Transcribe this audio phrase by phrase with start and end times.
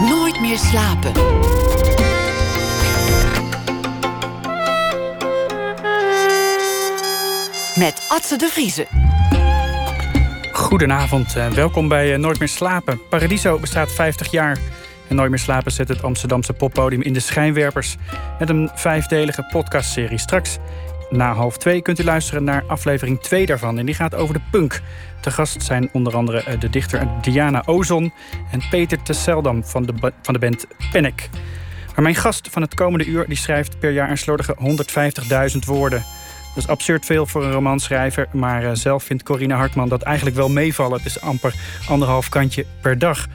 [0.00, 1.12] Nooit meer slapen.
[7.74, 8.86] Met Atze de Vriezen.
[10.52, 13.00] Goedenavond, uh, welkom bij uh, Nooit meer slapen.
[13.08, 14.58] Paradiso bestaat 50 jaar.
[15.08, 17.96] En Nooit meer slapen zet het Amsterdamse poppodium in de schijnwerpers.
[18.38, 20.18] Met een vijfdelige podcastserie.
[20.18, 20.58] Straks
[21.16, 23.78] na half twee kunt u luisteren naar aflevering 2 daarvan.
[23.78, 24.80] En die gaat over de punk.
[25.20, 28.12] Te gast zijn onder andere eh, de dichter Diana Ozon
[28.50, 31.28] en Peter Tesseldam van de, van de band Panic.
[31.94, 34.56] Maar mijn gast van het komende uur die schrijft per jaar een slordige
[35.52, 36.04] 150.000 woorden.
[36.54, 40.36] Dat is absurd veel voor een romanschrijver, maar eh, zelf vindt Corine Hartman dat eigenlijk
[40.36, 40.96] wel meevallen.
[40.96, 41.54] Het is amper
[41.88, 43.26] anderhalf kantje per dag.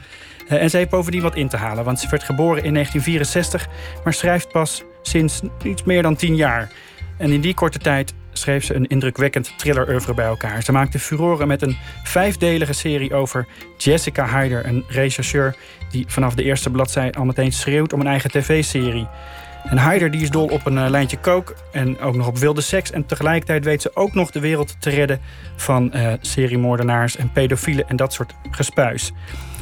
[0.48, 3.68] Eh, en ze heeft bovendien wat in te halen, want ze werd geboren in 1964,
[4.04, 6.70] maar schrijft pas sinds iets meer dan tien jaar.
[7.20, 10.62] En in die korte tijd schreef ze een indrukwekkend thriller-oeuvre bij elkaar.
[10.62, 13.46] Ze maakte furoren met een vijfdelige serie over
[13.78, 15.56] Jessica Hyder, een rechercheur
[15.90, 19.08] die vanaf de eerste bladzij al meteen schreeuwt om een eigen tv-serie.
[19.64, 22.60] En Hyder die is dol op een uh, lijntje kook en ook nog op wilde
[22.60, 22.90] seks.
[22.90, 25.20] En tegelijkertijd weet ze ook nog de wereld te redden
[25.56, 29.12] van uh, seriemoordenaars en pedofielen en dat soort gespuis.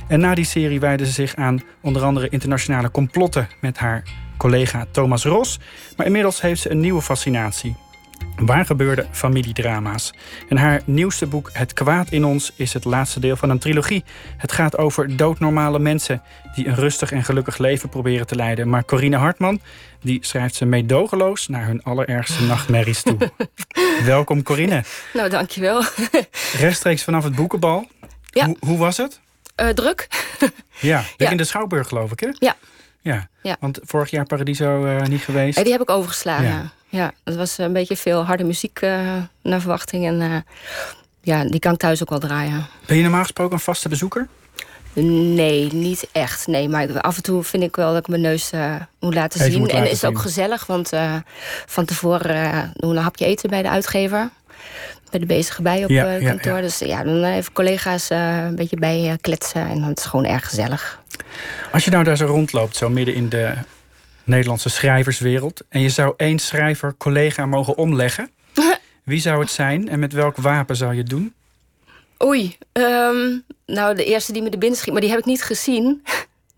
[0.09, 4.03] En na die serie wijde ze zich aan onder andere internationale complotten met haar
[4.39, 5.59] collega Thomas Ros.
[5.97, 7.77] Maar inmiddels heeft ze een nieuwe fascinatie.
[8.37, 10.13] Waar gebeurde familiedrama's?
[10.49, 14.05] En haar nieuwste boek Het kwaad in ons is het laatste deel van een trilogie.
[14.37, 16.23] Het gaat over doodnormale mensen
[16.55, 18.69] die een rustig en gelukkig leven proberen te leiden.
[18.69, 19.61] Maar Corine Hartman
[20.01, 23.17] die schrijft ze meedogenloos naar hun allerergste nachtmerries toe.
[24.05, 24.85] Welkom Corine.
[25.13, 25.83] Nou, dankjewel.
[26.59, 27.87] Rechtstreeks vanaf het boekenbal.
[28.31, 28.47] Ja.
[28.47, 29.21] Hoe, hoe was het?
[29.57, 30.09] Uh, druk.
[30.81, 32.29] ja, in de Schouwburg geloof ik hè?
[32.33, 32.57] Ja.
[33.09, 33.57] Ja, ja.
[33.61, 35.63] want vorig jaar Paradiso uh, niet geweest.
[35.63, 36.45] Die heb ik overgeslagen.
[36.45, 36.71] Ja.
[36.89, 40.07] ja, het was een beetje veel harde muziek uh, naar verwachting.
[40.07, 40.37] En uh,
[41.23, 42.67] ja, die kan ik thuis ook wel draaien.
[42.87, 44.29] Ben je normaal gesproken een vaste bezoeker?
[45.33, 46.47] Nee, niet echt.
[46.47, 48.51] Nee, maar af en toe vind ik wel dat ik mijn neus
[49.01, 49.61] moet laten Even zien.
[49.61, 50.21] Moet en laten is ook zien.
[50.21, 50.91] gezellig, want
[51.67, 54.31] van tevoren doen we een hapje eten bij de uitgever
[55.11, 56.57] bij de bezige bij op Ja, ja, kantoor.
[56.57, 56.61] ja.
[56.61, 59.61] Dus ja, dan even collega's uh, een beetje bij kletsen.
[59.61, 61.03] En dan is het gewoon erg gezellig.
[61.73, 63.53] Als je nou daar zo rondloopt, zo midden in de
[64.25, 65.65] Nederlandse schrijverswereld...
[65.69, 68.31] en je zou één schrijver collega mogen omleggen...
[69.05, 71.35] wie zou het zijn en met welk wapen zou je het doen?
[72.25, 75.43] Oei, um, nou de eerste die me er binnen schiet, maar die heb ik niet
[75.43, 76.03] gezien.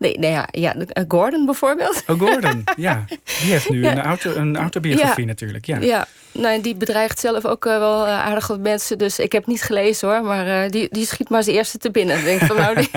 [0.01, 0.75] Nee, nee ja, ja,
[1.07, 2.03] Gordon bijvoorbeeld.
[2.07, 3.05] Oh, Gordon, ja.
[3.07, 3.91] Die heeft nu ja.
[3.91, 5.29] een, auto, een autobiografie ja.
[5.29, 5.65] natuurlijk.
[5.65, 6.07] Ja, ja.
[6.31, 8.97] Nou, die bedreigt zelf ook uh, wel uh, aardig wat mensen.
[8.97, 10.23] Dus ik heb niet gelezen hoor.
[10.23, 12.23] Maar uh, die, die schiet maar als eerste te binnen.
[12.23, 12.89] Denk van, nou, die...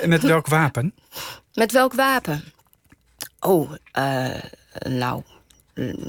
[0.00, 0.94] en met welk wapen?
[1.54, 2.44] Met welk wapen?
[3.40, 3.70] Oh,
[4.88, 5.22] nou...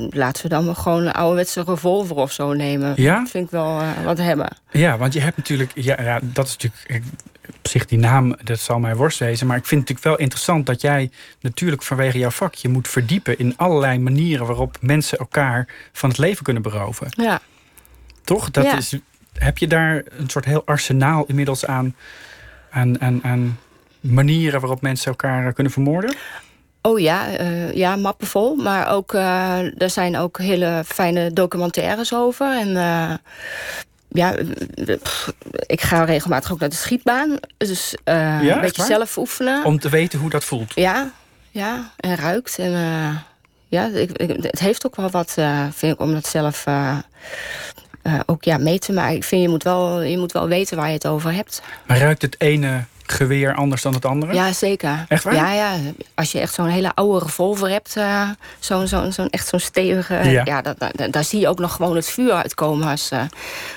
[0.10, 2.94] Laten we dan maar gewoon een ouderwetse revolver of zo nemen.
[2.96, 3.20] Ja?
[3.20, 4.48] Dat vind ik wel wat hebben.
[4.72, 5.72] Ja, want je hebt natuurlijk...
[5.76, 7.04] Ja, ja, dat is natuurlijk
[7.50, 9.48] op zich die naam, dat zal mij worst wezen.
[9.48, 12.88] Maar ik vind het natuurlijk wel interessant dat jij natuurlijk vanwege jouw vak je moet
[12.88, 17.08] verdiepen in allerlei manieren waarop mensen elkaar van het leven kunnen beroven.
[17.10, 17.42] Ja.
[18.24, 18.52] Toch?
[18.52, 18.78] Dat ja.
[18.78, 18.98] is,
[19.34, 21.96] heb je daar een soort heel arsenaal inmiddels aan,
[22.70, 23.60] aan, aan, aan
[24.00, 26.16] manieren waarop mensen elkaar kunnen vermoorden?
[26.82, 28.56] Oh ja, uh, ja, mappen vol.
[28.56, 32.60] Maar ook, uh, er zijn ook hele fijne documentaires over.
[32.60, 33.14] En uh,
[34.08, 34.36] ja,
[35.02, 35.34] pff,
[35.66, 37.40] ik ga regelmatig ook naar de schietbaan.
[37.58, 39.66] Dus ja, een beetje zelf oefenen.
[39.66, 40.72] Om te weten hoe dat voelt?
[40.76, 41.12] Ja,
[41.52, 42.60] ja en ruikt.
[42.60, 42.72] En
[43.68, 45.36] ja, ik, ik, het heeft ook wel wat,
[45.72, 46.66] vind ik, om dat zelf
[48.26, 49.16] ook ja, mee te maken.
[49.16, 51.62] Ik vind, je moet, wel, je moet wel weten waar je het over hebt.
[51.86, 54.34] Maar ruikt het ene geweer anders dan het andere?
[54.34, 55.06] Ja, zeker.
[55.08, 55.36] Echt waar?
[55.36, 55.76] Ja, ja.
[56.16, 58.30] Als je echt zo'n hele oude revolver hebt, uh,
[58.60, 60.14] zo'n zo, zo echt zo'n stevige...
[60.14, 63.22] Ja, ja dat, dat, daar zie je ook nog gewoon het vuur uitkomen als, uh,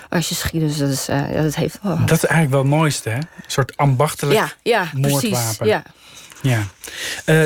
[0.08, 0.60] als je schiet.
[0.60, 1.98] Dus dat, is, uh, dat heeft wel...
[1.98, 3.16] Dat is eigenlijk wel het mooiste, hè?
[3.16, 5.30] Een soort ambachtelijk ja, ja, moordwapen.
[5.30, 5.82] Precies, ja.
[6.42, 6.66] Ja,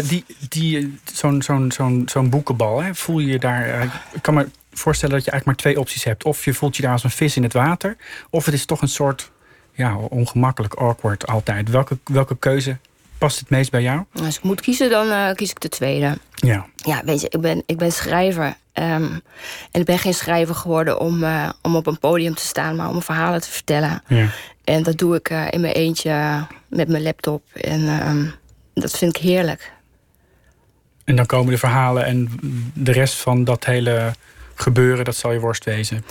[0.00, 3.82] die, die, zo'n zo'n zo'n zo'n boekenbal, hè, voel je je daar...
[4.12, 6.24] Ik kan me voorstellen dat je eigenlijk maar twee opties hebt.
[6.24, 7.96] Of je voelt je daar als een vis in het water...
[8.30, 9.30] of het is toch een soort
[9.74, 11.70] ja, ongemakkelijk, awkward altijd.
[11.70, 12.76] Welke, welke keuze
[13.18, 14.04] past het meest bij jou?
[14.24, 16.18] Als ik moet kiezen, dan uh, kies ik de tweede.
[16.34, 16.66] Ja.
[16.76, 18.46] Ja, weet je, ik ben, ik ben schrijver.
[18.46, 19.22] Um,
[19.70, 22.76] en ik ben geen schrijver geworden om, uh, om op een podium te staan...
[22.76, 24.02] maar om verhalen te vertellen.
[24.06, 24.28] Ja.
[24.64, 27.42] En dat doe ik uh, in mijn eentje met mijn laptop.
[27.52, 28.34] En um,
[28.74, 29.72] dat vind ik heerlijk.
[31.04, 32.30] En dan komen de verhalen en
[32.74, 34.14] de rest van dat hele
[34.54, 35.04] gebeuren...
[35.04, 36.04] dat zal je worst wezen.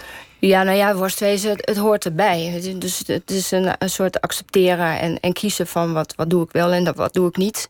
[0.48, 2.62] Ja, nou ja, worstwezen, het, het hoort erbij.
[2.78, 6.52] Dus het is een, een soort accepteren en, en kiezen van wat, wat doe ik
[6.52, 7.70] wel en dat, wat doe ik niet.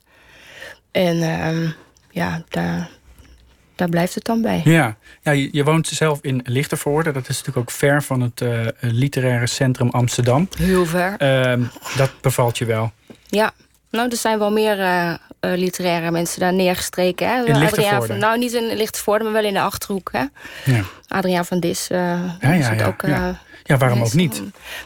[0.91, 1.73] En um,
[2.09, 2.89] ja, daar,
[3.75, 4.61] daar blijft het dan bij.
[4.63, 7.11] Ja, ja je, je woont zelf in Lichtervoorde.
[7.11, 10.47] Dat is natuurlijk ook ver van het uh, literaire centrum Amsterdam.
[10.57, 11.15] Heel ver.
[11.19, 11.67] Uh,
[11.97, 12.91] dat bevalt je wel.
[13.27, 13.53] Ja.
[13.93, 17.27] Nou, er zijn wel meer uh, literaire mensen daar neergestreken.
[17.27, 17.45] Hè?
[17.45, 20.09] In Adriaan van, Nou, niet in Lichtenvoorde, maar wel in de Achterhoek.
[20.11, 20.23] Hè?
[20.65, 20.83] Ja.
[21.07, 21.97] Adriaan van Dis uh,
[22.39, 23.01] ja, ja, ja, ook...
[23.01, 23.39] Ja.
[23.63, 23.77] ja.
[23.77, 24.41] waarom ook niet?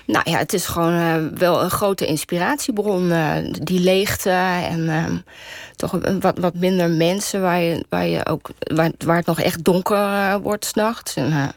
[0.06, 3.14] Nou ja, het is gewoon wel een grote inspiratiebron.
[3.62, 4.30] die leegte
[4.70, 5.18] en ehm,
[5.76, 7.42] toch wat, wat minder mensen...
[7.42, 11.16] waar, je, waar, je ook, waar, waar het nog echt donker wordt s'nachts.
[11.16, 11.54] En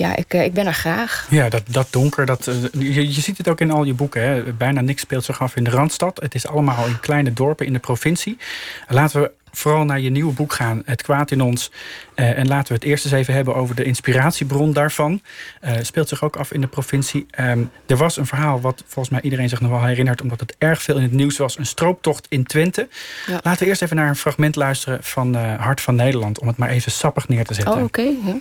[0.00, 1.26] ja, ik, eh, ik ben er graag.
[1.30, 4.22] Ja, dat, dat donker, dat, eh, je, je ziet het ook in al je boeken.
[4.22, 4.52] Hè.
[4.52, 6.20] Bijna niks speelt zich af in de Randstad.
[6.22, 8.38] Het is allemaal in kleine dorpen in de provincie.
[8.88, 11.70] Laten we vooral naar je nieuwe boek gaan, Het kwaad in ons.
[12.16, 15.22] Uh, en laten we het eerst eens even hebben over de inspiratiebron daarvan.
[15.64, 17.26] Uh, speelt zich ook af in de provincie.
[17.40, 20.22] Um, er was een verhaal wat volgens mij iedereen zich nog wel herinnert...
[20.22, 21.58] omdat het erg veel in het nieuws was.
[21.58, 22.88] Een strooptocht in Twente.
[23.26, 23.40] Ja.
[23.42, 26.38] Laten we eerst even naar een fragment luisteren van uh, Hart van Nederland...
[26.38, 27.74] om het maar even sappig neer te zetten.
[27.74, 28.00] Oh, oké.
[28.00, 28.16] Okay.
[28.24, 28.38] Ja.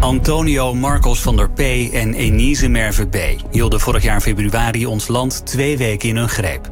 [0.00, 1.60] Antonio Marcos van der P.
[1.92, 3.16] en Enise Merve B.
[3.50, 6.70] hielden vorig jaar februari ons land twee weken in hun greep.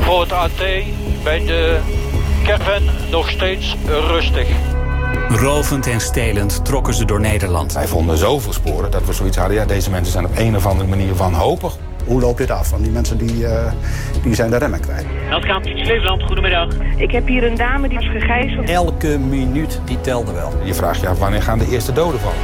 [0.00, 0.58] Voor het AT
[1.22, 1.80] bij de
[2.44, 4.48] caravan nog steeds rustig.
[5.28, 7.72] Rovend en stelend trokken ze door Nederland.
[7.72, 9.56] Wij vonden zoveel sporen dat we zoiets hadden...
[9.56, 12.70] ja, deze mensen zijn op een of andere manier wanhopig hoe loopt dit af?
[12.70, 13.72] Want die mensen die, uh,
[14.22, 15.06] die zijn de remmen kwijt.
[15.28, 16.68] Meldkamer Flevoland, goedemiddag.
[16.96, 18.68] Ik heb hier een dame die is gegijzeld.
[18.68, 20.52] Elke minuut die telde wel.
[20.64, 22.38] Je vraagt je af wanneer gaan de eerste doden vallen.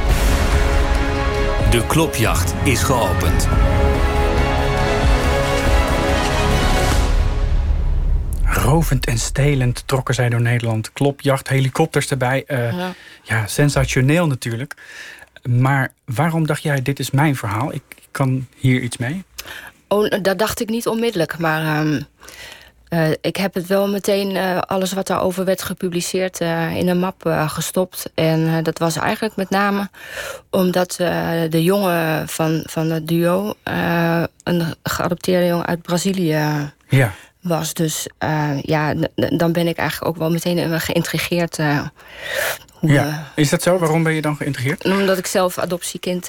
[1.69, 3.47] De klopjacht is geopend.
[8.43, 10.93] Rovend en stelend trokken zij door Nederland.
[10.93, 12.43] Klopjacht, helikopters erbij.
[12.47, 12.93] Uh, ja.
[13.23, 14.73] ja, sensationeel natuurlijk.
[15.49, 17.73] Maar waarom dacht jij, dit is mijn verhaal?
[17.73, 17.83] Ik
[18.17, 19.23] kan hier iets mee?
[19.87, 21.37] Oh, dat dacht ik niet onmiddellijk.
[21.37, 22.07] Maar um,
[22.89, 26.99] uh, ik heb het wel meteen, uh, alles wat daarover werd gepubliceerd, uh, in een
[26.99, 28.09] map gestopt.
[28.13, 29.89] En dat was eigenlijk met name
[30.49, 30.95] omdat
[31.49, 33.53] de jongen van, van het duo...
[34.43, 37.13] een geadopteerde jongen uit Brazilië ja.
[37.41, 37.73] was.
[37.73, 38.07] Dus
[38.61, 41.57] ja, dan ben ik eigenlijk ook wel meteen geïntrigeerd
[42.81, 43.31] ja.
[43.35, 43.77] Is dat zo?
[43.77, 44.85] Waarom ben je dan geïntegreerd?
[44.85, 46.27] Omdat ik zelf adoptiekind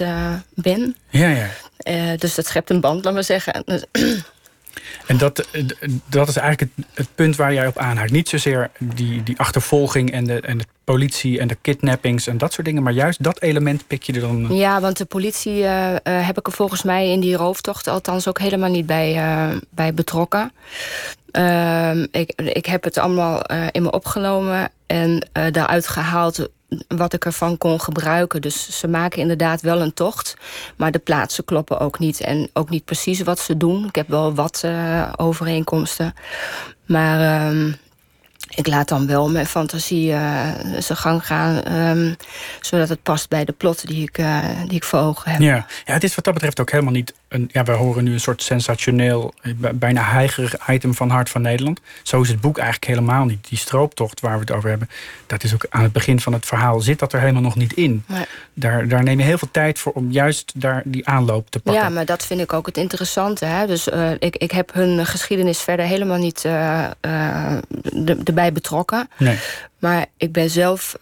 [0.54, 0.96] ben.
[1.08, 1.48] Ja, ja.
[1.88, 3.64] Uh, dus dat schept een band, laat maar zeggen.
[5.06, 5.62] En dat, eh,
[6.08, 8.10] dat is eigenlijk het, het, punt waar jij op aanhaakt.
[8.10, 12.52] Niet zozeer die, die achtervolging en de, en de politie en de kidnappings en dat
[12.52, 12.82] soort dingen.
[12.82, 14.54] Maar juist dat element pik je er dan...
[14.54, 17.86] Ja, want de politie uh, heb ik er volgens mij in die rooftocht...
[17.86, 20.52] althans ook helemaal niet bij, uh, bij betrokken.
[21.32, 26.48] Uh, ik, ik heb het allemaal in me opgenomen en daaruit gehaald
[26.88, 28.40] wat ik ervan kon gebruiken.
[28.40, 30.36] Dus ze maken inderdaad wel een tocht.
[30.76, 32.20] Maar de plaatsen kloppen ook niet.
[32.20, 33.86] En ook niet precies wat ze doen.
[33.86, 36.14] Ik heb wel wat uh, overeenkomsten.
[36.86, 37.50] Maar...
[37.52, 37.72] Uh,
[38.48, 41.72] ik laat dan wel mijn fantasie uh, zijn gang gaan.
[41.74, 42.16] Um,
[42.60, 45.40] zodat het past bij de plot die ik, uh, die ik voor ogen heb.
[45.40, 45.66] Ja.
[45.84, 47.12] ja, het is wat dat betreft ook helemaal niet...
[47.28, 49.34] Een, ja, we horen nu een soort sensationeel,
[49.74, 51.80] bijna heigerig item van Hart van Nederland.
[52.02, 53.48] Zo is het boek eigenlijk helemaal niet.
[53.48, 54.90] Die strooptocht waar we het over hebben...
[55.26, 57.72] dat is ook aan het begin van het verhaal zit dat er helemaal nog niet
[57.72, 58.04] in.
[58.06, 58.24] Nee.
[58.54, 61.82] Daar, daar neem je heel veel tijd voor om juist daar die aanloop te pakken.
[61.82, 63.44] Ja, maar dat vind ik ook het interessante.
[63.44, 63.66] Hè?
[63.66, 66.44] Dus uh, ik, ik heb hun geschiedenis verder helemaal niet
[68.24, 69.08] erbij betrokken.
[69.16, 69.38] Nee.
[69.78, 70.96] Maar ik ben zelf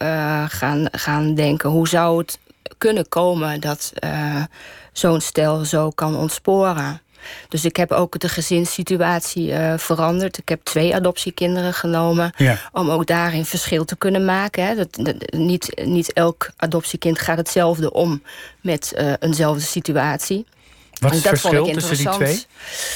[0.49, 1.71] gaan, gaan denken...
[1.71, 2.39] hoe zou het
[2.79, 4.45] kunnen komen dat uh,
[4.93, 7.01] zo'n stel zo kan ontsporen?
[7.49, 10.39] Dus ik heb ook de gezinssituatie uh, veranderd.
[10.39, 12.33] Ik heb twee adoptiekinderen genomen.
[12.37, 12.59] Ja.
[12.73, 14.67] Om ook daarin verschil te kunnen maken.
[14.67, 14.75] Hè.
[14.75, 18.23] Dat, dat, niet, niet elk adoptiekind gaat hetzelfde om
[18.61, 20.47] met uh, eenzelfde situatie.
[21.01, 22.45] Wat is het verschil tussen die twee?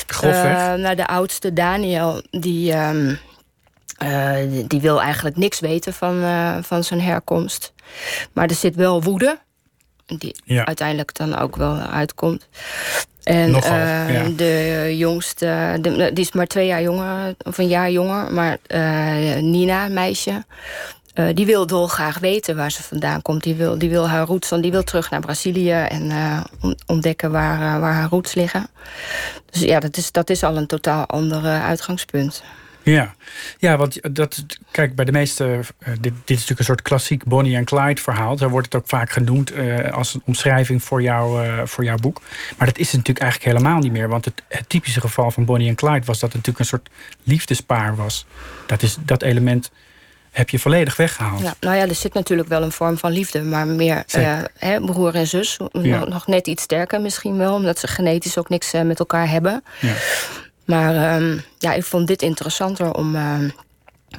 [0.06, 0.56] Grofweg?
[0.56, 2.72] Uh, nou, de oudste, Daniel, die...
[2.76, 3.18] Um,
[4.02, 4.36] uh,
[4.66, 6.22] die wil eigenlijk niks weten van,
[6.64, 7.72] van zijn herkomst.
[8.32, 9.38] Maar er zit wel woede.
[10.18, 10.64] Die ja.
[10.64, 12.46] uiteindelijk dan ook wel uitkomt.
[13.22, 14.28] En Nogal, uh, ja.
[14.36, 18.32] de jongste, de, die is maar twee jaar jonger, of een jaar jonger.
[18.32, 18.58] Maar
[19.40, 20.44] Nina, meisje,
[21.34, 23.42] die wil dolgraag weten waar ze vandaan komt.
[23.42, 26.12] Die wil, die wil haar roots, die wil terug naar Brazilië en
[26.86, 28.66] ontdekken waar, waar haar roots liggen.
[29.50, 32.42] Dus ja, dat is, dat is al een totaal ander uitgangspunt.
[32.82, 33.14] Ja,
[33.58, 35.44] ja want dat, kijk, bij de meeste.
[35.44, 38.36] Uh, dit, dit, is natuurlijk een soort klassiek Bonnie en Clyde verhaal.
[38.36, 41.96] Daar wordt het ook vaak genoemd uh, als een omschrijving voor, jou, uh, voor jouw
[41.96, 42.20] boek.
[42.56, 44.08] Maar dat is het natuurlijk eigenlijk helemaal niet meer.
[44.08, 46.88] Want het, het, typische geval van Bonnie en Clyde was dat het natuurlijk een soort
[47.22, 48.26] liefdespaar was.
[48.66, 49.70] Dat, is, dat element
[50.30, 51.40] heb je volledig weggehaald.
[51.40, 54.04] Ja, nou ja, er zit natuurlijk wel een vorm van liefde, maar meer
[54.58, 55.58] hè, broer en zus.
[55.72, 56.04] Ja.
[56.04, 59.62] Nog net iets sterker misschien wel, omdat ze genetisch ook niks met elkaar hebben.
[59.80, 59.94] Ja.
[60.70, 63.38] Maar um, ja, ik vond dit interessanter om, uh,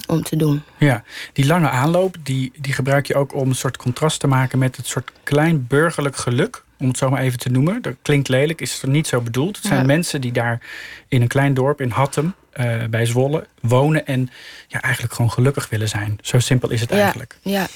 [0.08, 0.64] om te doen.
[0.78, 1.04] Ja,
[1.34, 4.78] die lange aanloop, die, die gebruik je ook om een soort contrast te maken met
[4.78, 7.82] het soort klein burgerlijk geluk om het zo maar even te noemen.
[7.82, 9.56] Dat klinkt lelijk, is het niet zo bedoeld.
[9.56, 9.86] Het zijn Ja.
[9.86, 10.60] mensen die daar
[11.08, 14.30] in een klein dorp in Hattem, eh, bij Zwolle, wonen en
[14.68, 16.18] ja, eigenlijk gewoon gelukkig willen zijn.
[16.22, 17.38] Zo simpel is het Ja, eigenlijk.
[17.42, 17.68] Ja,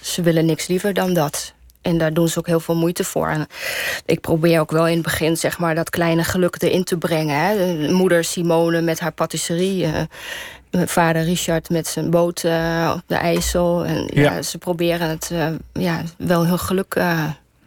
[0.00, 1.54] ze willen niks liever dan dat.
[1.82, 3.28] En daar doen ze ook heel veel moeite voor.
[3.28, 3.46] En
[4.06, 7.36] ik probeer ook wel in het begin zeg maar, dat kleine geluk erin te brengen.
[7.46, 7.56] Hè.
[7.86, 9.84] De Moeder Simone met haar patisserie.
[9.84, 9.92] eh,
[10.86, 13.84] vader Richard met zijn boot eh, op de IJssel.
[13.84, 14.22] En, ja.
[14.34, 14.42] Ja.
[14.42, 16.90] ze proberen het eh, ja, wel hun geluk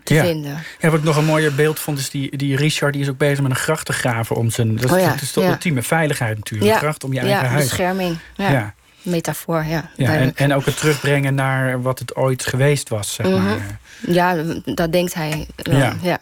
[0.04, 0.24] te Ja.
[0.24, 0.58] vinden.
[0.80, 3.18] Ja, wat ik nog een mooier beeld vond, is die, die Richard die is ook
[3.18, 4.76] bezig met een gracht te graven om zijn.
[4.76, 6.72] Dat is, Oh ja, dat is de ultieme veiligheid natuurlijk.
[6.72, 7.64] Een gracht om je eigen ja, huis.
[7.64, 8.18] bescherming.
[8.36, 8.52] Ja.
[8.52, 8.74] Ja.
[9.06, 9.90] Metafoor, ja.
[9.96, 13.44] Ja, en, en ook het terugbrengen naar wat het ooit geweest was, zeg Mhm.
[13.44, 13.80] maar.
[14.08, 15.48] Ja, dat denkt hij.
[15.56, 15.96] wel, Ja.
[16.02, 16.20] ja.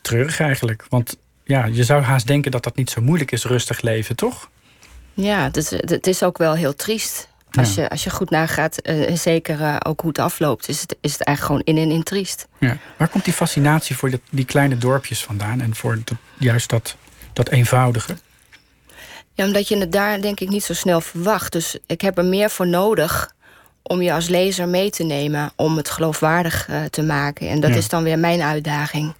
[0.00, 0.84] Treurig eigenlijk.
[0.88, 4.50] Want ja, je zou haast denken dat dat niet zo moeilijk is, rustig leven, toch?
[5.14, 7.28] Ja, het is, het is ook wel heel triest.
[7.50, 7.82] Als, Ja.
[7.82, 11.12] je, als je goed nagaat, eh, zeker eh, ook hoe het afloopt, is het, is
[11.12, 12.46] het eigenlijk gewoon in en in triest.
[12.58, 12.76] Ja.
[12.96, 15.98] Waar komt die fascinatie voor die kleine dorpjes vandaan en voor
[16.38, 16.96] juist dat,
[17.32, 18.16] dat eenvoudige?
[19.36, 21.52] Ja, omdat je het daar denk ik niet zo snel verwacht.
[21.52, 23.30] Dus ik heb er meer voor nodig
[23.82, 27.48] om je als lezer mee te nemen, om het geloofwaardig eh, te maken.
[27.48, 27.76] En dat Ja.
[27.76, 29.14] is dan weer mijn uitdaging.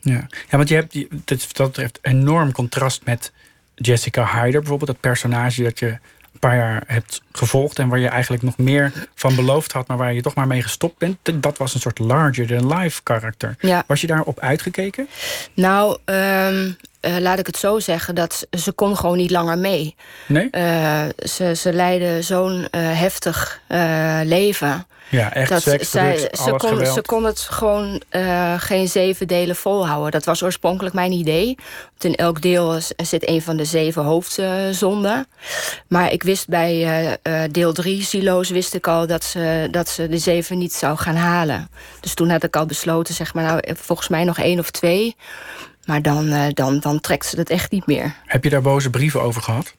[0.00, 3.32] Ja, ja want je hebt die, dat, dat betreft enorm contrast met
[3.74, 4.90] Jessica Hyder, bijvoorbeeld.
[4.90, 5.86] Dat personage dat je
[6.32, 9.96] een paar jaar hebt gevolgd en waar je eigenlijk nog meer van beloofd had, maar
[9.96, 11.18] waar je toch maar mee gestopt bent.
[11.42, 13.56] Dat- was een soort larger than life karakter.
[13.60, 13.84] Ja.
[13.86, 15.08] Was je daarop uitgekeken?
[15.54, 16.70] Nou, ehm,
[17.06, 19.94] eh, laat ik het zo zeggen, dat ze kon gewoon niet langer mee.
[20.26, 20.50] Nee?
[20.50, 23.60] Eh, ze, ze leidde zo'n eh, heftig
[24.24, 24.86] leven.
[25.08, 26.94] Ja, echt dat seks, zij, drugs, ze, kon, geweld.
[26.94, 28.02] ze kon het gewoon
[28.58, 30.10] geen zeven delen volhouden.
[30.10, 31.56] Dat was oorspronkelijk mijn idee.
[31.88, 35.26] Want in elk deel zit een van de zeven hoofdzonden.
[35.88, 37.18] maar ik wist bij
[37.50, 41.16] deel drie, Silo's, wist ik al dat ze, dat ze de zeven niet zou gaan
[41.16, 41.70] halen.
[42.00, 45.16] Dus toen had ik al besloten, zeg maar, nou, volgens mij nog één of twee.
[45.86, 48.14] Maar dan, eh, dan, dan trekt ze het echt niet meer.
[48.24, 49.74] Heb je daar boze brieven over gehad?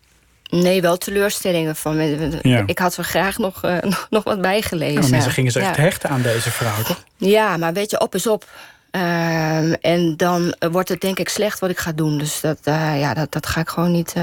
[0.50, 1.96] Nee, wel teleurstellingen van.
[2.42, 2.64] Ja.
[2.66, 3.78] Ik had er graag nog, eh,
[4.10, 4.94] nog, wat bijgelezen.
[4.94, 5.68] Ja, maar mensen gingen zich Ja.
[5.70, 7.04] echt hechten aan deze vrouw, toch?
[7.18, 8.50] Ja, maar weet je, op is op.
[8.92, 12.18] Ehm, en dan eh, wordt het denk ik slecht wat ik ga doen.
[12.18, 14.14] Dus dat, ja, dat, dat ga ik gewoon niet...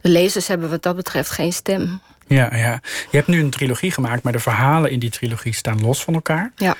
[0.00, 2.00] De lezers hebben wat dat betreft geen stem.
[2.26, 2.80] Ja, ja.
[3.10, 6.14] Je hebt nu een trilogie gemaakt, maar de verhalen in die trilogie staan los van
[6.14, 6.52] elkaar.
[6.56, 6.74] Ja.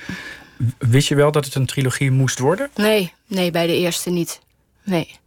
[0.77, 2.69] Wist je wel dat het een trilogie moest worden?
[2.75, 4.39] Nee, nee, bij de eerste niet.
[4.83, 5.19] Nee.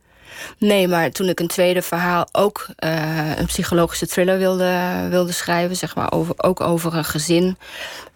[0.58, 5.76] Nee, maar toen ik een tweede verhaal ook eh, een psychologische thriller wilde, wilde schrijven,
[5.76, 7.56] zeg maar, over, ook over een gezin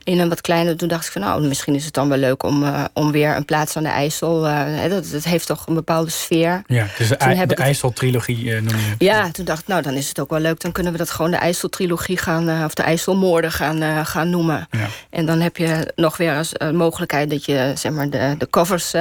[0.05, 2.43] in een wat kleiner, toen dacht ik van nou, misschien is het dan wel leuk
[2.43, 4.43] om, eh, om weer een plaats aan de IJssel.
[4.45, 6.63] hè, dat, dat heeft toch een bepaalde sfeer.
[6.67, 9.05] Ja, dus de, de het- IJssel-trilogie eh, noem je.
[9.05, 10.61] Ja, toen dacht ik, nou, dan is het ook wel leuk.
[10.61, 14.67] Dan kunnen we dat gewoon de IJsseltrilogie gaan, of de IJsselmoorden gaan, gaan noemen.
[14.71, 14.87] Ja.
[15.11, 18.93] En dan heb je nog weer als mogelijkheid dat je zeg maar, de, de covers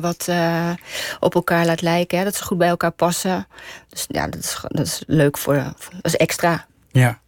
[0.00, 0.28] wat
[1.20, 2.18] op elkaar laat lijken.
[2.18, 3.46] Hè, dat ze goed bij elkaar passen.
[3.88, 6.66] Dus ja, dat is, dat is leuk voor, dat is extra.
[6.90, 7.20] Ja.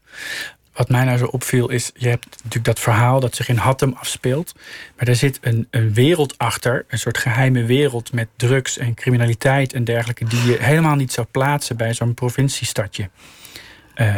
[0.73, 3.93] Wat mij nou zo opviel is, je hebt natuurlijk dat verhaal dat zich in Hattem
[3.99, 4.55] afspeelt.
[4.97, 9.73] Maar er zit een, een wereld achter, een soort geheime wereld met drugs en criminaliteit
[9.73, 13.11] en dergelijke, die je helemaal niet zou plaatsen bij zo'n provinciestadje.
[13.95, 14.15] Eh,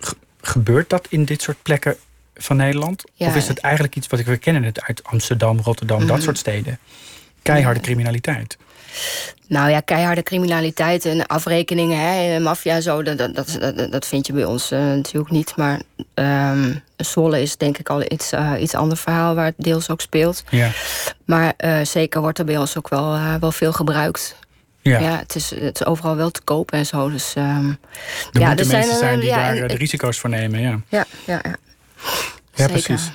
[0.00, 1.96] ge- gebeurt dat in dit soort plekken
[2.34, 3.04] van Nederland?
[3.14, 3.26] Ja.
[3.26, 6.20] Of is het eigenlijk iets wat ik, we kennen het uit Amsterdam, Rotterdam, dat Mhm.
[6.24, 6.78] soort steden?
[7.42, 8.56] Keiharde criminaliteit.
[9.48, 14.06] Nou ja, keiharde criminaliteit en afrekeningen, hè, en maffia, zo, dat, dat, dat, dat, dat
[14.06, 15.56] vind je bij ons eh, natuurlijk niet.
[15.56, 15.80] Maar
[16.96, 20.44] Zwolle is denk ik al iets, eh, iets ander verhaal waar het deels ook speelt.
[20.50, 20.70] Ja.
[21.24, 24.36] Maar eh, zeker wordt er bij ons ook wel, wel veel gebruikt.
[24.80, 24.98] Ja.
[24.98, 27.10] Ja, het, is, het is overal wel te koop en zo.
[27.10, 27.68] Dus, ehm,
[28.32, 30.60] Er ja, er mensen eh, zijn die ja, daar en- de risico's voor nemen.
[30.60, 30.80] Ja.
[30.88, 31.56] Ja, ja, ja.
[32.54, 33.10] Ja, precies.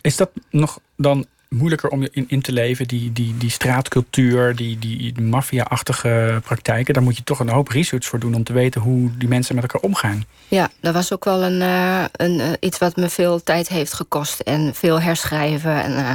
[0.00, 4.78] Is dat nog dan moeilijker om in, in te leven, die, die, die straatcultuur, die,
[4.78, 6.94] die, maffia-achtige praktijken?
[6.94, 9.54] Daar moet je toch een hoop research voor doen om te weten hoe die mensen
[9.54, 10.24] met elkaar omgaan.
[10.48, 13.92] Ja, dat was ook wel een, eh, een, eh, iets wat me veel tijd heeft
[13.92, 14.40] gekost.
[14.40, 15.82] En veel herschrijven.
[15.82, 16.14] En eh,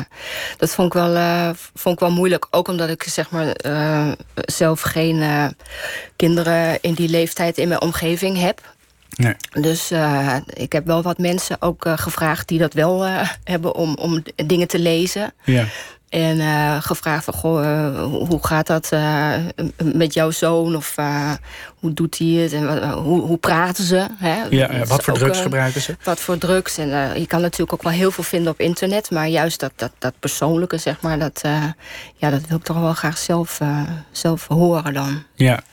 [0.58, 2.48] dat vond ik, wel, vond ik wel moeilijk.
[2.50, 3.56] Ook omdat ik zeg maar,
[4.34, 5.24] zelf geen
[6.15, 8.75] kinderen in die leeftijd in mijn omgeving heb.
[9.15, 9.36] Nee.
[9.51, 13.75] Dus eh, ik heb wel wat mensen ook eh, gevraagd die dat wel eh, hebben
[13.75, 15.34] om, om dingen te lezen.
[15.43, 15.65] Ja.
[16.10, 18.91] En gevraagd van, goh, hoe gaat dat
[19.84, 20.75] met jouw zoon?
[20.75, 20.95] Of
[21.79, 22.53] hoe doet hij het?
[22.53, 24.07] En hoe, hoe praten ze?
[24.17, 24.43] Hè?
[24.50, 25.95] Ja, wat voor ook, drugs gebruiken ze?
[26.03, 26.77] Wat voor drugs.
[26.77, 29.12] En je kan natuurlijk ook wel heel veel vinden op internet.
[29.12, 31.41] Maar juist dat, dat, dat persoonlijke, zeg maar, dat,
[32.15, 33.60] ja, dat wil ik toch wel graag zelf,
[34.12, 35.24] zelf horen dan.
[35.34, 35.63] Ja.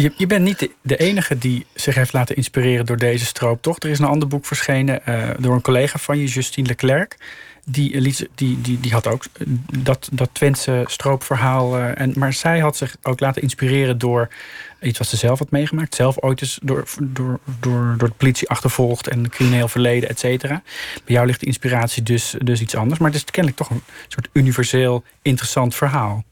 [0.00, 3.76] Je, bent niet de, enige die zich heeft laten inspireren door deze stroop, toch?
[3.78, 7.16] Er is een ander boek verschenen uh, door een collega van je, Justine Leclerc.
[7.64, 8.00] Die,
[8.34, 9.24] die, die, die had ook
[9.78, 11.78] dat, dat Twentse stroopverhaal.
[11.78, 14.28] En, maar zij had zich ook laten inspireren door
[14.80, 15.94] iets wat ze zelf had meegemaakt.
[15.94, 20.62] Zelf ooit eens door, door, door, door de politie achtervolgd en crimineel verleden, et cetera.
[21.04, 22.98] Bij jou ligt de inspiratie dus, dus iets anders.
[22.98, 26.24] Maar het is kennelijk toch een soort universeel interessant verhaal.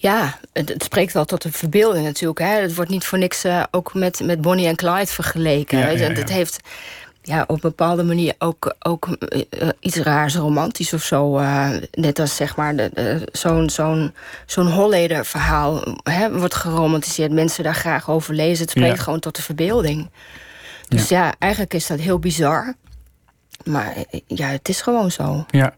[0.00, 2.38] Ja, het, het, spreekt wel tot de verbeelding natuurlijk.
[2.38, 2.46] Hè.
[2.46, 5.78] Het wordt niet voor niks uh, ook met, met Bonnie en Clyde vergeleken.
[5.78, 6.12] Ja, ja, ja.
[6.12, 6.60] Het heeft
[7.22, 11.38] ja, op een bepaalde manier ook, ook uh, iets raars romantisch of zo.
[11.38, 12.90] Uh, net als zeg maar
[13.32, 14.12] zo'n zo'n
[14.46, 17.32] zo'n Holleder verhaal hè, wordt geromantiseerd.
[17.32, 18.62] Mensen daar graag over lezen.
[18.62, 20.10] Het spreekt gewoon tot de verbeelding.
[20.88, 21.34] Dus ja.
[21.38, 22.74] eigenlijk is dat heel bizar.
[23.64, 23.94] Maar
[24.26, 25.46] ja, het is gewoon zo.
[25.50, 25.74] Ja,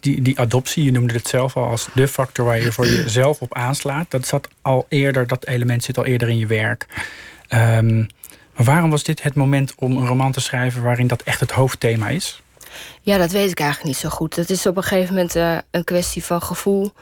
[0.00, 3.40] die, die adoptie, je noemde het zelf al als de factor waar je voor jezelf
[3.40, 4.10] op aanslaat.
[4.10, 6.86] Dat zat al eerder, dat element zit al eerder in je werk.
[7.48, 8.06] Um,
[8.56, 11.50] maar waarom was dit het moment om een roman te schrijven waarin dat echt het
[11.50, 12.42] hoofdthema is?
[13.00, 14.36] Ja, dat weet ik eigenlijk niet zo goed.
[14.36, 16.92] Het is op een gegeven moment uh, een kwestie van gevoel.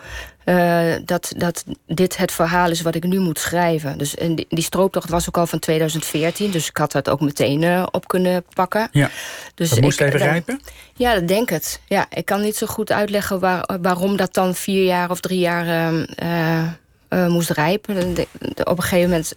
[0.44, 3.98] Uh, dat, dat dit het verhaal is wat ik nu moet schrijven.
[3.98, 6.50] Dus en die, die strooptocht was ook al van 2014.
[6.50, 8.88] Dus ik had dat ook meteen uh, op kunnen pakken.
[8.92, 9.10] Ja,
[9.54, 10.60] dus dat moest ik, even rijpen?
[10.94, 11.80] Ja, dat denk het.
[11.86, 15.38] Ja, ik kan niet zo goed uitleggen waar, waarom dat dan vier jaar of drie
[15.38, 17.96] jaar ehm, moest rijpen.
[18.64, 19.32] Op een gegeven moment...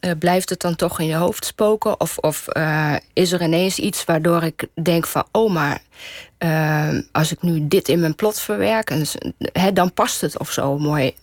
[0.00, 2.00] Ehm, uh, blijft het dan toch in je hoofd spoken?
[2.00, 5.24] Of, of uh, is er ineens iets waardoor ik denk van...
[5.32, 5.80] oh, maar
[6.38, 8.90] uh, als ik nu dit in mijn plot verwerk...
[8.90, 9.06] En,
[9.52, 11.14] he, dan past het of zo mooi.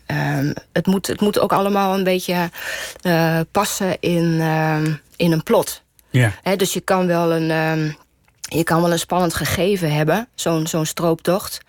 [0.71, 2.49] het, moet, het moet ook allemaal een beetje
[3.51, 4.41] passen in,
[5.15, 5.81] in een plot.
[6.09, 6.31] Ja.
[6.41, 7.47] He, dus je kan wel een...
[8.39, 11.59] je kan wel een spannend gegeven hebben, zo'n zo'n strooptocht.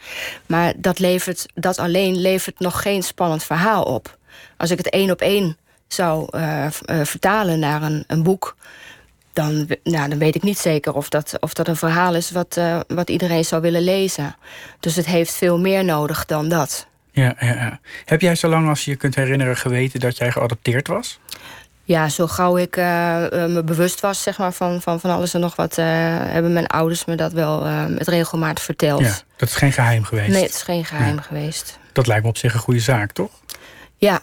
[0.47, 4.19] Maar dat, levert, dat alleen levert nog geen spannend verhaal op.
[4.57, 5.57] Als ik het één op één
[5.89, 6.67] zou uh,
[7.03, 8.57] vertalen naar een, een boek...
[9.33, 12.57] Dan, nou, dan weet ik niet zeker of dat, of dat een verhaal is wat,
[12.59, 14.37] uh, wat iedereen zou willen lezen.
[14.81, 16.87] Dus het heeft veel meer nodig dan dat.
[17.13, 17.81] Ja, ja, ja.
[18.05, 21.21] Heb jij zo lang als je je kunt herinneren geweten dat jij geadopteerd was?
[21.85, 25.57] Ja, zo gauw ik me bewust was zeg maar, van, van, van alles en nog
[25.57, 25.77] wat...
[25.77, 29.01] hebben mijn ouders me dat wel met regelmaat verteld.
[29.01, 30.29] Ja, dat is geen geheim geweest?
[30.29, 31.23] Nee, het is geen geheim ja.
[31.23, 31.79] geweest.
[31.93, 33.31] Dat lijkt me op zich een goede zaak, toch?
[33.97, 34.21] Ja,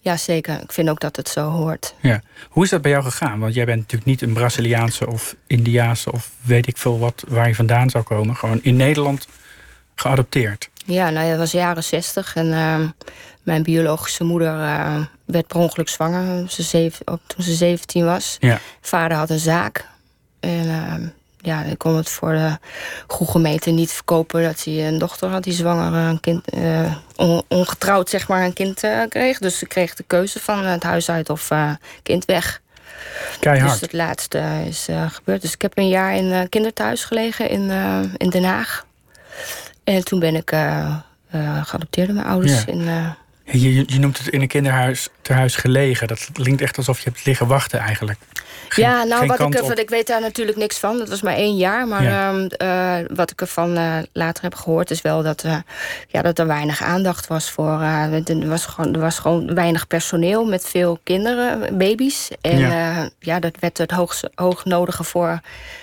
[0.00, 0.60] ja, zeker.
[0.62, 1.94] Ik vind ook dat het zo hoort.
[2.00, 2.22] Ja.
[2.48, 3.38] Hoe is dat bij jou gegaan?
[3.38, 7.48] Want jij bent natuurlijk niet een Braziliaanse of Indiaanse of weet ik veel wat waar
[7.48, 8.36] je vandaan zou komen.
[8.36, 9.28] Gewoon in Nederland
[9.94, 10.70] geadopteerd.
[10.84, 12.34] Ja, nou, dat was jaren zestig.
[12.34, 12.88] En uh,
[13.42, 18.36] mijn biologische moeder uh, werd per ongeluk zwanger ze zeven, toen ze 17 was.
[18.40, 18.60] Ja.
[18.80, 19.88] Vader had een zaak.
[20.40, 20.94] En uh,
[21.42, 22.58] ja, ik kon het voor de
[23.06, 27.42] goede gemeente niet verkopen dat hij een dochter had die zwanger een kind, uh, on,
[27.48, 29.38] ongetrouwd zeg maar een kind uh, kreeg.
[29.38, 31.72] Dus ze kreeg de keuze van het huis uit of uh,
[32.02, 32.60] kind weg.
[33.40, 33.72] Keihard.
[33.72, 35.42] Dus het laatste is gebeurd.
[35.42, 37.70] Dus ik heb een jaar in kinderthuis gelegen in,
[38.16, 38.86] in Den Haag.
[39.84, 40.48] En toen ben ik
[41.62, 42.64] geadopteerd door mijn ouders.
[42.64, 42.72] Ja.
[42.72, 43.14] In,
[43.50, 46.08] je, je, noemt het in een kinderhuis huis gelegen.
[46.08, 48.18] Dat klinkt echt alsof je hebt liggen wachten eigenlijk.
[48.68, 50.98] Geen, ja, nou, wat ik, ervan, ik weet daar natuurlijk niks van.
[50.98, 51.86] Dat was maar één jaar.
[51.86, 52.32] Maar ja.
[52.32, 54.90] uh, wat ik ervan uh, later heb gehoord...
[54.90, 55.56] is wel dat, uh,
[56.08, 57.80] ja, dat er weinig aandacht was voor...
[57.80, 62.28] er, was gewoon, er was gewoon weinig personeel met veel kinderen, baby's.
[62.40, 65.40] En ja, ja dat werd het hoogste, hoognodige voor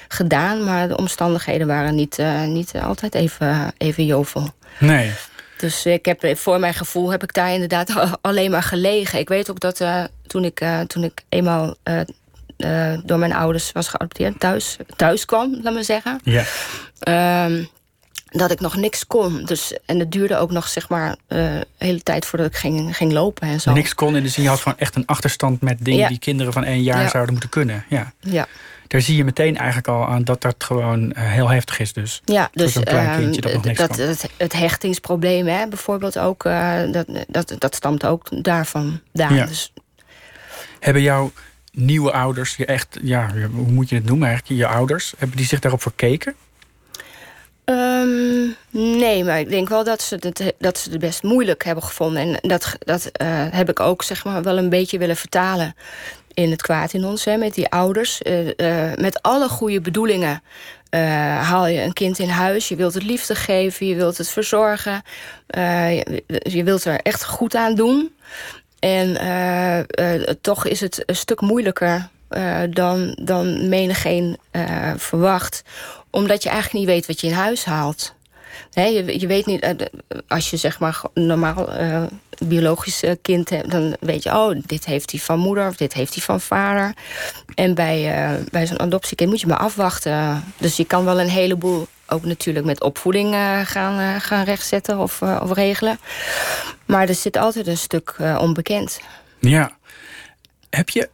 [0.07, 0.63] gedaan.
[0.63, 4.49] Maar de omstandigheden waren niet, niet altijd even, even jovel.
[4.79, 5.11] Nee.
[5.57, 9.19] Dus ik heb, voor mijn gevoel heb ik daar inderdaad alleen maar gelegen.
[9.19, 11.75] Ik weet ook dat uh, toen, ik, uh, toen ik eenmaal
[12.57, 16.19] uh, door mijn ouders was geadopteerd, thuis, thuis kwam, laat maar zeggen.
[16.23, 16.43] Ja.
[16.99, 17.63] Ehm,
[18.25, 19.45] dat ik nog niks kon.
[19.45, 23.11] Dus, en het duurde ook nog, zeg maar, de hele tijd voordat ik ging, ging
[23.11, 23.71] lopen en zo.
[23.71, 26.07] Niks kon in de zin, je had gewoon echt een achterstand met dingen ja.
[26.07, 27.09] die kinderen van één jaar ja.
[27.09, 27.85] zouden moeten kunnen.
[27.89, 28.13] Ja.
[28.19, 28.47] ja
[28.87, 31.93] daar zie je meteen eigenlijk al aan dat dat gewoon uh, heel heftig is.
[31.93, 34.07] Dus ja, dus een klein kindje dat, nog niks dat, kan.
[34.07, 38.99] Het, het hechtingsprobleem, hè, bijvoorbeeld ook, uh, dat, dat, dat stamt ook daarvan.
[39.13, 39.33] Daar.
[39.33, 39.45] Ja.
[39.45, 39.73] Dus,
[40.79, 41.31] Hebben jouw
[41.71, 45.45] nieuwe ouders, je echt, ja, hoe moet je het noemen eigenlijk, je ouders, hebben die
[45.45, 46.35] zich daarop verkeken?
[47.69, 51.83] Um, nee, maar ik denk wel dat ze het, dat ze het best moeilijk hebben
[51.83, 52.21] gevonden.
[52.21, 55.75] En dat, dat uh, heb ik ook zeg maar, wel een beetje willen vertalen
[56.37, 58.21] in het kwaad in ons, hè, met die ouders.
[58.21, 60.43] Uh, uh, met alle goede bedoelingen
[60.89, 61.01] uh,
[61.41, 62.67] haal je een kind in huis.
[62.67, 65.01] Je wilt het liefde geven, je wilt het verzorgen.
[65.47, 68.15] Je, je, wilt er echt goed aan doen.
[68.79, 69.17] En
[70.41, 72.09] toch is het een stuk moeilijker
[72.69, 74.37] dan, dan menigeen
[74.95, 75.63] verwacht.
[76.09, 78.15] Omdat je eigenlijk niet weet wat je in huis haalt.
[78.69, 79.71] Je, je weet niet, eh,
[80.27, 82.03] als je zeg maar normaal uh,
[82.45, 86.13] biologisch kind hebt, dan weet je, oh, dit heeft hij van moeder of dit heeft
[86.13, 86.93] hij van vader.
[87.55, 90.43] En bij, uh, bij zo'n adoptiekind moet je maar afwachten.
[90.57, 95.53] Dus je kan wel een heleboel ook natuurlijk met opvoeding gaan, gaan rechtzetten of, of
[95.53, 95.99] regelen.
[96.85, 98.99] Maar er zit altijd een stuk onbekend.
[99.39, 99.77] Ja.
[100.69, 101.09] Heb je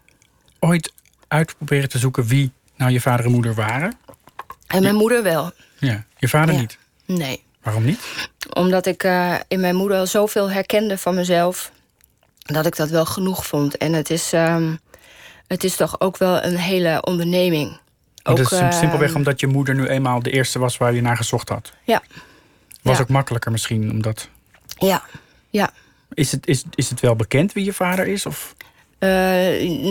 [0.59, 0.91] ooit
[1.27, 3.97] uitproberen te zoeken wie nou je vader en moeder waren?
[4.67, 5.51] En mijn moeder wel.
[5.79, 6.77] Ja, je vader niet?
[7.17, 7.43] Nee.
[7.61, 8.29] Waarom niet?
[8.53, 11.71] Omdat ik uh, in mijn moeder zoveel herkende van mezelf...
[12.37, 13.77] dat ik dat wel genoeg vond.
[13.77, 14.79] En het is, um,
[15.47, 17.79] het is toch ook wel een hele onderneming.
[18.23, 20.77] Ook, het is uh, simpelweg omdat je moeder nu eenmaal de eerste was...
[20.77, 21.73] waar je naar gezocht had?
[21.83, 22.01] Ja.
[22.81, 23.03] Was ja.
[23.03, 24.29] ook makkelijker misschien, omdat...
[24.77, 25.03] Ja,
[25.49, 25.71] ja.
[26.13, 28.25] Is het, is, is het wel bekend wie je vader is?
[28.25, 28.55] Of?
[29.03, 29.09] Uh,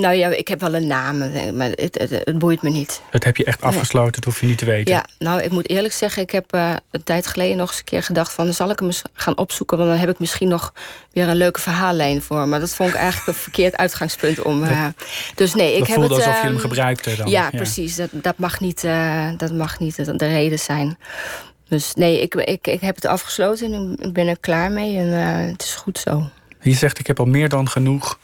[0.01, 1.19] nou ja, ik heb wel een naam,
[1.57, 3.03] maar het, het, het, boeit me niet.
[3.11, 4.95] Het heb je echt afgesloten, dat hoef je niet te weten.
[4.95, 7.85] Ja, nou, ik moet eerlijk zeggen, ik heb uh, een tijd geleden nog eens een
[7.85, 8.53] keer gedacht van...
[8.53, 10.73] zal ik hem eens gaan opzoeken, want dan heb ik misschien nog
[11.13, 12.49] weer een leuke verhaallijn voor.
[12.49, 14.63] Maar dat vond ik eigenlijk een verkeerd uitgangspunt om...
[14.63, 14.87] Uh,
[15.35, 17.31] dus nee, ik heb voelde het, alsof je hem gebruikte dan.
[17.31, 17.57] Ja, ja.
[17.57, 17.97] precies.
[17.97, 18.87] Dat, dat, mag niet,
[19.37, 20.99] dat mag niet de, de reden zijn.
[21.69, 25.09] Dus nee, ik, ik, ik heb het afgesloten en ik ben er klaar mee en
[25.49, 26.31] het is goed zo.
[26.61, 28.19] Je zegt, ik heb al meer dan genoeg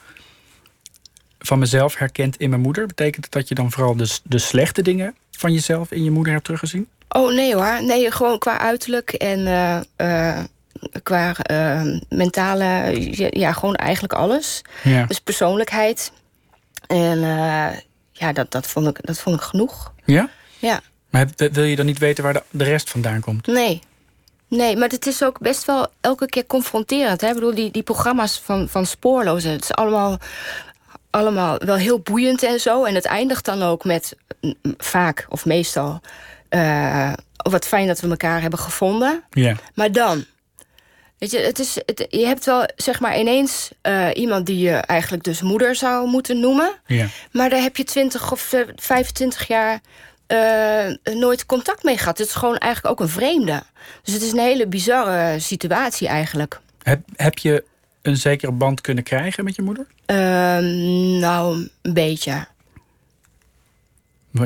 [1.39, 2.87] van mezelf herkend in mijn moeder.
[2.87, 6.33] Betekent het dat je dan vooral de, de slechte dingen van jezelf in je moeder
[6.33, 6.89] hebt teruggezien?
[7.09, 10.39] Oh nee hoor, nee, gewoon qua uiterlijk en uh, uh,
[11.03, 12.65] qua uh, mentale,
[13.11, 14.63] ja, ja, gewoon eigenlijk alles.
[14.83, 15.05] Ja.
[15.05, 16.13] Dus persoonlijkheid.
[16.87, 17.19] En
[18.13, 19.93] ja, dat, dat, vond ik, dat vond ik genoeg.
[20.05, 20.29] Ja?
[20.59, 20.81] Ja.
[21.11, 23.47] Maar wil je dan niet weten waar de, de rest vandaan komt?
[23.47, 23.81] Nee.
[24.49, 27.21] Nee, maar het is ook best wel elke keer confronterend.
[27.21, 27.29] Hè?
[27.29, 30.19] Ik bedoel, die, die programma's van, van Spoorlozen, het is allemaal
[31.11, 32.85] allemaal wel heel boeiend en zo.
[32.85, 34.17] En het eindigt dan ook met
[34.77, 36.01] vaak of meestal...
[36.51, 39.25] Uh, wat fijn dat we elkaar hebben gevonden.
[39.31, 39.57] Ja.
[39.75, 40.25] Maar dan...
[41.19, 44.75] Weet je, het is, het, je hebt wel zeg maar ineens uh, iemand die je
[44.75, 46.73] eigenlijk dus moeder zou moeten noemen.
[46.87, 47.07] Ja.
[47.33, 49.81] Maar daar heb je 20 of 25 jaar
[50.29, 52.19] uh, nooit contact mee gehad.
[52.19, 53.63] Het is gewoon eigenlijk ook een vreemde.
[54.03, 56.61] Dus het is een hele bizarre situatie eigenlijk.
[56.83, 57.65] Heb, heb je
[58.03, 59.87] een zekere band kunnen krijgen met je moeder?
[60.11, 60.59] Uh,
[61.21, 62.47] nou, een beetje.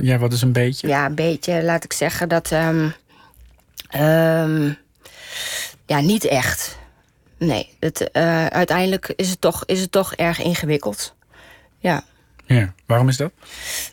[0.01, 0.89] Ja, wat is een beetje?
[0.89, 1.63] Ja, een beetje.
[1.63, 2.51] Laat ik zeggen dat...
[2.51, 2.95] Um,
[3.97, 4.77] um,
[5.87, 6.79] ja, niet echt.
[7.39, 11.15] Nee, het, uh, uiteindelijk is het, toch, is het toch erg ingewikkeld.
[11.79, 12.05] Ja.
[12.47, 13.33] Ja, waarom is dat?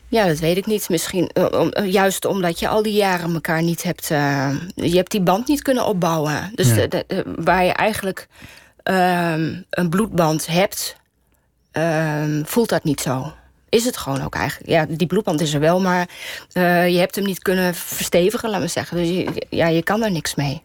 [0.08, 0.88] Ja, dat weet ik niet.
[0.88, 4.10] Misschien om, juist omdat je al die jaren elkaar niet hebt...
[4.10, 6.50] Uh, je hebt die band niet kunnen opbouwen.
[6.54, 6.74] Dus Ja.
[6.74, 8.28] de, de- de- waar je eigenlijk
[9.70, 10.96] een bloedband hebt...
[11.72, 13.32] um, voelt dat niet zo.
[13.68, 14.70] Is het gewoon ook eigenlijk.
[14.70, 16.08] Ja, die bloedband is er wel, maar
[16.52, 18.96] uh, je hebt hem niet kunnen verstevigen, laat me zeggen.
[18.96, 20.62] Dus ja, je kan er niks mee.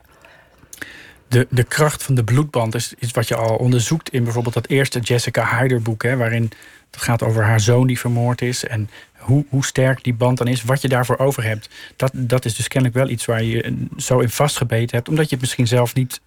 [1.28, 4.68] De, de kracht van de bloedband is iets wat je al onderzoekt in bijvoorbeeld dat
[4.68, 6.52] eerste Jessica Hyder boek, hè, waarin
[6.92, 10.48] het gaat over haar zoon die vermoord is en hoe, hoe sterk die band dan
[10.48, 11.70] is, wat je daarvoor over hebt.
[11.96, 15.32] Dat, dat is dus kennelijk wel iets waar je zo in vastgebeten hebt, omdat je
[15.32, 16.22] het misschien zelf niet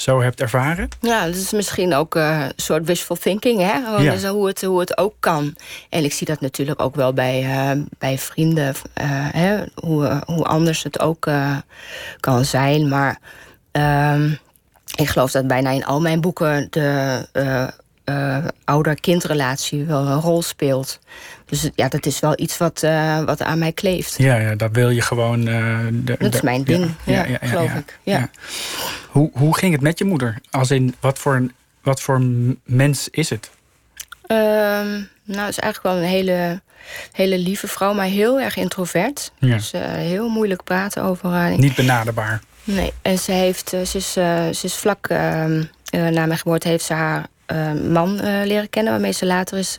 [0.00, 0.88] zo hebt ervaren.
[1.00, 3.84] Ja, dat is misschien ook uh, een soort wishful thinking, hè?
[3.84, 4.12] Gewoon Ja.
[4.12, 5.56] dus hoe, het, hoe het ook kan.
[5.88, 9.64] En ik zie dat natuurlijk ook wel bij, uh, bij vrienden, uh, hè?
[9.74, 11.30] Hoe, hoe anders het ook
[12.20, 12.88] kan zijn.
[12.88, 13.18] Maar
[13.72, 14.38] um,
[14.94, 17.72] ik geloof dat bijna in al mijn boeken de
[18.64, 20.98] ouder-kindrelatie wel een rol speelt.
[21.50, 24.18] Dus ja, dat is wel iets wat, uh, wat aan mij kleeft.
[24.18, 25.48] Ja, ja dat wil je gewoon.
[25.48, 27.76] uh, de- Dat is mijn ding, ja, geloof ja.
[27.76, 27.98] ik.
[28.02, 28.30] Ja.
[29.08, 30.38] Hoe, hoe ging het met je moeder?
[30.50, 32.22] Als in, wat voor, een- wat voor
[32.64, 33.50] mens is het?
[34.26, 36.60] Um, nou, het is eigenlijk wel een hele,
[37.12, 39.32] hele lieve vrouw, maar heel erg introvert.
[39.38, 39.54] Ja.
[39.56, 41.58] Dus uh, heel moeilijk praten over haar.
[41.58, 42.40] Niet benaderbaar.
[42.64, 45.18] Nee, en ze, heeft, ze, is, ze is vlak uh,
[45.90, 47.26] na mijn geboorte heeft ze haar
[47.88, 49.76] man leren kennen, waarmee ze later is.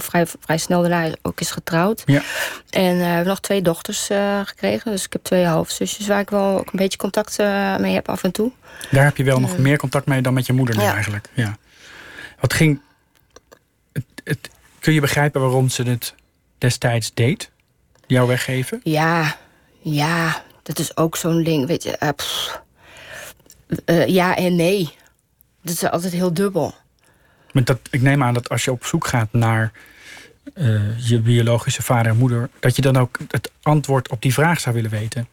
[0.00, 2.02] Vrij, vrij snel daarna ook is getrouwd.
[2.06, 2.22] Ja.
[2.70, 4.90] En we hebben nog twee dochters uh, gekregen.
[4.90, 8.08] Dus ik heb twee halfzusjes waar ik wel ook een beetje contact uh, mee heb
[8.08, 8.52] af en toe.
[8.90, 10.94] Daar heb je wel nog meer contact mee dan met je moeder nu Ja.
[10.94, 11.28] eigenlijk.
[11.32, 11.56] Ja.
[12.40, 12.80] Wat ging.
[13.92, 16.14] Het, het, kun je begrijpen waarom ze het
[16.58, 17.50] destijds deed?
[18.06, 18.80] Jou weggeven?
[18.84, 19.36] Ja,
[19.80, 21.66] ja, dat is ook zo'n ding.
[21.66, 22.08] Weet je, uh.
[23.86, 24.94] Uh, ja en nee.
[25.62, 26.74] Dat is altijd heel dubbel.
[27.52, 29.72] Maar dat, ik neem aan dat als je op zoek gaat naar
[30.54, 34.60] uh, je biologische vader en moeder, dat je dan ook het antwoord op die vraag
[34.60, 35.28] zou willen weten.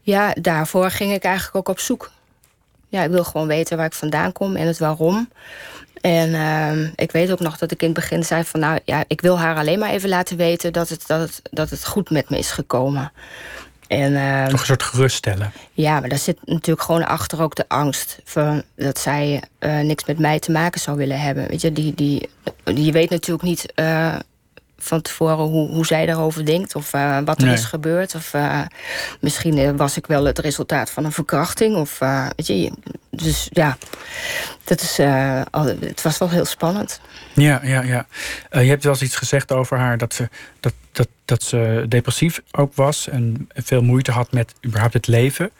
[0.00, 2.10] Ja, daarvoor ging ik eigenlijk ook op zoek.
[2.88, 5.28] Ja, ik wil gewoon weten waar ik vandaan kom en het waarom.
[6.00, 8.60] En uh, ik weet ook nog dat ik in het begin zei van...
[8.60, 11.86] nou ja, ik wil haar alleen maar even laten weten dat het, dat dat het
[11.86, 13.12] goed met me is gekomen.
[13.92, 15.52] En, uh, Toch een soort geruststellen.
[15.72, 18.18] Ja, maar daar zit natuurlijk gewoon achter ook de angst...
[18.24, 21.48] Van dat zij uh, niks met mij te maken zou willen hebben.
[21.48, 22.28] Weet je, die, die,
[22.64, 24.14] je weet natuurlijk niet uh,
[24.82, 26.74] van tevoren hoe, hoe zij daarover denkt...
[26.74, 26.90] of
[27.24, 27.54] wat er nee.
[27.54, 28.14] is gebeurd.
[28.14, 28.32] Of
[29.20, 31.76] misschien was ik wel het resultaat van een verkrachting.
[31.76, 31.98] Of,
[32.36, 32.72] weet je,
[33.10, 33.76] dus ja,
[34.64, 34.98] dat is,
[35.50, 37.00] al, het was wel heel spannend.
[37.34, 38.06] Ja, ja, ja.
[38.50, 39.98] je hebt wel eens iets gezegd over haar...
[39.98, 40.28] dat ze,
[40.60, 43.08] dat, dat, dat ze depressief ook was...
[43.08, 45.50] en veel moeite had met überhaupt het leven.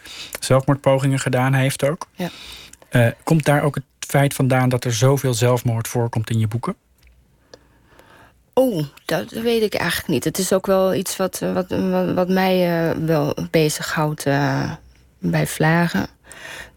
[0.40, 2.08] Zelfmoordpogingen gedaan heeft ook.
[2.14, 3.14] Ja.
[3.22, 4.68] Komt daar ook het feit vandaan...
[4.68, 6.76] dat er zoveel zelfmoord voorkomt in je boeken?
[8.54, 10.24] Oh, dat weet ik eigenlijk niet.
[10.24, 14.72] Het is ook wel iets wat, wat, wat, wat mij uh, wel bezighoudt uh,
[15.18, 16.06] bij vlagen.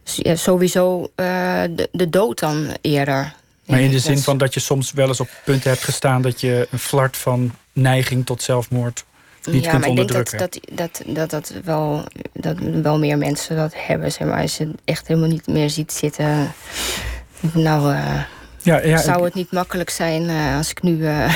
[0.04, 3.34] Dus, ja, sowieso de, de dood dan eerder.
[3.66, 6.22] Maar in de zin van dat je soms wel eens op punten hebt gestaan...
[6.22, 9.06] dat je een flart van neiging tot zelfmoord
[9.52, 10.40] niet ja, kunt maar onderdrukken.
[10.40, 14.12] Ik denk dat, dat, dat, dat, wel, dat wel meer mensen dat hebben.
[14.12, 16.54] Zeg maar, als je het echt helemaal niet meer ziet zitten...
[17.54, 18.22] Nou, uh,
[18.66, 20.98] ja, ja, zou het niet makkelijk zijn uh, als ik nu...
[20.98, 21.36] Uh,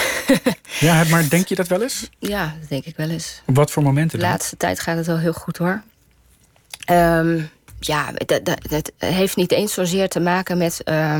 [0.80, 2.10] ja, maar denk je dat wel eens?
[2.20, 3.42] Ja, dat denk ik wel eens.
[3.46, 4.34] Op wat voor momenten De dan?
[4.34, 5.82] laatste tijd gaat het wel heel goed hoor.
[6.92, 11.20] Um, ja, dat, dat, dat, heeft niet eens zozeer te maken met uh,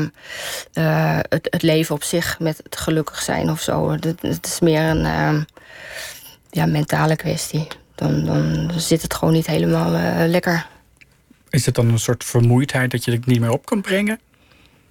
[0.74, 3.90] uh, het, het, leven op zich, met het gelukkig zijn of zo.
[3.90, 5.42] Het, is meer een uh,
[6.50, 7.66] ja, mentale kwestie.
[7.94, 9.90] Dan, dan zit het gewoon niet helemaal
[10.28, 10.66] lekker.
[11.50, 14.20] Is het dan een soort vermoeidheid dat je het niet meer op kan brengen?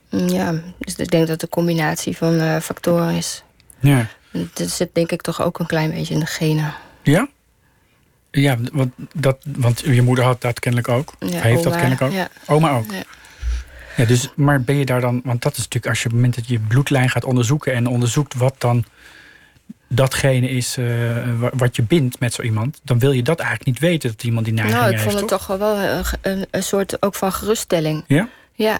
[0.10, 3.44] Ja, dus ik denk dat het een combinatie van uh, factoren is.
[3.80, 4.08] Ja.
[4.32, 6.74] Het zit denk ik toch ook een klein beetje in de genen.
[7.04, 7.28] Ja?
[8.32, 11.14] Ja, want, dat, want je moeder had dat kennelijk ook.
[11.20, 12.12] Ja, heeft oma, dat kennelijk ook.
[12.12, 12.28] Ja.
[12.46, 12.92] Oma ook.
[12.92, 13.04] Ja.
[13.96, 14.06] ja.
[14.06, 15.22] dus, maar ben je daar dan...
[15.24, 17.74] Want dat is natuurlijk als je op het moment dat je bloedlijn gaat onderzoeken...
[17.74, 18.86] en onderzoekt wat dan
[19.88, 21.18] datgene is uh,
[21.54, 22.80] wat je bindt met zo iemand...
[22.84, 25.20] dan wil je dat eigenlijk niet weten dat iemand die neiging nou, ik heeft, vond
[25.20, 28.04] het toch wel een, een, een, soort ook van geruststelling.
[28.08, 28.28] Ja?
[28.54, 28.80] Ja.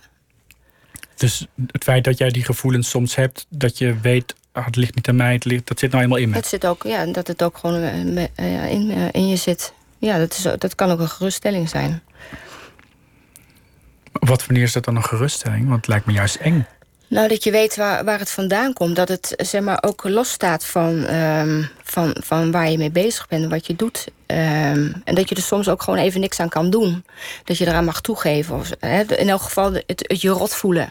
[1.20, 3.46] Dus het feit dat jij die gevoelens soms hebt...
[3.50, 6.18] dat je weet, ah, het ligt niet aan mij, het ligt, dat zit nou eenmaal
[6.18, 6.36] in me.
[6.36, 8.26] Dat zit ook, ja, dat het ook gewoon uh,
[8.72, 9.74] in, uh, in je zit.
[9.98, 12.02] Ja, dat, is, dat kan ook een geruststelling zijn.
[14.12, 15.64] Wat wanneer is dat dan een geruststelling?
[15.64, 16.66] Want het lijkt me juist eng.
[17.08, 18.96] Nou, dat je weet waar, waar het vandaan komt.
[18.96, 23.44] Dat het zeg maar, ook losstaat van, um, van, van waar je mee bezig bent
[23.44, 24.08] en wat je doet.
[24.08, 27.06] Um, en dat je er soms ook gewoon even niks aan kan doen.
[27.44, 28.56] Dat je eraan mag toegeven.
[28.56, 30.90] Of, hè, in elk geval het, het je rot voelen.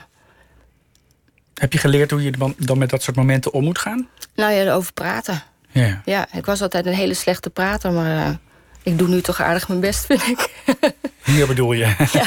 [1.59, 4.09] Heb je geleerd hoe je dan met dat soort momenten om moet gaan?
[4.35, 5.43] Nou ja, erover praten.
[5.71, 6.03] Ja.
[6.05, 8.35] ja, ik was altijd een hele slechte prater, maar uh,
[8.83, 10.51] ik doe nu toch aardig mijn best, vind ik.
[11.35, 12.09] Hier bedoel je?
[12.13, 12.27] Ja.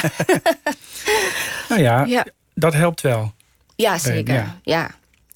[1.69, 3.33] nou ja, ja, dat helpt wel.
[3.75, 4.33] Ja, zeker.
[4.33, 4.57] Ja.
[4.63, 4.91] ja.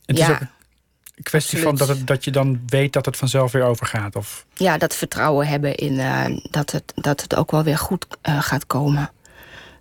[0.05, 3.51] Het is ook een kwestie van dat, het, dat je dan weet dat het vanzelf
[3.51, 4.15] weer overgaat.
[4.15, 4.45] Of...
[4.53, 8.41] Ja, dat vertrouwen hebben in uh, dat, het, dat het ook wel weer goed uh,
[8.41, 9.11] gaat komen.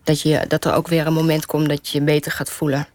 [0.03, 2.87] Dat, je, dat er ook weer een moment komt dat je je beter gaat voelen.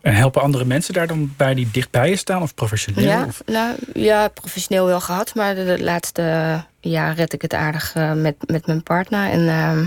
[0.00, 2.42] En helpen andere mensen daar dan bij die dichtbij je staan?
[2.42, 3.04] Of professioneel?
[3.04, 3.42] Ja, of?
[3.46, 5.34] nou, ja professioneel wel gehad.
[5.34, 9.30] Maar de, de laatste jaar red ik het aardig uh, met, met mijn partner.
[9.30, 9.86] En uh,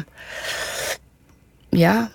[1.69, 2.11] ja,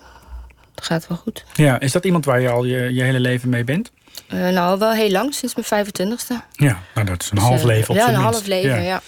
[0.75, 1.45] het gaat wel goed.
[1.53, 3.91] Ja, is dat iemand waar je al je, je hele leven mee bent?
[4.33, 6.33] Uh, nou, wel heel lang, sinds mijn 25ste.
[6.51, 8.29] Ja, nou, dat is een dus, half leven op Ja, een minst.
[8.29, 9.01] half leven, ja.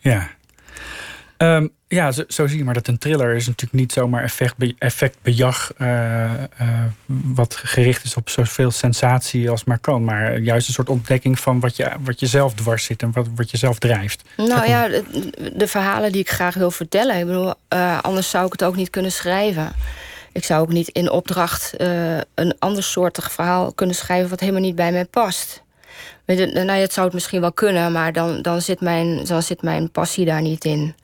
[0.00, 0.28] Ja.
[1.38, 1.56] ja.
[1.56, 4.54] Um, ja, zo, zo, zie je maar dat een thriller is natuurlijk niet zomaar effect,
[4.78, 5.72] effectbejag...
[5.78, 6.34] Uh, uh,
[7.06, 10.04] wat gericht is op zoveel sensatie als maar kan.
[10.04, 13.02] Maar juist een soort ontdekking van wat je, wat je zelf dwars zit...
[13.02, 14.22] en wat, wat je zelf drijft.
[14.36, 17.18] Nou ja, de, de, verhalen die ik graag wil vertellen.
[17.18, 19.72] Ik bedoel, uh, anders zou ik het ook niet kunnen schrijven.
[20.32, 21.74] Ik zou ook niet in opdracht
[22.34, 24.30] een ander soortig verhaal kunnen schrijven...
[24.30, 25.62] wat helemaal niet bij mij past.
[26.26, 29.90] Nou, het zou het misschien wel kunnen, maar dan, dan, zit mijn, dan zit mijn
[29.90, 30.94] passie daar niet in.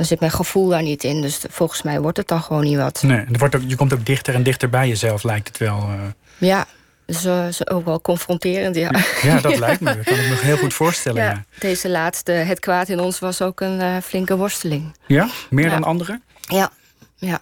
[0.00, 1.20] Dan zit mijn gevoel daar niet in.
[1.20, 3.02] Dus volgens mij wordt het dan gewoon niet wat.
[3.02, 5.78] Nee, er wordt ook, je komt ook dichter en dichter bij jezelf, lijkt het wel.
[5.78, 6.00] Uh...
[6.38, 6.66] Ja,
[7.06, 8.90] dus uh, is ook wel confronterend, ja.
[9.22, 9.94] Ja, dat lijkt me.
[9.96, 11.22] Dat kan ik me heel goed voorstellen.
[11.22, 11.44] Ja, ja.
[11.58, 14.96] Deze laatste, Het kwaad in ons, was ook een uh, flinke worsteling.
[15.06, 15.28] Ja?
[15.50, 15.70] Meer ja.
[15.70, 16.20] dan andere?
[16.40, 16.70] Ja,
[17.16, 17.40] ja.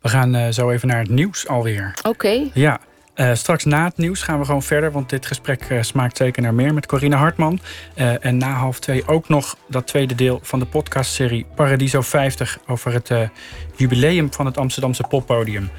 [0.00, 1.92] We gaan uh, zo even naar het nieuws alweer.
[1.98, 2.08] Oké.
[2.08, 2.50] Okay.
[2.54, 2.80] Ja.
[3.20, 6.42] Uh, straks na het nieuws gaan we gewoon verder, want dit gesprek uh, smaakt zeker
[6.42, 7.60] naar meer met Corine Hartman.
[7.96, 12.58] Uh, en na half twee ook nog dat tweede deel van de podcastserie Paradiso 50
[12.66, 13.10] over het
[13.76, 15.70] jubileum van het Amsterdamse poppodium.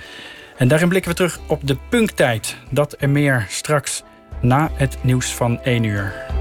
[0.58, 2.58] En daarin blikken we terug op de punktijd.
[2.70, 4.04] Dat en meer straks
[4.42, 6.41] na het nieuws van 1 uur.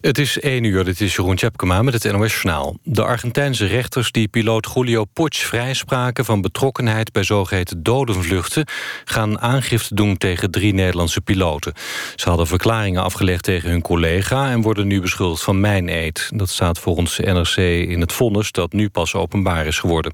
[0.00, 2.76] Het is 1 uur, dit is Jeroen Tjepkema met het NOS-journaal.
[2.82, 6.24] De Argentijnse rechters die piloot Julio Puig vrijspraken...
[6.24, 8.66] van betrokkenheid bij zogeheten dodenvluchten...
[9.04, 11.72] gaan aangifte doen tegen drie Nederlandse piloten.
[12.16, 14.50] Ze hadden verklaringen afgelegd tegen hun collega...
[14.50, 16.30] en worden nu beschuldigd van mijn-eed.
[16.34, 20.12] Dat staat volgens NRC in het vonnis dat nu pas openbaar is geworden.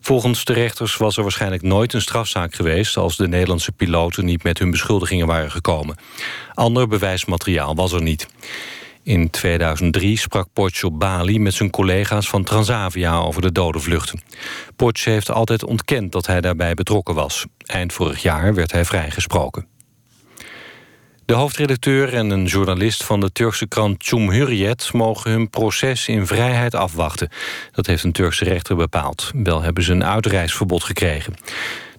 [0.00, 2.96] Volgens de rechters was er waarschijnlijk nooit een strafzaak geweest...
[2.96, 5.96] als de Nederlandse piloten niet met hun beschuldigingen waren gekomen.
[6.54, 8.28] Ander bewijsmateriaal was er niet.
[9.02, 14.20] In 2003 sprak Potsch op Bali met zijn collega's van Transavia over de dodenvluchten.
[14.76, 17.46] Potsch heeft altijd ontkend dat hij daarbij betrokken was.
[17.66, 19.66] Eind vorig jaar werd hij vrijgesproken.
[21.24, 24.92] De hoofdredacteur en een journalist van de Turkse krant Cumhuriyet...
[24.92, 27.28] mogen hun proces in vrijheid afwachten.
[27.72, 29.30] Dat heeft een Turkse rechter bepaald.
[29.34, 31.34] Wel hebben ze een uitreisverbod gekregen.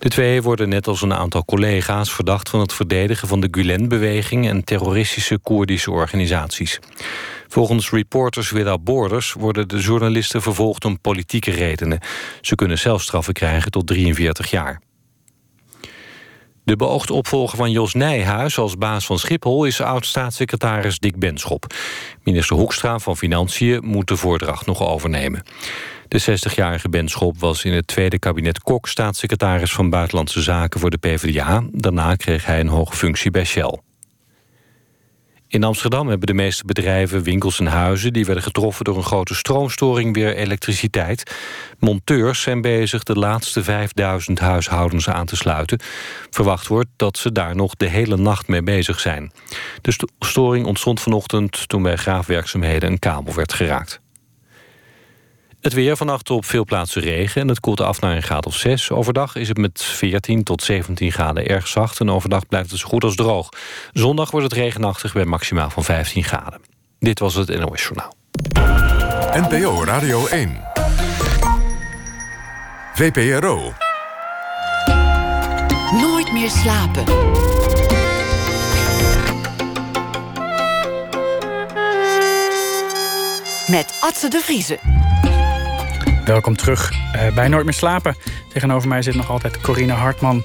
[0.03, 4.47] De twee worden net als een aantal collega's verdacht van het verdedigen van de Gulen-beweging
[4.47, 6.79] en terroristische Koerdische organisaties.
[7.47, 11.99] Volgens Reporters Without Borders worden de journalisten vervolgd om politieke redenen.
[12.41, 14.81] Ze kunnen zelfstraffen krijgen tot 43 jaar.
[16.63, 19.65] De beoogde opvolger van Jos Nijhuis als baas van Schiphol...
[19.65, 21.65] is oud-staatssecretaris Dick Benschop.
[22.23, 25.43] Minister Hoekstra van Financiën moet de voordracht nog overnemen.
[26.13, 28.87] De 60-jarige Benschop was in het tweede kabinet Kok...
[28.87, 31.63] staatssecretaris van Buitenlandse Zaken voor de PvdA.
[31.71, 33.79] Daarna kreeg hij een hoge functie bij Shell.
[35.47, 38.13] In Amsterdam hebben de meeste bedrijven, winkels en huizen...
[38.13, 41.35] die werden getroffen door een grote stroomstoring weer elektriciteit.
[41.79, 45.79] Monteurs zijn bezig de laatste 5000 huishoudens aan te sluiten.
[46.29, 49.31] Verwacht wordt dat ze daar nog de hele nacht mee bezig zijn.
[49.81, 54.02] De storing ontstond vanochtend toen bij graafwerkzaamheden een kabel werd geraakt.
[55.63, 58.55] Het weer vannacht op veel plaatsen regen en het koelt af naar een graad of
[58.55, 58.91] 6.
[58.91, 61.99] Overdag is het met 14 tot 17 graden erg zacht...
[61.99, 63.49] en overdag blijft het zo goed als droog.
[63.93, 66.61] Zondag wordt het regenachtig bij maximaal van 15 graden.
[66.99, 68.15] Dit was het NOS Journaal.
[69.49, 70.61] NPO Radio 1.
[72.93, 73.73] VPRO.
[75.91, 77.03] Nooit meer slapen.
[83.67, 85.02] Met Atze de Vriezen.
[86.25, 88.15] Welkom terug uh, bij Nooit meer slapen.
[88.49, 90.43] Tegenover mij zit nog altijd Corine Hartman.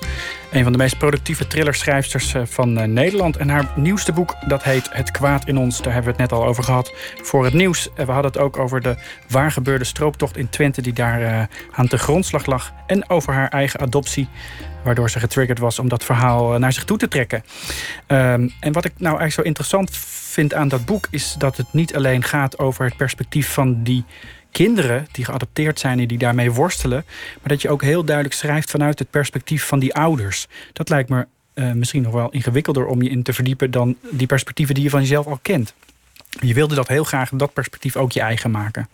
[0.51, 3.37] Een van de meest productieve thrillerschrijfsters uh, van uh, Nederland.
[3.37, 5.83] En haar nieuwste boek dat heet Het kwaad in ons.
[5.83, 7.89] Daar hebben we het net al over gehad voor het nieuws.
[7.95, 8.97] we hadden het ook over de
[9.29, 10.83] waargebeurde strooptocht in Twente...
[10.83, 12.73] die daar aan de grondslag lag.
[12.87, 14.29] En over haar eigen adoptie.
[14.85, 17.45] Waardoor ze getriggerd was om dat verhaal naar zich toe te trekken.
[18.07, 21.07] Um, en wat ik nou eigenlijk zo interessant vind aan dat boek...
[21.11, 24.05] is dat het niet alleen gaat over het perspectief van die
[24.51, 27.05] kinderen die geadopteerd zijn en die daarmee worstelen.
[27.41, 30.47] Maar dat je ook heel duidelijk schrijft vanuit het perspectief van die ouders.
[30.73, 34.27] Dat lijkt me uh, misschien nog wel ingewikkelder om je in te verdiepen dan die
[34.27, 35.75] perspectieven die je van jezelf al kent.
[36.41, 38.89] Je wilde dat heel graag, dat perspectief ook je eigen maken.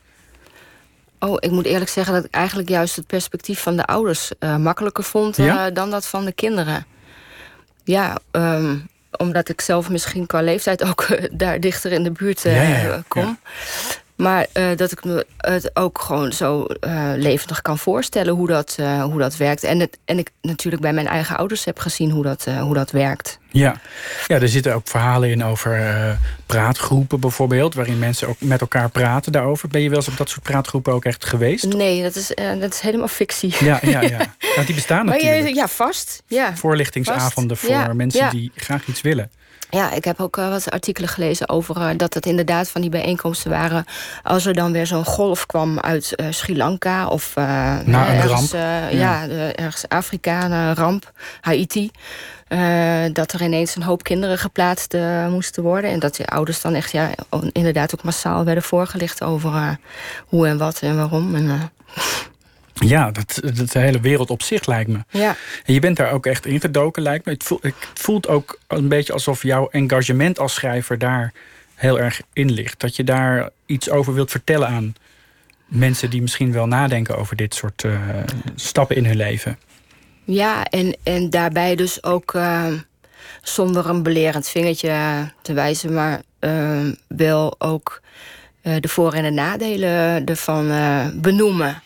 [1.19, 4.57] Oh, ik moet eerlijk zeggen dat ik eigenlijk juist het perspectief van de ouders uh,
[4.57, 5.71] makkelijker vond uh, ja?
[5.71, 6.87] dan dat van de kinderen.
[7.85, 12.63] Ja, um, omdat ik zelf misschien qua leeftijd ook daar dichter in de buurt ja,
[12.63, 13.39] ja, kom.
[14.17, 18.77] Maar uh, dat ik me het ook gewoon zo uh, levendig kan voorstellen hoe dat,
[18.81, 19.65] uh, hoe dat werkt.
[19.65, 22.91] En, het, en ik natuurlijk bij mijn eigen ouders heb gezien hoe dat, hoe dat
[22.91, 23.39] werkt.
[23.51, 23.81] Ja.
[24.27, 27.75] ja, er zitten ook verhalen in over praatgroepen bijvoorbeeld...
[27.75, 29.69] waarin mensen ook met elkaar praten daarover.
[29.69, 31.65] Ben je wel eens op dat soort praatgroepen ook echt geweest?
[31.75, 33.55] Nee, dat is, dat is helemaal fictie.
[33.61, 34.19] Ja, ja, ja.
[34.55, 35.49] Nou, die bestaan natuurlijk.
[35.49, 36.23] Je, ja, vast.
[36.27, 36.57] Ja.
[36.57, 37.73] Voorlichtingsavonden vast.
[37.73, 37.93] voor ja.
[37.93, 38.31] mensen ja.
[38.31, 39.31] die graag iets willen.
[39.75, 42.91] Ja, ik heb ook uh, wat artikelen gelezen over uh, dat het inderdaad van die
[42.91, 43.85] bijeenkomsten waren.
[44.23, 48.91] Als er dan weer zo'n golf kwam uit uh, Sri Lanka of ergens, ramp.
[48.93, 51.91] ja, ergens Afrika, een ramp, Haiti.
[53.13, 54.97] dat er ineens een hoop kinderen geplaatst
[55.29, 55.91] moesten worden.
[55.91, 57.11] En dat de ouders dan echt ja,
[57.53, 59.79] inderdaad ook massaal werden voorgelicht over
[60.27, 61.35] hoe en wat en waarom.
[61.35, 61.71] En,
[62.75, 64.99] ja, dat, dat de hele wereld op zich lijkt me.
[65.11, 65.37] Ja.
[65.65, 67.33] En je bent daar ook echt ingedoken, lijkt me.
[67.33, 71.33] Het voelt, het voelt ook een beetje alsof jouw engagement als schrijver daar
[71.75, 72.81] heel erg in ligt.
[72.81, 74.95] Dat je daar iets over wilt vertellen aan
[75.67, 77.99] mensen die misschien wel nadenken over dit soort uh,
[78.55, 79.59] stappen in hun leven.
[80.25, 82.67] Ja, en, en daarbij dus ook uh,
[83.43, 84.95] zonder een belerend vingertje
[85.43, 88.03] te wijzen, maar uh, wel ook
[88.61, 90.73] de voor- en de nadelen ervan
[91.21, 91.83] benoemen.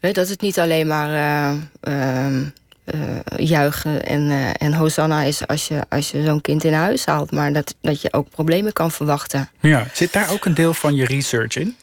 [0.00, 2.40] Dat het niet alleen maar uh, uh,
[2.94, 7.06] uh, juichen en, uh, en hosanna is als je, als je zo'n kind in huis
[7.06, 7.32] haalt.
[7.32, 9.48] Maar dat, dat je ook problemen kan verwachten.
[9.60, 11.76] Ja, zit daar ook een deel van je research in?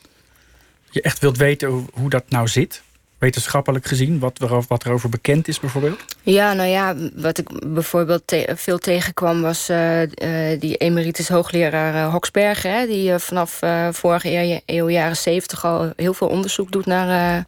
[0.90, 2.82] Je echt wilt weten hoe, hoe dat nou zit?
[3.18, 4.20] wetenschappelijk gezien?
[4.20, 6.00] Wat, er, wat er over bekend is bijvoorbeeld?
[6.22, 9.42] Ja, nou ja, wat ik bijvoorbeeld veel tegenkwam...
[9.42, 12.72] was uh, uh, die emeritus hoogleraar uh.
[12.72, 13.60] Hè, die vanaf
[13.92, 17.46] vorige eeuw, jaren zeventig al heel veel onderzoek doet naar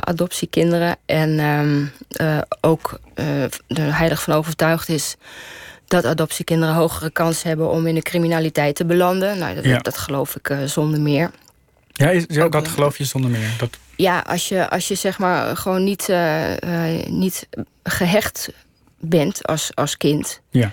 [0.00, 0.96] adoptiekinderen.
[1.06, 1.92] En um,
[2.60, 3.00] ook
[3.66, 5.16] er heilig van overtuigd is
[5.86, 9.38] dat adoptiekinderen hogere kans hebben om in de criminaliteit te belanden.
[9.38, 9.78] Nou, dat, Ja.
[9.78, 11.30] dat geloof ik zonder meer.
[11.92, 13.54] Ja, is, ja, dat geloof je zonder meer.
[13.58, 17.48] Dat, Ja, als je, als je zeg maar gewoon niet, eh, eh, niet
[17.82, 18.52] gehecht
[18.98, 20.40] bent als, als kind...
[20.50, 20.72] ja,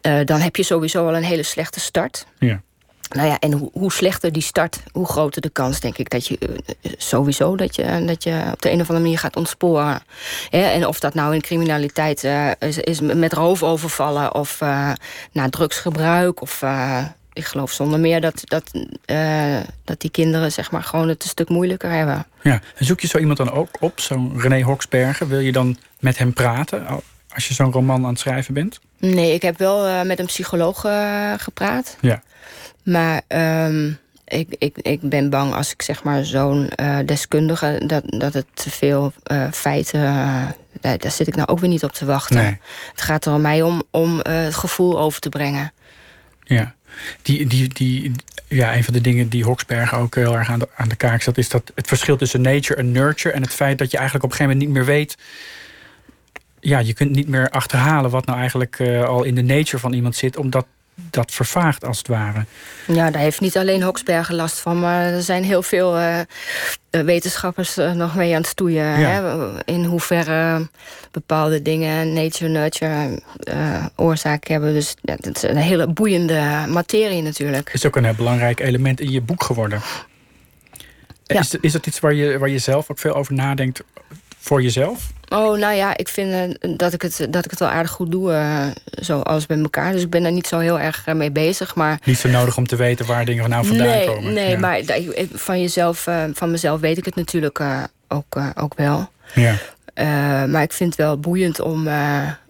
[0.00, 2.26] eh, dan heb je sowieso al een hele slechte start.
[2.38, 2.62] ja.
[3.08, 6.26] Nou ja, en hoe, hoe slechter die start, hoe groter de kans, denk ik, dat
[6.26, 10.02] je eh, sowieso dat je, dat je op de een of andere manier gaat ontsporen.
[10.50, 14.92] En of dat nou in criminaliteit eh, is, is met roofovervallen of eh
[15.32, 16.62] na drugsgebruik of.
[16.62, 18.70] eh, ik geloof zonder meer dat, dat,
[19.04, 22.26] eh, dat die kinderen zeg maar, gewoon het een stuk moeilijker hebben.
[22.42, 22.60] ja.
[22.76, 25.28] En zoek je zo iemand dan ook op, zo'n René Hoksbergen?
[25.28, 26.86] Wil je dan met hem praten
[27.34, 28.80] als je zo'n roman aan het schrijven bent?
[28.98, 31.96] Nee, ik heb wel eh, met een psycholoog eh, gepraat.
[32.00, 32.22] Ja.
[32.88, 33.92] Maar ehm,
[34.24, 37.82] ik, ik, ik ben bang als ik zeg maar zo'n eh, deskundige...
[37.86, 40.00] Dat, dat het te veel eh, feiten...
[40.00, 40.46] eh,
[40.80, 42.36] daar, daar zit ik nou ook weer niet op te wachten.
[42.36, 42.58] Nee.
[42.92, 45.72] Het gaat er om mij om, om het gevoel over te brengen.
[46.42, 46.74] Ja.
[47.22, 48.12] Die, die, die,
[48.48, 51.22] ja, een van de dingen die Hoksbergen ook heel erg aan de, aan de kaak
[51.22, 51.38] zat...
[51.38, 53.34] is dat het verschil tussen nature en nurture...
[53.34, 55.16] en het feit dat je eigenlijk op een gegeven moment niet meer weet...
[56.60, 60.16] ja, je kunt niet meer achterhalen wat nou eigenlijk al in de nature van iemand
[60.16, 60.36] zit...
[60.36, 60.66] omdat
[61.10, 62.44] dat vervaagt als het ware.
[62.86, 64.80] Ja, daar heeft niet alleen Hoksbergen last van...
[64.80, 66.20] maar er zijn heel veel eh,
[66.90, 69.00] eh, wetenschappers eh, nog mee aan het stoeien.
[69.00, 69.08] Ja.
[69.08, 69.50] Hè?
[69.64, 70.68] In hoeverre
[71.10, 74.72] bepaalde dingen nature-nurture eh, oorzaak hebben.
[74.72, 77.66] Dus ja, het is een hele boeiende materie natuurlijk.
[77.66, 79.80] Het is ook een heel belangrijk element in je boek geworden.
[81.24, 81.40] Ja.
[81.40, 83.82] Is, is dat iets waar je, waar je zelf ook veel over nadenkt
[84.48, 85.10] voor jezelf?
[85.28, 88.10] Oh, nou ja, ik vind eh, dat, ik het, dat ik het wel aardig goed
[88.10, 88.66] doe, eh,
[89.00, 89.92] zo alles bij elkaar.
[89.92, 91.74] Dus ik ben daar niet zo heel erg eh, mee bezig.
[91.74, 94.32] Maar Niet zo nodig om te weten waar dingen nou vandaan nee, komen.
[94.32, 94.58] nee Ja.
[94.58, 94.80] maar
[95.32, 97.60] van, jezelf, van mezelf weet ik het natuurlijk
[98.08, 99.10] ook, ook wel.
[99.34, 99.54] Ja.
[100.46, 101.88] Maar ik vind het wel boeiend om,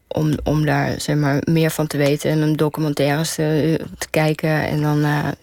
[0.09, 2.31] om, om daar zeg maar, meer van te weten...
[2.31, 4.69] en een documentaires te, te kijken.
[4.69, 4.99] En dan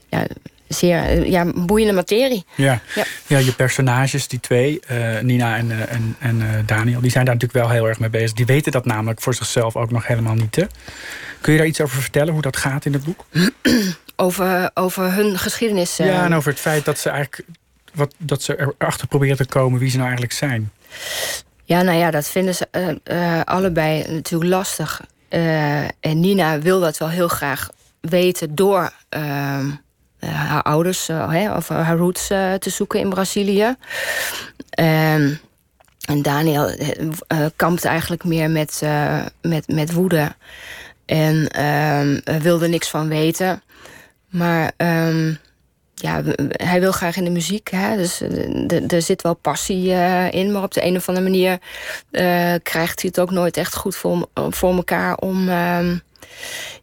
[0.09, 0.25] ja,
[0.67, 2.45] zeer eh, ja, boeiende materie.
[2.55, 2.81] Ja.
[2.95, 3.03] Ja.
[3.27, 3.37] Ja.
[3.37, 7.65] je personages, die twee, eh, Nina en, eh, en, en Daniel, die zijn daar natuurlijk
[7.65, 8.33] wel heel erg mee bezig.
[8.33, 10.55] Die weten dat namelijk voor zichzelf ook nog helemaal niet.
[10.55, 10.63] Hè?
[11.41, 13.25] Kun je daar iets over vertellen, hoe dat gaat in het boek?
[14.17, 15.97] Over, over hun geschiedenis.
[15.97, 17.49] Ja, en over het feit dat ze eigenlijk
[17.93, 20.71] wat, dat ze erachter proberen te komen wie ze nou eigenlijk zijn.
[21.63, 22.67] Ja, nou ja, dat vinden ze
[23.45, 25.01] allebei natuurlijk lastig.
[25.29, 27.69] En Nina wil dat wel heel graag
[28.09, 29.73] weten door ehm, eh,
[30.25, 33.75] haar ouders eh, of haar roots eh, te zoeken in Brazilië.
[34.69, 35.33] Ehm,
[36.05, 40.35] en Daniel eh, eh, kampt eigenlijk meer met, eh, met, met woede.
[41.05, 43.61] En ehm, eh, wilde niks van weten.
[44.29, 45.33] Maar ehm,
[45.95, 46.21] ja,
[46.51, 47.69] hij wil graag in de muziek.
[47.71, 47.95] Hè?
[47.95, 50.51] Dus eh, er zit wel passie eh, in.
[50.51, 51.59] Maar op de een of andere manier
[52.11, 55.49] eh, krijgt hij het ook nooit echt goed voor, voor elkaar om,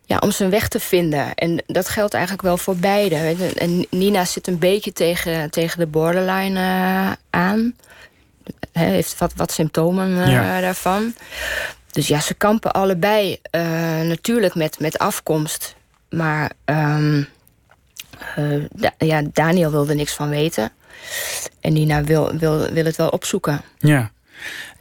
[0.05, 1.35] ja, om zijn weg te vinden.
[1.35, 3.17] En dat geldt eigenlijk wel voor beide.
[3.57, 7.75] En Nina zit een beetje tegen, tegen de borderline eh, aan.
[8.73, 10.61] Hij heeft wat, wat symptomen eh, Ja.
[10.61, 11.15] daarvan.
[11.91, 15.75] Dus ja, ze kampen allebei eh, natuurlijk met, met afkomst.
[16.11, 16.97] Maar eh,
[18.73, 20.73] Da- ja, Daniel wilde niks van weten.
[21.61, 23.61] En Nina wil, wil, wil het wel opzoeken.
[23.79, 24.11] Ja,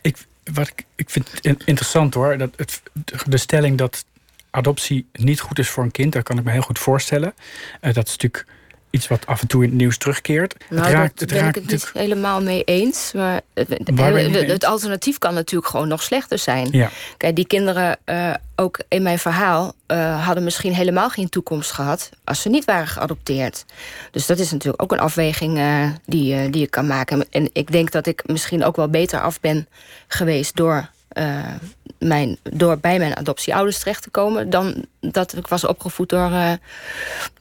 [0.01, 0.17] ik,
[0.53, 2.37] wat ik, ik vind het interessant hoor.
[2.37, 2.81] Dat het,
[3.25, 4.05] de stelling dat
[4.51, 7.33] adoptie niet goed is voor een kind, dat kan ik me heel goed voorstellen.
[7.81, 8.45] Eh, dat is natuurlijk
[8.91, 10.55] iets wat af en toe in het nieuws terugkeert.
[10.69, 13.11] Nou, het raakt, daar het ben raakt ik het niet helemaal mee eens.
[13.13, 16.67] Maar het, Waar alternatief kan natuurlijk gewoon nog slechter zijn.
[16.71, 21.71] Ja, Kijk, die kinderen, eh, ook in mijn verhaal, eh, hadden misschien helemaal geen toekomst
[21.71, 23.65] gehad als ze niet waren geadopteerd.
[24.11, 27.25] Dus dat is natuurlijk ook een afweging eh, die, die je kan maken.
[27.29, 29.67] En ik denk dat ik misschien ook wel beter af ben
[30.07, 31.45] geweest door, eh,
[31.99, 36.51] mijn, door bij mijn adoptieouders terecht te komen, dan dat ik was opgevoed door, eh,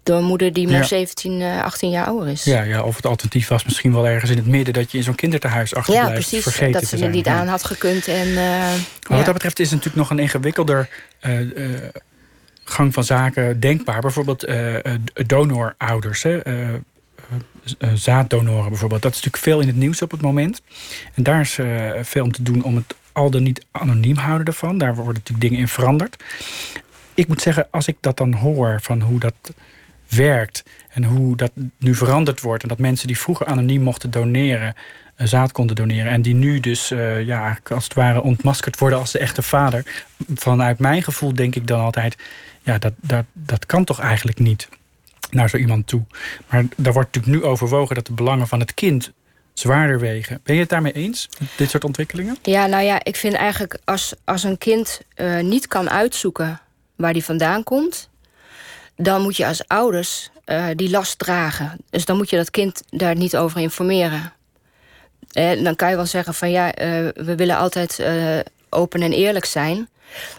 [0.02, 0.82] door een moeder die maar Ja.
[0.82, 2.44] 17, eh, 18 jaar ouder is.
[2.44, 5.04] ja, ja, of het alternatief was misschien wel ergens in het midden dat je in
[5.04, 6.12] zo'n kinderthuis Ja, achterblijft.
[6.12, 6.42] precies.
[6.42, 7.34] Vergeten dat ze er niet Ja.
[7.38, 8.08] aan had gekund.
[8.08, 8.76] En, eh, ja.
[9.08, 10.88] wat dat betreft is het natuurlijk nog een ingewikkelder
[11.20, 11.40] eh,
[11.74, 11.80] eh,
[12.64, 14.00] gang van zaken denkbaar.
[14.00, 14.94] Bijvoorbeeld eh, eh,
[15.26, 16.74] donorouders, hè, eh, eh,
[17.78, 19.02] eh, zaaddonoren bijvoorbeeld.
[19.02, 20.60] Dat is natuurlijk veel in het nieuws op het moment.
[21.14, 24.78] En daar is eh, veel om te doen om het al niet anoniem houden ervan.
[24.78, 26.24] Daar worden natuurlijk dingen in veranderd.
[27.14, 29.34] Ik moet zeggen, als ik dat dan hoor van hoe dat
[30.08, 30.64] werkt.
[30.88, 32.62] En hoe dat nu veranderd wordt.
[32.62, 34.74] En dat mensen die vroeger anoniem mochten doneren,
[35.16, 36.12] zaad konden doneren.
[36.12, 40.04] En die nu dus uh, ja, als het ware ontmaskerd worden als de echte vader.
[40.34, 42.16] Vanuit mijn gevoel denk ik dan altijd,
[42.62, 44.68] ja, dat, dat, dat kan toch eigenlijk niet
[45.30, 46.02] naar zo iemand toe.
[46.48, 49.12] Maar daar wordt natuurlijk nu overwogen dat de belangen van het kind
[49.60, 50.40] zwaarder wegen.
[50.42, 52.36] Ben je het daarmee eens, dit soort ontwikkelingen?
[52.42, 56.60] Ja, nou ja, ik vind eigenlijk als, als een kind uh, niet kan uitzoeken
[56.96, 58.08] waar die vandaan komt,
[58.96, 61.78] dan moet je als ouders uh, die last dragen.
[61.90, 64.32] Dus dan moet je dat kind daar niet over informeren.
[65.30, 66.72] Eh, dan kan je wel zeggen van ja,
[67.14, 68.02] we willen altijd
[68.68, 69.88] open en eerlijk zijn.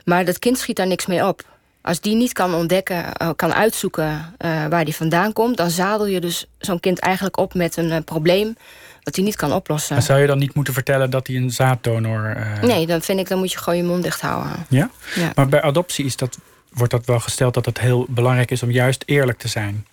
[0.06, 1.50] Maar dat kind schiet daar niks mee op.
[1.82, 3.06] Als die niet kan ontdekken,
[3.36, 4.36] kan uitzoeken
[4.70, 8.56] waar die vandaan komt, dan zadel je dus zo'n kind eigenlijk op met een probleem
[9.04, 9.94] dat hij niet kan oplossen.
[9.94, 12.36] Maar zou je dan niet moeten vertellen dat hij een zaaddonor...
[12.38, 12.62] Uh...
[12.62, 14.66] Nee, dan vind ik, dan moet je gewoon je mond dicht houden.
[14.70, 14.90] Ja?
[15.16, 15.32] ja?
[15.36, 16.38] Maar bij adoptie is dat,
[16.70, 19.86] wordt dat wel gesteld dat het heel belangrijk is om juist eerlijk te zijn.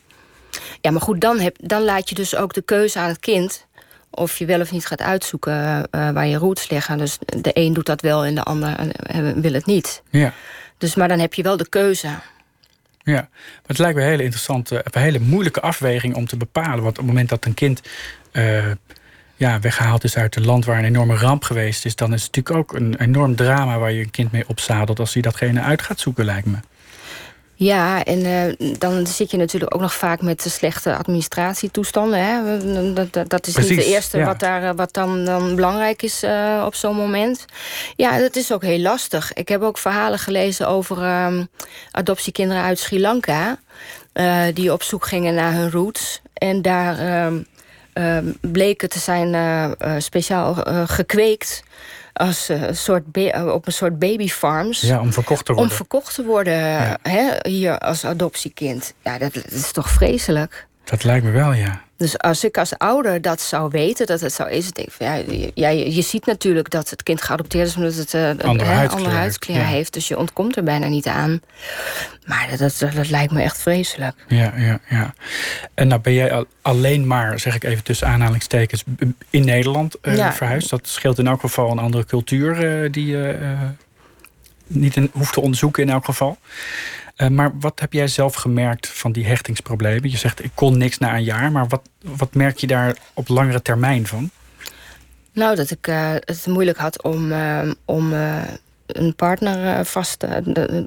[0.81, 3.67] Ja, maar goed, dan, heb, dan laat je dus ook de keuze aan het kind...
[4.11, 6.99] of je wel of niet gaat uitzoeken uh, waar je roots liggen.
[6.99, 8.77] Dus de een doet dat wel en de ander
[9.15, 10.03] uh, wil het niet.
[10.11, 10.33] Ja.
[10.79, 12.09] Dus, maar dan heb je wel de keuze.
[13.05, 16.83] Ja, maar het lijkt me een hele interessante, een hele moeilijke afweging om te bepalen.
[16.83, 17.81] Want op het moment dat een kind
[18.33, 18.65] uh,
[19.39, 22.37] ja, weggehaald is uit een land waar een enorme ramp geweest is, dan is het
[22.37, 25.83] natuurlijk ook een enorm drama waar je een kind mee opzadelt als hij datgene uit
[25.83, 26.57] gaat zoeken, lijkt me.
[27.55, 32.25] Ja, en uh, dan zit je natuurlijk ook nog vaak met de slechte administratietoestanden.
[32.25, 32.59] Hè?
[32.93, 34.25] Dat, dat, dat is Precies, niet de eerste ja.
[34.25, 37.45] wat, daar, wat dan, dan belangrijk is uh, op zo'n moment.
[37.97, 39.33] Ja, dat is ook heel lastig.
[39.33, 41.41] Ik heb ook verhalen gelezen over uh,
[41.91, 43.59] adoptiekinderen uit Sri Lanka...
[44.15, 46.21] Uh, die op zoek gingen naar hun roots.
[46.35, 47.39] En daar uh,
[48.41, 50.55] bleken te zijn uh, speciaal
[50.87, 51.63] gekweekt
[52.13, 53.05] als uh, soort
[53.53, 54.81] op een soort babyfarms.
[54.81, 55.71] Ja, om verkocht te worden.
[55.71, 56.99] Om verkocht te worden ja.
[57.03, 58.95] hè, hier als adoptiekind.
[59.03, 60.67] Ja, dat, dat, is toch vreselijk?
[60.85, 61.83] Dat lijkt me wel, ja.
[61.99, 64.73] Dus als ik als ouder dat zou weten, dat het zo is...
[64.73, 65.23] Denk ik, ja,
[65.55, 67.77] ja, je, je ziet natuurlijk dat het kind geadopteerd is...
[67.77, 69.93] omdat het uh, andere hè, huidskleur, andere huidskleur heeft, heeft.
[69.93, 71.41] Dus je ontkomt er bijna niet aan.
[72.27, 74.15] Maar dat, dat, dat lijkt me echt vreselijk.
[74.29, 75.15] Ja, ja, ja.
[75.75, 78.85] En nou ben jij alleen maar, zeg ik even tussen aanhalingstekens...
[79.31, 80.33] in Nederland uh, Ja.
[80.33, 80.71] verhuisd.
[80.71, 82.83] Dat scheelt in elk geval een andere cultuur...
[82.85, 83.39] Uh, die je
[84.67, 86.39] niet in, hoeft te onderzoeken in elk geval.
[87.19, 90.11] Uh, maar wat heb jij zelf gemerkt van die hechtingsproblemen?
[90.11, 91.53] Je zegt, ik kon niks na een jaar.
[91.53, 94.31] Maar wat, wat merk je daar op langere termijn van?
[95.33, 98.13] Nou, dat ik uh, het moeilijk had om, uh, om
[98.87, 100.25] een partner vast,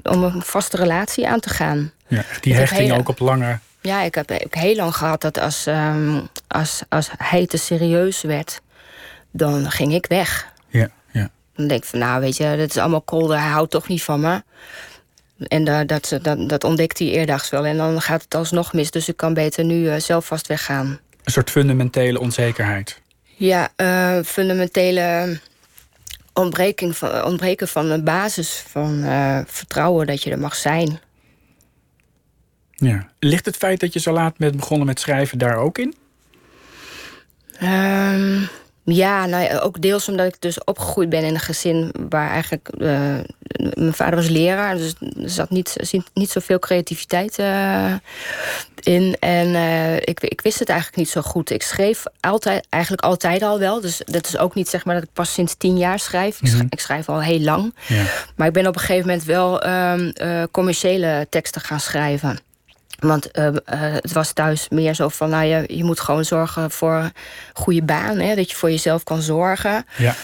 [0.02, 1.92] om een vaste relatie aan te gaan.
[2.06, 3.58] Ja, die hechting ook op lange...
[3.80, 7.56] Ja, ik heb, ik heb heel lang gehad dat als, um, als, als hij te
[7.56, 8.60] serieus werd...
[9.30, 10.52] dan ging ik weg.
[10.68, 11.30] Ja, ja.
[11.54, 13.38] Dan denk ik van, nou weet je, dat is allemaal kolder.
[13.38, 14.42] Hij houdt toch niet van me.
[15.48, 17.66] En dat, dat, dat ontdekt hij eerdags wel.
[17.66, 18.90] En dan gaat het alsnog mis.
[18.90, 20.86] Dus ik kan beter nu uh, zelf vast weggaan.
[21.24, 23.00] Een soort fundamentele onzekerheid.
[23.36, 25.38] Ja, uh, fundamentele
[26.32, 29.04] ontbreking van, ontbreken van een basis van
[29.46, 31.00] vertrouwen dat je er mag zijn.
[32.74, 33.08] Ja.
[33.18, 35.94] Ligt het feit dat je zo laat bent begonnen met schrijven daar ook in?
[37.62, 38.48] Um,
[38.84, 42.68] ja, nou ja, ook deels omdat ik dus opgegroeid ben in een gezin waar eigenlijk
[42.78, 43.18] uh,
[43.74, 45.76] mijn vader was leraar, dus er zat niet,
[46.14, 47.94] niet zoveel creativiteit uh,
[48.80, 49.16] in.
[49.20, 51.50] En uh, ik, ik wist het eigenlijk niet zo goed.
[51.50, 53.80] Ik schreef altijd, eigenlijk altijd al wel.
[53.80, 56.40] Dus dat is ook niet zeg maar dat ik pas sinds tien jaar schrijf.
[56.40, 57.74] Ik, schrijf, ik schrijf al heel lang.
[57.86, 58.04] Ja.
[58.36, 62.38] Maar ik ben op een gegeven moment wel uh, commerciële teksten gaan schrijven.
[63.02, 66.70] Want uh, uh, het was thuis meer zo van, nou je, je moet gewoon zorgen
[66.70, 67.12] voor een
[67.52, 68.18] goede baan.
[68.18, 69.86] Hè, dat je voor jezelf kan zorgen.
[69.96, 70.14] Ja.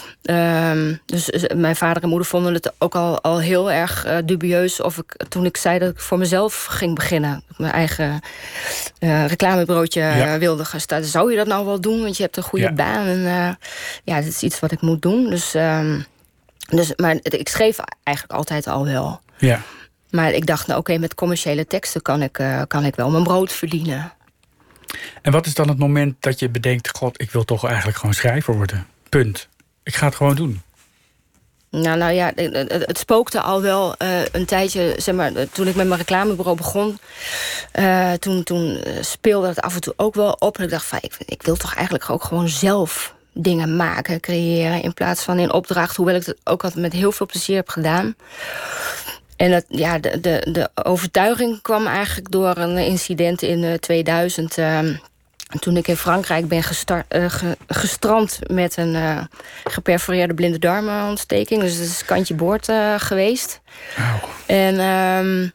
[0.70, 4.81] Um, dus mijn vader en moeder vonden het ook al, al heel erg uh, dubieus
[4.81, 7.43] of ik, toen ik zei dat ik voor mezelf ging beginnen.
[7.57, 8.20] Mijn eigen
[9.26, 10.39] reclamebureautje ja.
[10.39, 11.09] wilde gaan starten.
[11.09, 12.03] Zou je dat nou wel doen?
[12.03, 12.72] Want je hebt een goede Ja.
[12.72, 13.07] baan.
[13.07, 13.20] En
[14.05, 15.31] ja, dat is iets wat ik moet doen.
[15.31, 16.05] Dus, um,
[16.68, 19.20] dus, maar ik schreef eigenlijk altijd al wel.
[19.39, 19.61] Ja.
[20.11, 23.11] Maar ik dacht, nou oké, okay, met commerciële teksten kan ik, uh, kan ik wel
[23.11, 24.13] mijn brood verdienen.
[25.23, 26.97] En wat is dan het moment dat je bedenkt...
[26.97, 28.87] god, ik wil toch eigenlijk gewoon schrijver worden?
[29.09, 29.49] Punt.
[29.83, 30.63] Ik ga het gewoon doen.
[31.71, 35.75] Nou, nou ja, het, het spookte al wel uh, een tijdje, zeg maar, toen ik
[35.75, 36.99] met mijn reclamebureau begon.
[37.79, 40.59] Uh, toen, toen speelde het af en toe ook wel op.
[40.59, 44.83] En ik dacht van, ik, ik wil toch eigenlijk ook gewoon zelf dingen maken, creëren...
[44.83, 47.69] in plaats van in opdracht, hoewel ik het ook altijd met heel veel plezier heb
[47.69, 48.17] gedaan.
[49.39, 54.59] En ja, de, de, de overtuiging kwam eigenlijk door een incident in uh, 2000.
[54.59, 54.78] Uh,
[55.61, 59.20] toen ik in Frankrijk ben gestart, ge, gestrand met een uh,
[59.64, 61.61] geperforeerde blinde darmontsteking.
[61.61, 63.61] Dus het is kantje boord geweest.
[63.97, 64.30] Wow.
[64.47, 65.53] En um,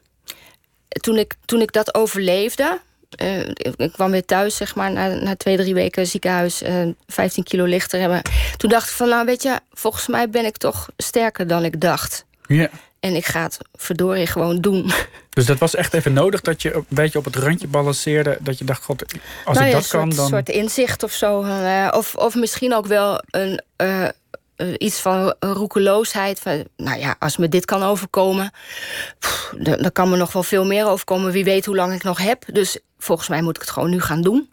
[0.88, 2.80] toen, ik, toen ik dat overleefde,
[3.22, 6.62] Uh, ik, kwam weer thuis, zeg maar, na, na twee, drie weken ziekenhuis.
[6.62, 8.00] Uh, 15 kilo lichter.
[8.00, 8.22] hebben.
[8.56, 11.80] toen dacht ik van, nou weet je, volgens mij ben ik toch sterker dan ik
[11.80, 12.24] dacht.
[12.46, 12.68] Ja.
[13.04, 14.92] En ik ga het verdorie gewoon doen.
[15.30, 18.38] Dus dat was echt even nodig dat je een beetje op het randje balanceerde.
[18.40, 19.04] Dat je dacht, god,
[19.44, 20.24] als nou ik dat kan, dan...
[20.24, 21.44] Een soort inzicht of zo.
[21.44, 24.08] Uh, of, of misschien ook wel een, uh,
[24.78, 26.40] iets van roekeloosheid.
[26.40, 28.52] Van, nou ja, als me dit kan overkomen...
[29.18, 31.32] Pff, dan kan me nog wel veel meer overkomen.
[31.32, 32.44] Wie weet hoe lang ik nog heb.
[32.52, 34.50] Dus volgens mij moet ik het gewoon nu gaan doen.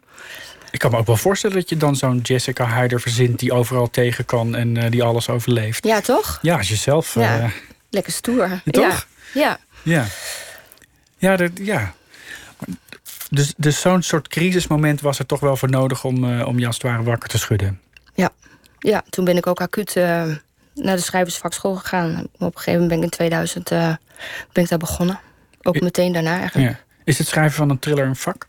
[0.70, 3.38] Ik kan me ook wel voorstellen dat je dan zo'n Jessica Hyder verzint...
[3.38, 5.84] die overal tegen kan en uh, die alles overleeft.
[5.84, 6.38] Ja, toch?
[6.42, 7.14] Ja, als je zelf...
[7.14, 7.50] Ja.
[7.92, 8.60] Lekker stoer.
[8.70, 9.06] Toch?
[9.34, 9.58] Ja.
[9.82, 10.06] Ja.
[11.18, 11.94] Ja, dat, ja.
[13.30, 16.66] Dus, dus zo'n soort crisismoment was er toch wel voor nodig om, uh, om je
[16.66, 17.80] als het ware wakker te schudden.
[18.14, 18.30] Ja,
[18.78, 20.04] ja toen ben ik ook acuut uh,
[20.74, 22.26] naar de schrijversvakschool gegaan.
[22.32, 23.78] Op een gegeven moment ben ik in 2000 uh,
[24.52, 25.20] ben ik daar begonnen.
[25.62, 26.70] Ook meteen daarna eigenlijk.
[26.70, 26.78] Ja.
[27.04, 28.48] Is het schrijven van een thriller een vak?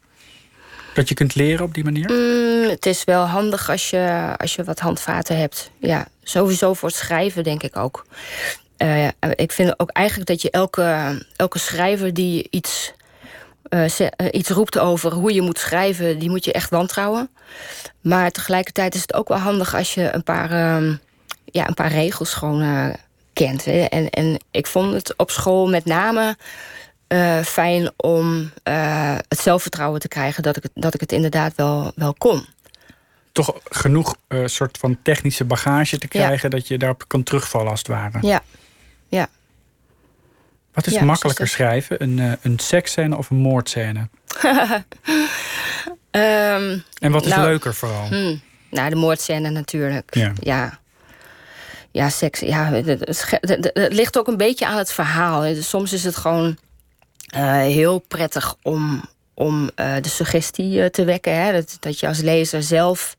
[0.93, 2.11] Dat je kunt leren op die manier?
[2.11, 5.71] Mm, het is wel handig als je, als je wat handvaten hebt.
[5.79, 8.05] Ja, sowieso voor het schrijven denk ik ook.
[8.83, 12.93] Uh, ik vind ook eigenlijk dat je elke, elke schrijver die iets,
[13.69, 13.85] uh,
[14.31, 17.29] iets roept over hoe je moet schrijven, die moet je echt wantrouwen.
[18.01, 20.95] Maar tegelijkertijd is het ook wel handig als je een paar, uh,
[21.45, 22.95] ja, een paar regels gewoon
[23.33, 23.65] kent.
[23.65, 23.81] Hè?
[23.81, 26.37] En, en ik vond het op school met name
[27.43, 28.51] fijn om
[29.27, 32.45] het zelfvertrouwen te krijgen dat ik, dat ik het inderdaad wel, wel kon
[33.33, 36.49] toch genoeg uh, soort van technische bagage te krijgen...
[36.49, 36.57] Ja.
[36.57, 38.17] dat je daarop kan terugvallen als het ware.
[38.21, 38.41] Ja,
[39.13, 39.27] ja.
[40.73, 42.03] Wat is Ja, makkelijker is schrijven?
[42.03, 44.07] Een, uh, een seksscène of een moordscène?
[46.11, 48.07] Ehm, En wat is nou, leuker vooral?
[48.07, 50.15] hmm, nou, de moordscène natuurlijk.
[50.15, 50.33] Ja.
[50.39, 50.79] ja.
[51.91, 52.39] Ja, seks.
[52.39, 55.41] Ja, het, ligt ook een beetje aan het verhaal.
[55.41, 56.57] Dus Soms is het gewoon
[57.25, 59.03] eh, heel prettig om,
[59.33, 61.35] om eh, de suggestie eh, te wekken.
[61.43, 61.51] Hè?
[61.51, 63.17] Dat, dat je als lezer zelf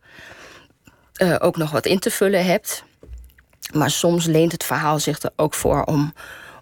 [1.15, 2.85] eh, ook nog wat in te vullen hebt.
[3.75, 6.15] Maar soms leent het verhaal zich er ook voor om,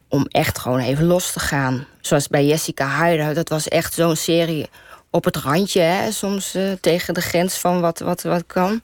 [0.09, 1.87] om echt gewoon even los te gaan.
[2.01, 3.35] Zoals bij Jessica Hyder.
[3.35, 4.69] Dat was echt zo'n serie
[5.11, 5.81] op het randje.
[5.81, 6.11] Hè?
[6.11, 8.83] Soms eh, tegen de grens van wat, wat, wat kan.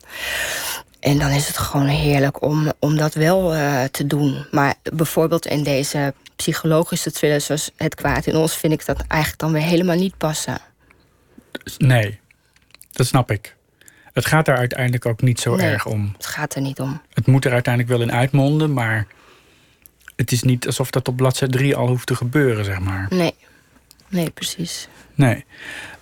[0.99, 4.45] En dan is het gewoon heerlijk om, om dat wel eh, te doen.
[4.51, 8.55] Maar bijvoorbeeld in deze psychologische thrillers zoals Het Kwaad in Ons...
[8.55, 10.57] vind ik dat eigenlijk dan weer helemaal niet passen.
[11.77, 12.19] Nee,
[12.91, 13.55] dat snap ik.
[14.19, 15.71] Het gaat daar uiteindelijk ook niet zo Nee.
[15.71, 16.11] erg om.
[16.17, 17.01] Het gaat er niet om.
[17.13, 19.07] Het moet er uiteindelijk wel in uitmonden, maar
[20.15, 23.05] het is niet alsof dat op bladzijde 3 al hoeft te gebeuren, zeg maar.
[23.09, 23.33] Nee,
[24.07, 24.87] nee, precies.
[25.15, 25.45] Nee.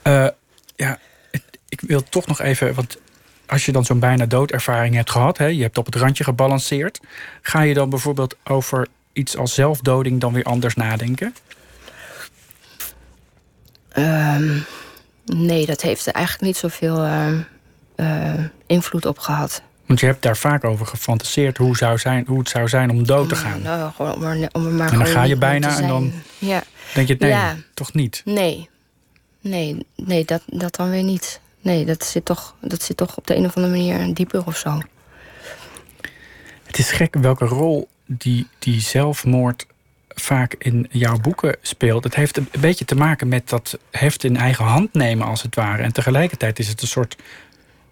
[0.02, 0.28] Eh,
[0.76, 1.00] ja,
[1.32, 2.98] het- ik wil toch nog even, want
[3.46, 7.00] als je dan zo'n bijna doodervaring hebt gehad, hè, je hebt op het randje gebalanceerd,
[7.42, 11.36] ga je dan bijvoorbeeld over iets als zelfdoding dan weer anders nadenken?
[13.90, 14.58] Ehm,
[15.26, 17.40] nee, dat heeft er eigenlijk niet zoveel ehm,
[17.98, 18.34] eh,
[18.66, 19.62] invloed op gehad.
[19.86, 23.06] Want je hebt daar vaak over gefantaseerd hoe, zou zijn, hoe het zou zijn om
[23.06, 23.62] dood te gaan.
[23.62, 26.64] Nou, gewoon om er, om er maar En dan ga je bijna en dan Ja,
[26.94, 27.56] denk je, nee, Ja.
[27.74, 28.22] toch niet.
[28.26, 28.70] nee.
[29.42, 31.40] Nee, nee dat, dat dan weer niet.
[31.62, 34.58] Nee, dat zit, toch, dat zit toch op de een of andere manier dieper of
[34.58, 34.82] zo.
[36.64, 39.66] Het is gek welke rol die, die zelfmoord
[40.08, 42.04] vaak in jouw boeken speelt.
[42.04, 45.56] Het heeft een beetje te maken met dat heft in eigen hand nemen, als het
[45.56, 45.84] ware.
[45.84, 47.16] En tegelijkertijd is het een soort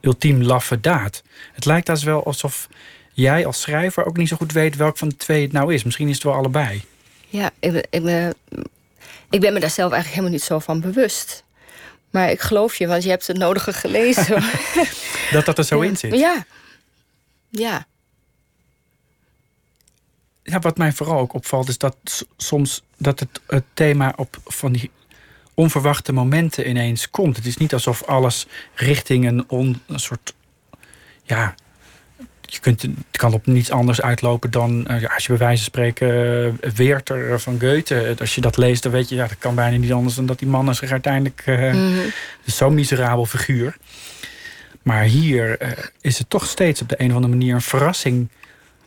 [0.05, 1.23] ultiem laffe daad.
[1.53, 2.67] Het lijkt als wel alsof
[3.13, 5.83] jij als schrijver ook niet zo goed weet welk van de twee het nou is.
[5.83, 6.83] Misschien is het wel allebei.
[7.29, 8.33] Ja, ik, ben- ik, ben,
[9.29, 11.43] ik ben me daar zelf eigenlijk helemaal niet zo van bewust.
[12.09, 14.43] Maar ik geloof je, want je hebt het nodige gelezen.
[15.31, 16.13] Dat dat er zo in zit.
[16.13, 16.45] Ja.
[17.49, 17.87] Ja.
[20.43, 24.71] Ja, wat mij vooral ook opvalt, is dat soms dat het, het thema op van
[24.71, 24.91] die
[25.55, 27.35] onverwachte momenten ineens komt.
[27.35, 30.33] Het is niet alsof alles richting een, on, een soort.
[31.23, 31.55] Ja,
[32.41, 35.63] je kunt, het kan op niets anders uitlopen dan eh, ja, als je bij wijze
[35.63, 36.07] van spreken
[36.63, 39.55] uh, Weerter van Goethe, eh, als je dat leest, dan weet je, ja, dat kan
[39.55, 41.41] bijna niet anders dan dat die mannen zich uiteindelijk.
[41.45, 41.95] eh, Mhm.
[41.95, 42.13] het
[42.45, 43.77] is zo'n miserabel figuur.
[44.83, 48.29] Maar hier eh, is het toch steeds op de een of andere manier een verrassing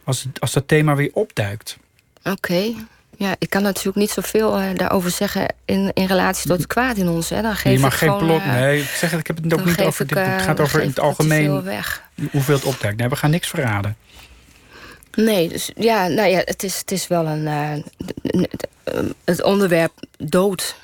[0.05, 1.79] als, als dat thema weer opduikt.
[2.25, 2.75] Oké.
[3.19, 6.97] Ja, ik kan natuurlijk niet zoveel eh, daarover zeggen in, in relatie tot het kwaad
[6.97, 7.29] in ons.
[7.29, 7.43] Hè.
[7.43, 8.41] Dan geef je mag ik geen gewoon, plot.
[8.41, 10.19] eh, Nee, ik zeg ik heb het ook niet over ik, dit.
[10.19, 12.03] Het eh, gaat over in het algemeen weg.
[12.31, 12.99] hoeveel het opduikt.
[12.99, 13.97] Nee, we gaan niks verraden.
[15.15, 17.47] Nee, dus ja, nou ja, het is, het is wel een.
[19.25, 20.77] het- onderwerp dood.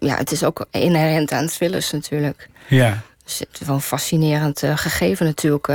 [0.00, 2.48] ja, het is ook inherent aan thrillers natuurlijk.
[2.68, 3.02] Ja.
[3.24, 5.68] Dus het is wel een fascinerend gegeven natuurlijk.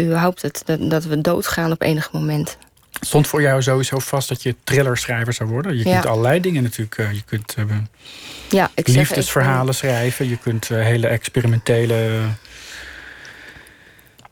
[0.00, 2.56] überhaupt het, dat, dat we doodgaan op enig moment.
[3.06, 5.76] Stond voor jou sowieso vast dat je thrillerschrijver zou worden?
[5.76, 5.92] Je Ja.
[5.92, 6.98] kunt allerlei dingen natuurlijk.
[6.98, 7.64] eh, je kunt eh,
[8.50, 10.28] Ja, ik zeg, liefdesverhalen schrijven.
[10.28, 12.20] Je kunt eh, hele experimentele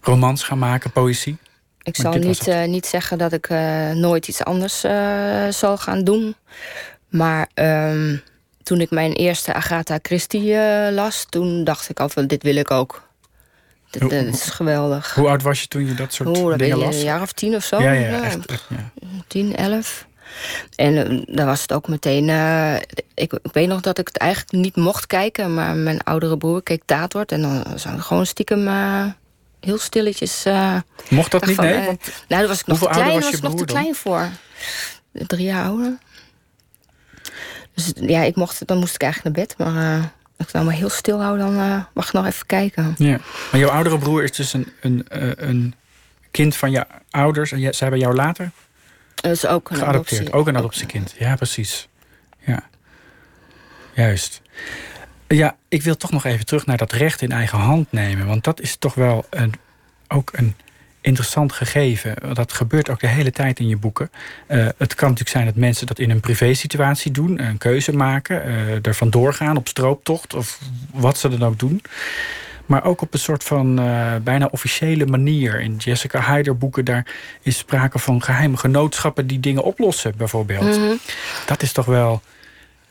[0.01, 1.37] romans gaan maken, poëzie.
[1.83, 3.49] Ik Maar zal niet, niet zeggen dat ik
[3.95, 4.81] nooit iets anders
[5.57, 6.35] zal gaan doen.
[7.09, 8.17] Maar ehm,
[8.63, 10.55] toen ik mijn eerste Agatha Christie
[10.93, 13.09] las, toen dacht ik al van dit wil ik ook.
[13.99, 15.15] Hoe- dit is geweldig.
[15.15, 16.95] Hoe oud was je toen je dat soort dan ben dingen las?
[16.97, 17.83] een jaar of tien of zo.
[17.83, 18.47] Ja, ja, echt.
[18.47, 18.91] echt, ja.
[19.27, 20.07] 10, 11.
[20.77, 22.29] En eh, dan was het ook meteen.
[22.29, 22.75] eh,
[23.15, 26.63] ik, ik weet nog dat ik het eigenlijk niet mocht kijken, maar mijn oudere broer
[26.63, 27.33] keek Tatort.
[27.33, 29.05] En dan was ik gewoon stiekem eh,
[29.61, 30.45] heel stilletjes.
[30.45, 30.77] eh,
[31.09, 31.55] Mocht dat niet?
[31.57, 31.75] van, Nee?
[31.75, 33.95] eh, Want nou, daar was ik nog te klein, was was ik nog te klein
[33.95, 34.29] voor.
[35.13, 35.99] Drie jaar ouder.
[37.75, 39.59] Dus ja, ik mocht, dan moest ik eigenlijk naar bed.
[39.59, 42.95] Maar als ik nou maar heel stil hou, dan eh, mag ik nog even kijken.
[42.99, 43.19] Ja.
[43.51, 45.75] Maar jouw oudere broer is dus een, een, eh, een
[46.31, 47.53] kind van je ouders.
[47.53, 48.51] En zij hebben jou later
[49.15, 50.21] Dat is ook een geadopteerd.
[50.21, 50.39] adoptie.
[50.41, 51.15] Ook een adoptiekind.
[51.19, 51.89] Ja, precies.
[52.39, 52.63] Ja.
[53.95, 54.43] Juist.
[55.29, 58.27] Ja, ik wil toch nog even terug naar dat recht in eigen hand nemen.
[58.27, 59.53] Want dat is toch wel een,
[60.09, 60.55] ook een
[61.01, 62.35] interessant gegeven.
[62.35, 64.11] Dat gebeurt ook de hele tijd in je boeken.
[64.47, 67.43] Eh, het kan natuurlijk zijn dat mensen dat in een privésituatie doen.
[67.43, 68.43] Een keuze maken.
[68.45, 70.35] eh er vandoor gaan op strooptocht.
[70.35, 70.59] Of
[70.93, 71.83] wat ze dan ook doen.
[72.67, 75.61] Maar ook op een soort van eh, bijna officiële manier.
[75.61, 77.07] In Jessica Hyder boeken daar
[77.43, 80.79] is sprake van geheime genootschappen die dingen oplossen, bijvoorbeeld.
[80.79, 80.97] Mhm.
[81.47, 82.23] Dat is toch wel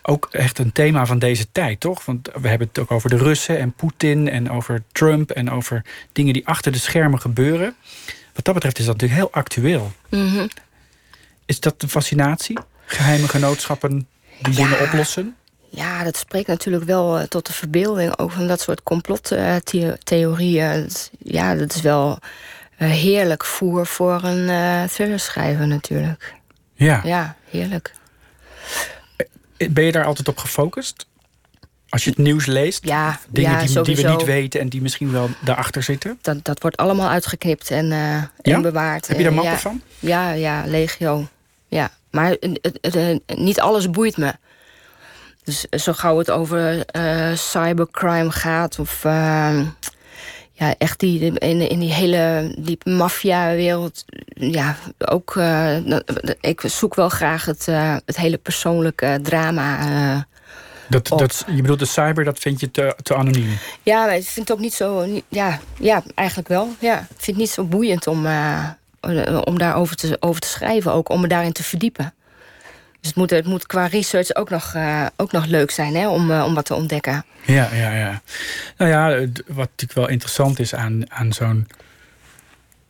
[0.09, 2.05] ook echt een thema van deze tijd, toch?
[2.05, 5.81] Want we hebben het ook over de Russen en Poetin en over Trump en over
[6.11, 7.75] dingen die achter de schermen gebeuren.
[8.33, 9.91] Wat dat betreft is dat natuurlijk heel actueel.
[10.09, 10.47] Mhm.
[11.45, 12.57] Is dat een fascinatie?
[12.85, 14.07] Geheime genootschappen
[14.41, 14.63] die Ja.
[14.63, 15.35] dingen oplossen?
[15.69, 18.17] Ja, dat spreekt natuurlijk wel eh, tot de verbeelding.
[18.17, 20.81] Ook van dat soort complottheorieën.
[20.83, 22.19] Dat- Ja, dat is wel
[22.77, 26.33] eh, heerlijk voer voor een eh thrillerschrijver natuurlijk.
[26.73, 27.01] Ja.
[27.03, 27.93] Ja, heerlijk.
[29.69, 31.07] Ben je daar altijd op gefocust?
[31.89, 32.85] Als je het nieuws leest?
[32.85, 36.17] Ja, Dingen ja die, die we niet weten en die misschien wel daarachter zitten?
[36.21, 39.07] Dat, dat wordt allemaal uitgeknipt en, eh, en bewaard.
[39.07, 39.81] Heb je daar Eh, mappen van?
[39.99, 41.27] Ja, ja, legio.
[41.67, 42.35] Ja, maar
[42.81, 44.33] eh, niet alles boeit me.
[45.43, 46.85] Dus zo gauw het over
[47.37, 48.79] cybercrime gaat...
[48.79, 49.59] of eh,
[50.59, 54.05] ja, echt die, in, in die hele die maffia-wereld...
[54.33, 55.35] ja, ook...
[55.35, 55.77] eh,
[56.39, 59.79] ik zoek wel graag het, eh, het hele persoonlijke drama...
[59.79, 60.21] eh.
[60.89, 61.19] Dat, op.
[61.19, 63.57] dat, je bedoelt de cyber, dat vind je te, te anoniem?
[63.83, 65.07] Ja, maar ik vind het ook niet zo.
[65.27, 66.75] Ja, ja eigenlijk wel.
[66.79, 66.99] Ja.
[66.99, 68.27] Ik vind het niet zo boeiend om,
[69.43, 72.13] om daarover te, over te schrijven, ook om me daarin te verdiepen.
[72.99, 76.09] Dus het moet, het moet qua research ook nog, eh, ook nog leuk zijn hè,
[76.09, 77.25] om, eh, om wat te ontdekken.
[77.45, 78.21] Ja, ja, ja.
[78.77, 79.09] Nou ja,
[79.47, 81.67] wat natuurlijk wel interessant is aan, aan zo'n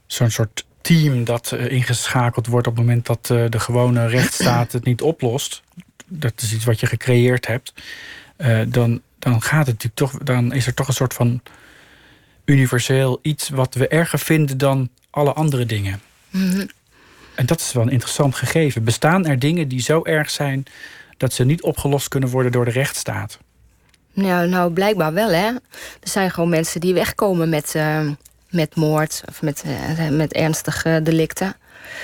[0.05, 4.83] zo'n soort team dat eh, ingeschakeld wordt op het moment dat de gewone rechtsstaat het
[4.83, 5.63] niet oplost.
[6.05, 7.73] Dat is iets wat je gecreëerd hebt.
[8.67, 11.41] dan, dan gaat het natuurlijk toch, dan is er toch een soort van
[12.45, 16.01] universeel iets wat we erger vinden dan alle andere dingen.
[16.29, 16.65] Mhm.
[17.39, 18.83] En dat is wel een interessant gegeven.
[18.83, 20.63] Bestaan er dingen die zo erg zijn
[21.17, 23.39] dat ze niet opgelost kunnen worden door de rechtsstaat?
[24.13, 25.47] Nou, nou, blijkbaar wel, hè.
[25.99, 28.07] Er zijn gewoon mensen die wegkomen met, eh,
[28.49, 31.55] met moord of met, eh, met ernstige delicten.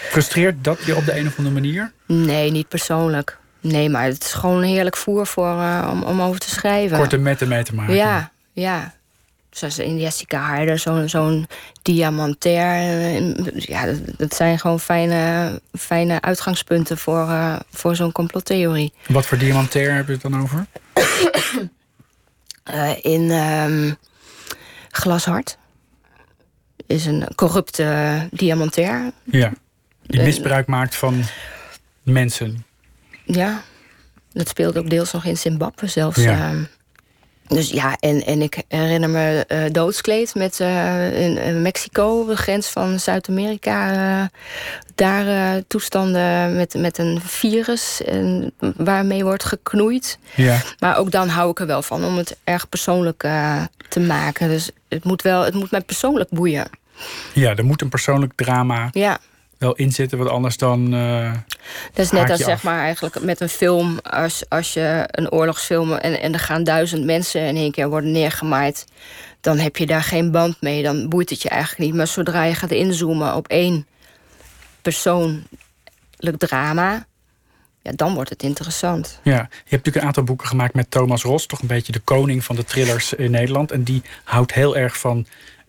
[0.10, 1.92] Frustreert dat je op de een of andere manier?
[2.06, 3.38] Nee, niet persoonlijk.
[3.62, 6.98] Nee, maar het is gewoon heerlijk voer voor, eh, om, om over te schrijven.
[6.98, 7.96] Korte metten mee te maken.
[7.96, 8.94] Ja, ja.
[9.56, 11.48] Zoals in Jessica Harder, zo'n zo'n
[11.82, 13.22] diamantair.
[13.56, 18.94] Ja, dat, dat zijn gewoon fijne, fijne uitgangspunten voor, eh, voor zo'n complottheorie.
[19.08, 20.66] Wat voor diamantair heb je het dan over?
[22.64, 23.94] Eh, in ehm
[24.92, 25.58] Glashart
[26.88, 29.12] is een corrupte diamantair.
[29.24, 29.54] Ja.
[30.02, 31.24] Die misbruik maakt van
[32.04, 32.66] mensen.
[33.24, 33.62] Ja,
[34.32, 36.18] dat speelt ook deels nog in Zimbabwe zelfs.
[36.18, 36.50] Ja.
[36.50, 36.64] ehm.
[37.48, 42.36] Dus ja, en, en ik herinner me eh, Doodskleed met, eh, in, in Mexico, de
[42.36, 43.92] grens van Zuid-Amerika.
[43.94, 44.28] eh,
[44.96, 50.20] daar toestanden met, met een virus en, waarmee wordt geknoeid.
[50.36, 50.62] Ja.
[50.80, 53.28] Maar ook dan hou ik er wel van om het erg persoonlijk
[53.90, 54.50] te maken.
[54.50, 56.68] Dus het moet, wel, het moet mij persoonlijk boeien.
[57.34, 59.20] ja, er moet een persoonlijk drama Ja,
[59.58, 60.94] wel in zitten, want anders dan.
[60.94, 61.32] eh,
[61.94, 64.00] Dat is net als zeg maar eigenlijk met een film.
[64.00, 68.12] Als, als je een oorlogsfilm en, en er gaan duizend mensen in één keer worden
[68.12, 68.86] neergemaaid.
[69.42, 70.84] Dan heb je daar geen band mee.
[70.84, 71.94] Dan boeit het je eigenlijk niet.
[71.98, 73.88] Maar zodra je gaat inzoomen op één
[74.82, 77.06] persoonlijk drama.
[77.82, 79.20] Ja, dan wordt het interessant.
[79.24, 82.00] Ja, je hebt natuurlijk een aantal boeken gemaakt met Thomas Ros, toch een beetje de
[82.00, 83.72] koning van de thrillers in Nederland.
[83.72, 85.26] En die houdt heel erg van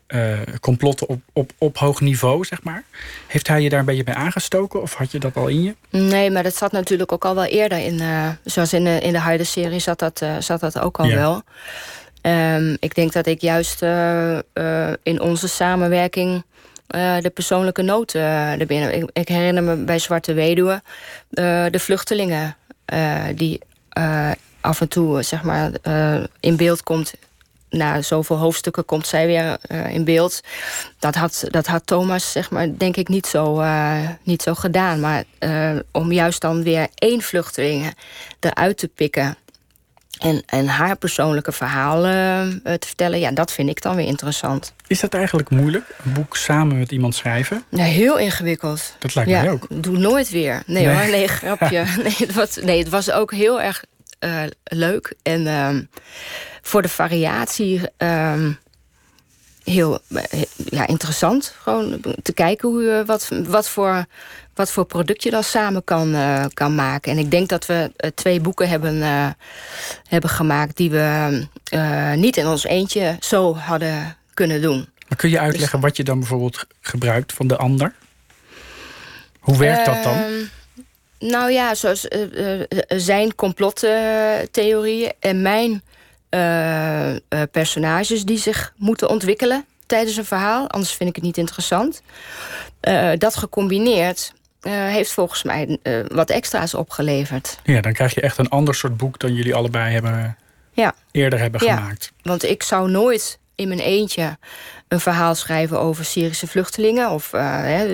[0.09, 2.82] uh, complotten op, op, op hoog niveau, zeg maar.
[3.26, 5.74] Heeft hij je daar een beetje bij aangestoken of had je dat al in je?
[5.90, 8.00] Nee, maar dat zat natuurlijk ook al wel eerder in.
[8.00, 11.14] Uh, zoals in de, in de Heide-serie zat, dat, uh, zat dat ook al ja.
[11.14, 11.42] wel.
[12.57, 13.82] Um, ik denk dat ik juist
[15.02, 16.44] in onze samenwerking
[17.20, 18.94] de persoonlijke nood erbinnen.
[18.94, 20.82] Ik, ik, herinner me bij Zwarte Weduwe
[21.70, 22.57] de vluchtelingen
[23.34, 23.61] die
[24.61, 25.70] af en toe zeg maar,
[26.40, 27.14] in beeld komt
[27.77, 30.41] na zoveel hoofdstukken komt zij weer uh, in beeld.
[30.99, 35.01] Dat had, dat had Thomas, zeg maar, denk ik, niet zo, uh, niet zo gedaan.
[35.01, 37.95] Maar uh, om juist dan weer één vluchteling
[38.41, 39.37] eruit te pikken...
[40.16, 44.72] En, en haar persoonlijke verhaal te vertellen, ja, dat vind ik dan weer interessant.
[44.87, 47.62] Is dat eigenlijk moeilijk, een boek samen met iemand schrijven?
[47.68, 48.97] Ja, heel ingewikkeld.
[48.99, 49.66] Dat lijkt ja, mij ook.
[49.68, 50.62] Doe nooit weer.
[50.66, 50.95] Nee, nee.
[50.95, 51.85] hoor, nee, grapje.
[52.03, 53.85] nee, het was, nee, het was ook heel erg
[54.64, 55.14] leuk.
[55.22, 55.83] En ehm,
[56.62, 58.59] voor de variatie um,
[59.64, 59.99] heel
[60.57, 61.55] ja, interessant.
[61.62, 64.05] Gewoon te kijken hoe, je wat, wat, voor,
[64.55, 67.12] wat voor product je dan samen kan, uh, kan maken.
[67.12, 69.29] En ik denk dat we twee boeken hebben, uh,
[70.09, 70.77] hebben gemaakt...
[70.77, 71.47] die we
[72.16, 74.89] niet in ons eentje zo hadden kunnen doen.
[75.09, 77.95] Maar kun je uitleggen dus, wat je dan bijvoorbeeld gebruikt van de ander?
[79.41, 80.49] Hoe werkt dat dan?
[81.18, 82.08] Nou ja, zoals
[82.88, 85.82] zijn complottheorieën en mijn
[86.30, 87.12] uh,
[87.50, 90.68] personages die zich moeten ontwikkelen tijdens een verhaal.
[90.68, 92.02] Anders vind ik het niet interessant.
[93.18, 94.32] Dat gecombineerd
[94.68, 97.58] heeft volgens mij wat extra's opgeleverd.
[97.64, 100.36] Ja, dan krijg je echt een ander soort boek dan jullie allebei hebben
[100.72, 100.94] ja.
[101.10, 102.12] eerder hebben ja, gemaakt.
[102.22, 104.38] Want ik zou nooit in mijn eentje
[104.88, 107.11] een verhaal schrijven over Syrische vluchtelingen.
[107.11, 107.30] Of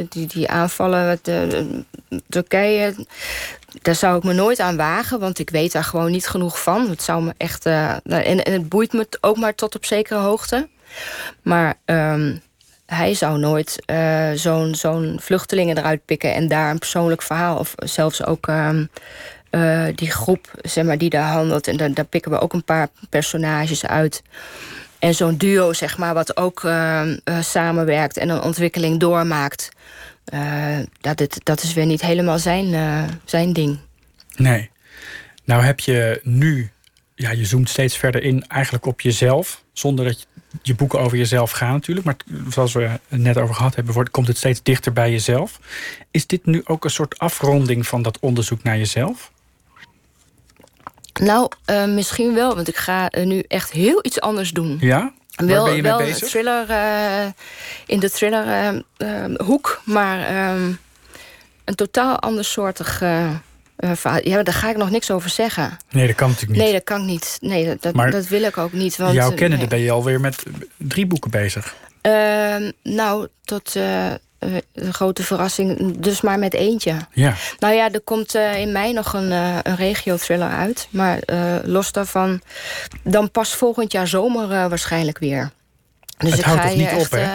[0.09, 1.31] die, die aanvallen met
[2.29, 2.95] Turkije
[3.83, 6.91] daar zou ik me nooit aan wagen, want ik weet daar gewoon niet genoeg van.
[6.91, 7.67] Het zou me echt.
[7.67, 10.69] Uh, en, en, het boeit me ook maar tot op zekere hoogte.
[11.43, 12.41] Maar um,
[12.87, 13.83] hij zou nooit
[14.35, 20.11] zo'n zo'n vluchtelingen eruit pikken en daar een persoonlijk verhaal, of zelfs ook uh, die
[20.11, 21.67] groep zeg maar, die daar handelt.
[21.67, 24.23] En daar, daar pikken we ook een paar personages uit.
[25.03, 26.61] En zo'n duo, zeg maar, wat ook
[27.41, 29.69] samenwerkt en een ontwikkeling doormaakt.
[30.35, 32.75] Uh, dat, het, dat is weer niet helemaal zijn,
[33.25, 33.79] zijn ding.
[34.37, 34.71] Nee.
[35.45, 36.71] Nou heb je nu,
[37.15, 39.63] ja, je zoomt steeds verder in eigenlijk op jezelf.
[39.73, 40.27] Zonder dat je,
[40.63, 42.07] je boeken over jezelf gaan natuurlijk.
[42.07, 42.17] Maar
[42.51, 45.61] zoals we het net over gehad hebben, wordt, komt het steeds dichter bij jezelf.
[46.11, 49.33] Is dit nu ook een soort afronding van dat onderzoek naar jezelf?
[51.23, 54.77] Nou, uh, misschien wel, want ik ga nu echt heel iets anders doen.
[54.81, 55.13] Ja?
[55.35, 56.29] Wel, ben je wel mee bezig?
[56.29, 57.31] thriller uh,
[57.87, 58.83] in de thriller
[59.45, 60.79] hoek, maar um,
[61.65, 63.01] een totaal andersoortig.
[63.01, 65.79] Ja, daar ga ik nog niks over zeggen.
[65.91, 66.63] Nee, dat kan natuurlijk niet.
[66.63, 67.39] Nee, dat kan niet.
[67.41, 68.97] Nee, dat, maar dat wil ik ook niet.
[68.97, 69.69] Want, jouw kennen, nee.
[69.69, 70.43] ben je alweer met
[70.77, 71.75] drie boeken bezig.
[72.01, 73.77] Ehm, nou, tot
[74.73, 76.97] de grote verrassing, dus maar met eentje.
[77.13, 77.35] Ja.
[77.59, 80.89] Nou ja, er komt uh, in mei nog een, uh, een regio-thriller uit.
[80.91, 82.41] Maar uh, los daarvan,
[83.03, 85.51] dan pas volgend jaar zomer waarschijnlijk weer.
[86.19, 87.27] Dus het ik houdt ga toch niet echt, op, hè?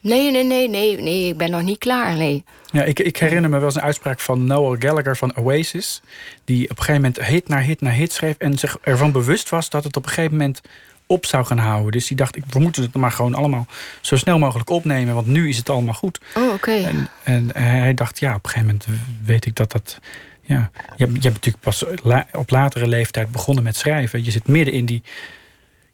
[0.00, 2.44] nee, nee, nee, nee, nee, ik ben nog niet klaar, nee.
[2.72, 6.02] Ja, ik, ik herinner me wel eens een uitspraak van Noel Gallagher van Oasis...
[6.44, 8.34] die op een gegeven moment hit na hit na hit schreef...
[8.38, 10.60] en zich ervan bewust was dat het op een gegeven moment
[11.08, 11.92] op zou gaan houden.
[11.92, 13.66] Dus die dacht, ik, we moeten het maar gewoon allemaal
[14.00, 15.14] zo snel mogelijk opnemen...
[15.14, 16.20] want nu is het allemaal goed.
[16.34, 16.54] Oh, oké.
[16.54, 16.84] Okay.
[16.84, 19.98] En, en hij dacht, ja, op een gegeven moment weet ik dat dat...
[20.42, 24.24] Ja, je, hebt, je hebt natuurlijk pas la, op latere leeftijd begonnen met schrijven.
[24.24, 25.02] Je zit midden in die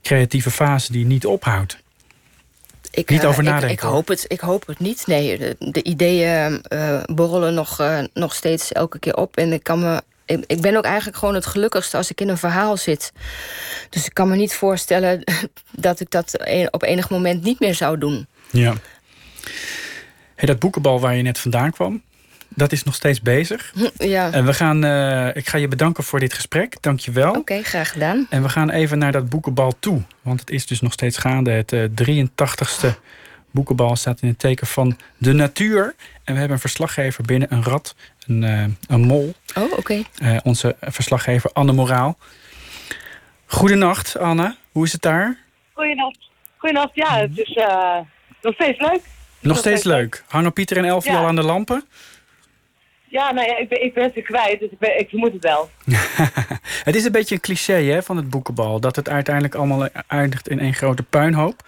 [0.03, 1.83] creatieve fase die niet ophoudt.
[2.91, 3.71] Ik, niet over uh, nadenken.
[3.71, 5.07] Ik, ik, hoop het, ik hoop het niet.
[5.07, 9.37] Nee, de, de ideeën uh, borrelen nog, uh, nog steeds elke keer op.
[9.37, 12.29] En ik kan me ik, ik, ben ook eigenlijk gewoon het gelukkigste als ik in
[12.29, 13.13] een verhaal zit.
[13.91, 15.25] Dus ik kan me niet voorstellen
[15.71, 16.39] dat ik dat
[16.71, 18.27] op enig moment niet meer zou doen.
[18.51, 18.75] Ja.
[20.35, 22.03] Hey, dat boekenbal waar je net vandaan kwam,
[22.49, 23.73] dat is nog steeds bezig.
[23.99, 24.33] Ja.
[24.33, 26.77] En we gaan, uh, ik ga je bedanken voor dit gesprek.
[26.81, 27.29] Dank je wel.
[27.29, 28.27] Oké, okay, graag gedaan.
[28.31, 30.03] En we gaan even naar dat boekenbal toe.
[30.23, 31.51] Want het is dus nog steeds gaande.
[31.51, 32.89] Het uh, 83ste
[33.51, 35.95] boekenbal staat in het teken van de natuur.
[36.25, 37.95] En we hebben een verslaggever binnen, een rat,
[38.27, 39.35] een, uh, een mol.
[39.59, 39.79] Oh, oké.
[39.79, 40.05] Okay.
[40.23, 42.19] Uh, onze verslaggever Anne Moraal.
[43.47, 44.57] Goedenacht, Anne.
[44.73, 45.39] Hoe is het daar?
[45.73, 46.19] Goedenacht.
[46.57, 47.99] Goedenacht, ja, het is uh,
[48.43, 48.91] nog steeds leuk.
[48.91, 49.03] Nog,
[49.41, 50.15] nog steeds, steeds leuk.
[50.15, 50.25] leuk.
[50.29, 51.19] Hangen Pieter en Elfie ja.
[51.19, 51.85] al aan de lampen?
[53.09, 55.43] Ja, nou ja, ik ben, ik ben ze kwijt, dus ik, ben, ik vermoed het
[55.43, 55.71] wel.
[56.89, 58.81] het is een beetje een cliché hè, van het boekenbal.
[58.81, 61.63] Dat het uiteindelijk allemaal eindigt in één grote puinhoop.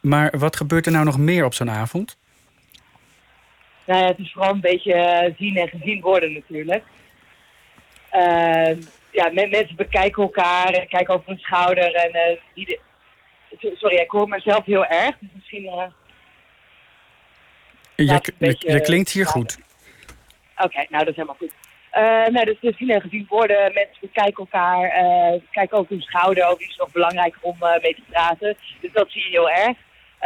[0.00, 2.16] Maar wat gebeurt er nou nog meer op zo'n avond?
[3.86, 6.84] Nou ja, het is vooral een beetje zien en gezien worden natuurlijk.
[8.12, 8.76] Uh,
[9.10, 11.94] ja, mensen bekijken elkaar en kijken over hun schouder.
[11.94, 12.80] En, uh, die.
[13.58, 15.18] Sorry, ik hoor mezelf heel erg.
[15.18, 15.92] Dus misschien
[17.96, 18.20] Je,
[18.58, 19.58] je, klinkt hier goed.
[20.56, 21.52] Oké, nou dat is helemaal goed.
[21.92, 26.46] Uh, nou, dus gezien en gezien worden, mensen bekijken elkaar, uh, kijken ook hun schouder,
[26.46, 28.56] ook is nog belangrijk om uh, mee te praten.
[28.80, 29.76] Dus dat zie je heel erg.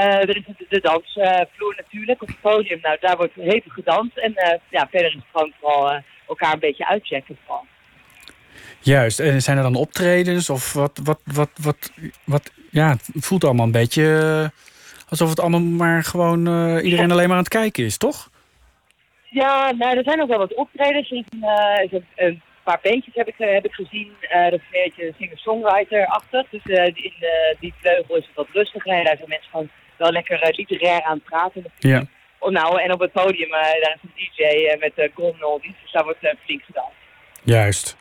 [0.04, 4.16] Er is de, dansvloer natuurlijk op het podium, nou daar wordt hevig gedanst.
[4.16, 4.34] En
[4.70, 7.66] ja, verder is het gewoon vooral elkaar een beetje uitchecken vooral.
[8.80, 11.92] Juist, en zijn er dan optredens of wat, wat, wat, wat,
[12.24, 14.50] wat ja, het voelt allemaal een beetje
[15.08, 16.38] alsof het allemaal maar gewoon
[16.78, 18.30] iedereen alleen maar aan het kijken is, toch?
[19.30, 21.10] Ja, nou, er zijn ook wel wat optredens.
[21.10, 24.12] Ik, uh, een paar bandjes heb ik, eh, heb ik gezien.
[24.22, 26.48] Uh, dat is een beetje singer-songwriter-achtig.
[26.50, 27.12] Dus in
[27.60, 28.92] die vleugel is het wat rustiger.
[28.92, 31.64] En daar zijn mensen gewoon wel lekker literair aan het praten.
[31.78, 32.04] Ja.
[32.38, 36.04] Oh, nou, en op het podium, daar is een DJ met uh, Grom Dus daar
[36.04, 36.90] wordt flink gedaan.
[37.42, 37.96] Juist.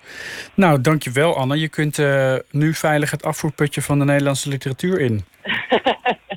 [0.54, 1.60] Nou, dankjewel Anne.
[1.60, 1.98] Je kunt
[2.52, 5.26] nu veilig het afvoerputje van de Nederlandse literatuur in.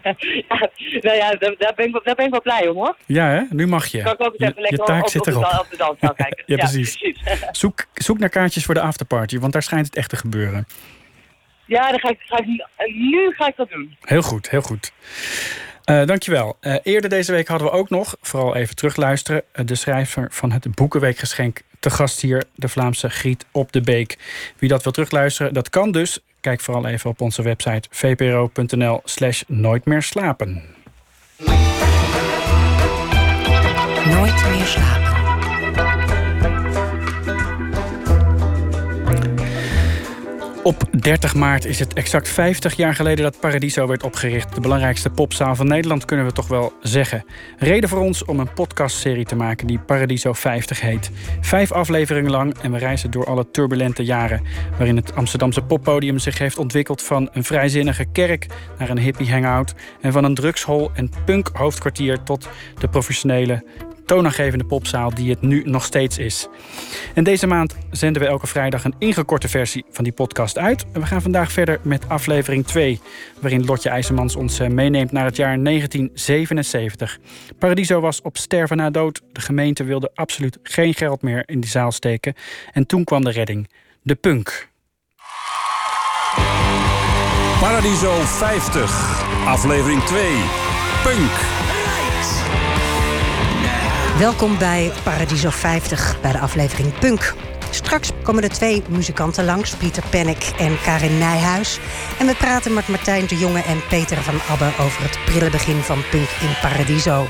[0.49, 2.97] ja, nou ja, daar ben, ik, daar ben ik wel blij om hoor.
[3.07, 3.43] Ja, hè?
[3.51, 4.03] nu mag je.
[4.03, 5.67] Kan ik ook even lekker je taak op, zit op, erop.
[5.81, 6.43] op, de kijken.
[6.55, 7.15] ja, precies.
[7.53, 10.67] zoek, zoek naar kaartjes voor de afterparty, want daar schijnt het echt te gebeuren.
[11.71, 12.47] Ja, dan ga ik, ga ik,
[12.95, 13.97] nu ga ik dat doen.
[14.01, 14.93] Heel goed, heel goed.
[15.91, 16.57] Uh, dankjewel.
[16.61, 19.43] Uh, eerder deze week hadden we ook nog, vooral even terugluisteren...
[19.55, 22.45] Uh, de schrijver van het Boekenweekgeschenk te gast hier...
[22.55, 24.19] de Vlaamse Griet op de Beek.
[24.59, 26.19] Wie dat wil terugluisteren, dat kan dus.
[26.41, 30.63] Kijk vooral even op onze website vpro.nl slash nooit meer slapen.
[34.05, 35.20] Nooit meer slapen.
[40.63, 44.55] Op 30 maart is het exact 50 jaar geleden dat Paradiso werd opgericht.
[44.55, 47.25] De belangrijkste popzaal van Nederland, kunnen we toch wel zeggen.
[47.59, 51.11] Reden voor ons om een podcastserie te maken die Paradiso 50 heet.
[51.41, 54.43] Vijf afleveringen lang en we reizen door alle turbulente jaren...
[54.77, 57.03] waarin het Amsterdamse poppodium zich heeft ontwikkeld...
[57.03, 58.47] van een vrijzinnige kerk
[58.79, 59.75] naar een hippie hangout...
[60.01, 62.49] en van een drugshol en punk hoofdkwartier tot
[62.79, 63.65] de professionele
[64.11, 66.49] toonaangevende popzaal die het nu nog steeds is.
[67.15, 70.87] En deze maand zenden we elke vrijdag een ingekorte versie van die podcast uit.
[70.93, 73.01] We gaan vandaag verder met aflevering 2,
[73.41, 77.19] waarin Lotje IJzermans ons eh, meeneemt naar het jaar 1977.
[77.59, 79.21] Paradiso was op sterven na dood.
[79.33, 82.35] De gemeente wilde absoluut geen geld meer in die zaal steken.
[82.73, 83.69] En toen kwam de redding.
[84.03, 84.69] De punk.
[87.61, 90.23] Paradiso 50, aflevering 2.
[91.03, 91.60] Punk.
[94.21, 97.35] Welkom bij Paradiso 50, bij de aflevering Punk.
[97.71, 101.79] Straks komen er twee muzikanten langs, Pieter Pennek en Karin Nijhuis.
[102.19, 105.81] En we praten met Martijn de Jonge en Peter van Abbe over het prille begin
[105.81, 107.27] van Punk in Paradiso.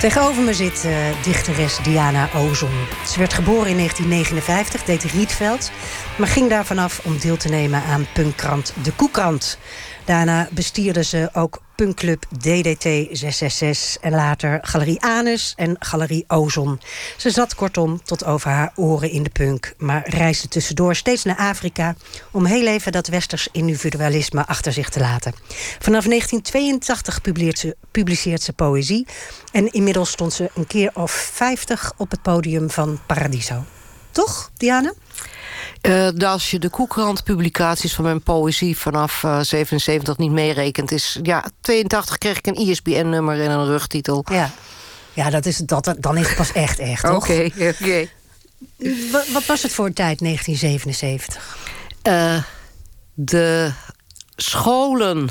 [0.00, 2.86] Tegenover me zit uh, dichteres Diana Ozon.
[3.06, 5.70] Ze werd geboren in 1959, deed Rietveld...
[6.18, 9.58] maar ging daar vanaf om deel te nemen aan punkkrant De Koekrant.
[10.04, 16.80] Daarna bestierde ze ook punkclub DDT 666 en later Galerie Anus en Galerie Ozon.
[17.16, 21.36] Ze zat kortom tot over haar oren in de punk, maar reisde tussendoor steeds naar
[21.36, 21.94] Afrika
[22.30, 25.34] om heel even dat westers individualisme achter zich te laten.
[25.78, 29.06] Vanaf 1982 publiceert ze, publiceert ze poëzie
[29.52, 33.64] en inmiddels stond ze een keer of 50 op het podium van Paradiso.
[34.10, 34.92] Toch, Diana?
[35.82, 40.92] Uh, als je de Koekrand-publicaties van mijn poëzie vanaf uh, 77 niet meerekent...
[40.92, 44.24] is ja, 82 kreeg ik een ISBN-nummer en een rugtitel.
[44.30, 44.50] Ja,
[45.12, 47.04] ja dat is, dat, dan is het pas echt echt?
[47.04, 48.08] Oké, oké.
[49.10, 51.56] Wat, wat was het voor tijd, 1977?
[52.02, 52.42] Uh,
[53.14, 53.72] de
[54.36, 55.28] scholen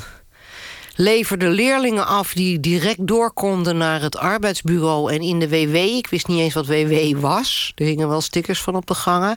[1.02, 5.76] leverden leerlingen af die direct door konden naar het arbeidsbureau en in de WW.
[5.76, 7.72] Ik wist niet eens wat WW was.
[7.76, 9.36] Er hingen wel stickers van op de gangen.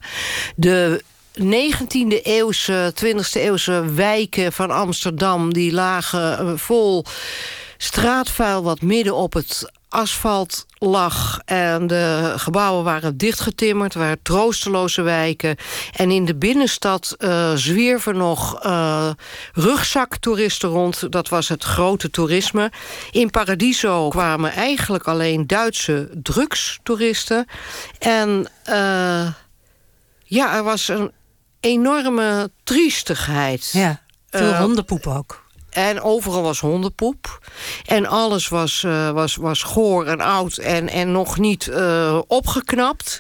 [0.56, 1.02] De
[1.40, 5.52] 19e eeuwse, 20e eeuwse wijken van Amsterdam...
[5.52, 7.04] die lagen eh, vol
[7.76, 13.94] straatvuil wat midden op het asfalt lag en de gebouwen waren dichtgetimmerd.
[13.94, 15.56] waren troosteloze wijken.
[15.92, 19.10] En in de binnenstad uh, zwierven nog uh,
[19.52, 21.12] rugzaktoeristen rond.
[21.12, 22.72] Dat was het grote toerisme.
[23.10, 27.46] In Paradiso kwamen eigenlijk alleen Duitse drugstoeristen.
[27.98, 29.26] En uh,
[30.24, 31.12] ja, er was een
[31.60, 33.70] enorme triestigheid.
[33.72, 34.00] Ja,
[34.30, 35.43] veel hondenpoep ook.
[35.74, 37.38] En overal was hondenpoep.
[37.86, 43.18] En alles was, uh, was, was goor en oud en, en nog niet uh, opgeknapt.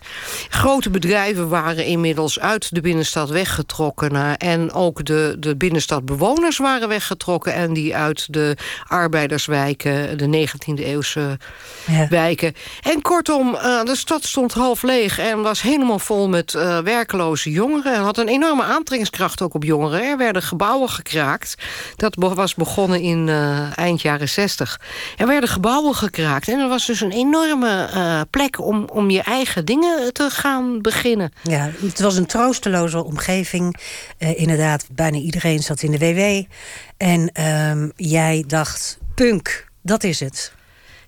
[0.48, 4.12] Grote bedrijven waren inmiddels uit de binnenstad weggetrokken.
[4.12, 7.54] Naar, en ook de, de binnenstadbewoners waren weggetrokken.
[7.54, 11.38] En die uit de arbeiderswijken, de 19e eeuwse
[11.86, 12.08] ja.
[12.08, 12.54] wijken.
[12.82, 16.52] En kortom, uh, de stad stond half leeg en was helemaal vol met
[16.84, 17.94] werkeloze jongeren.
[17.94, 20.02] En had een enorme aantrekkingskracht ook op jongeren.
[20.02, 21.54] Er werden gebouwen gekraakt.
[21.96, 24.80] Dat was was begonnen in uh, eind jaren 60.
[25.16, 26.48] Er werden gebouwen gekraakt.
[26.48, 30.80] En er was dus een enorme uh, plek om, om je eigen dingen te gaan
[30.82, 31.32] beginnen.
[31.42, 33.76] Ja, het was een troosteloze omgeving.
[34.18, 36.50] Uh, inderdaad, bijna iedereen zat in de WW.
[36.96, 40.52] En ehm, jij dacht, punk, dat is het.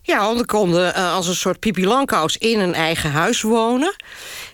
[0.02, 3.94] Ja, want we konden als een soort Pipi Langkous in een eigen huis wonen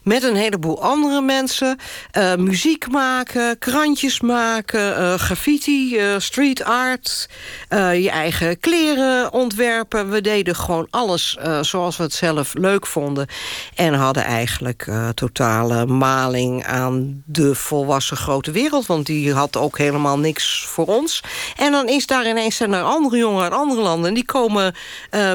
[0.03, 1.79] met een heleboel andere mensen.
[2.19, 7.29] Uh, muziek maken, krantjes maken, uh, graffiti, uh, street art.
[7.71, 10.11] je eigen kleren ontwerpen.
[10.11, 13.27] We deden gewoon alles zoals we het zelf leuk vonden.
[13.75, 18.87] En hadden eigenlijk totale maling aan de volwassen grote wereld.
[18.87, 21.23] Want die had ook helemaal niks voor ons.
[21.57, 24.09] En dan is daar ineens zijn er andere jongen uit andere landen.
[24.09, 24.75] En die komen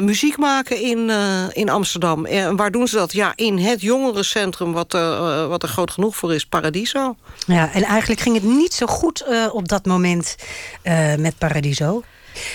[0.02, 1.10] muziek maken in,
[1.52, 2.26] in Amsterdam.
[2.26, 3.14] En waar doen ze dat?
[3.14, 7.16] Ja, in het jongerencentrum wat, uh, wat er groot genoeg voor is, Paradiso.
[7.48, 10.36] Ja, en eigenlijk ging het niet zo goed uh, op dat moment
[11.18, 12.04] met Paradiso.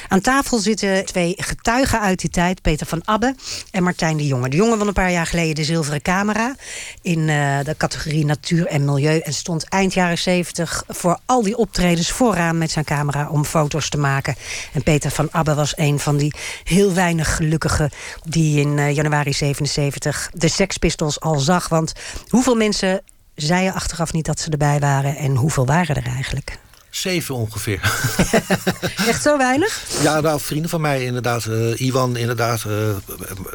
[0.08, 2.62] Aan tafel zitten twee getuigen uit die tijd.
[2.62, 3.34] Peter van Abbe
[3.70, 4.48] en Martijn de Jonge.
[4.48, 6.54] De Jonge won een paar jaar geleden de zilveren camera.
[7.02, 9.18] In uh, de categorie natuur en milieu.
[9.18, 13.88] En stond eind jaren zeventig voor al die optredens vooraan met zijn camera om foto's
[13.88, 14.34] te maken.
[14.72, 17.90] En Peter van Abbe was een van die heel weinig gelukkigen
[18.28, 21.68] die in uh, januari 77 de Sex Pistols al zag.
[21.68, 21.92] Want
[22.28, 23.02] hoeveel mensen
[23.34, 26.58] zeiden achteraf niet dat ze erbij waren en hoeveel waren er eigenlijk?
[26.92, 27.80] Zeven ongeveer.
[29.08, 29.82] Echt zo weinig?
[30.02, 31.44] Ja, nou, vrienden van mij inderdaad.
[31.44, 32.64] Uh, Iwan inderdaad.
[32.68, 32.96] Uh,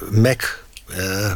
[0.09, 0.63] Mac.
[0.87, 1.31] Uh,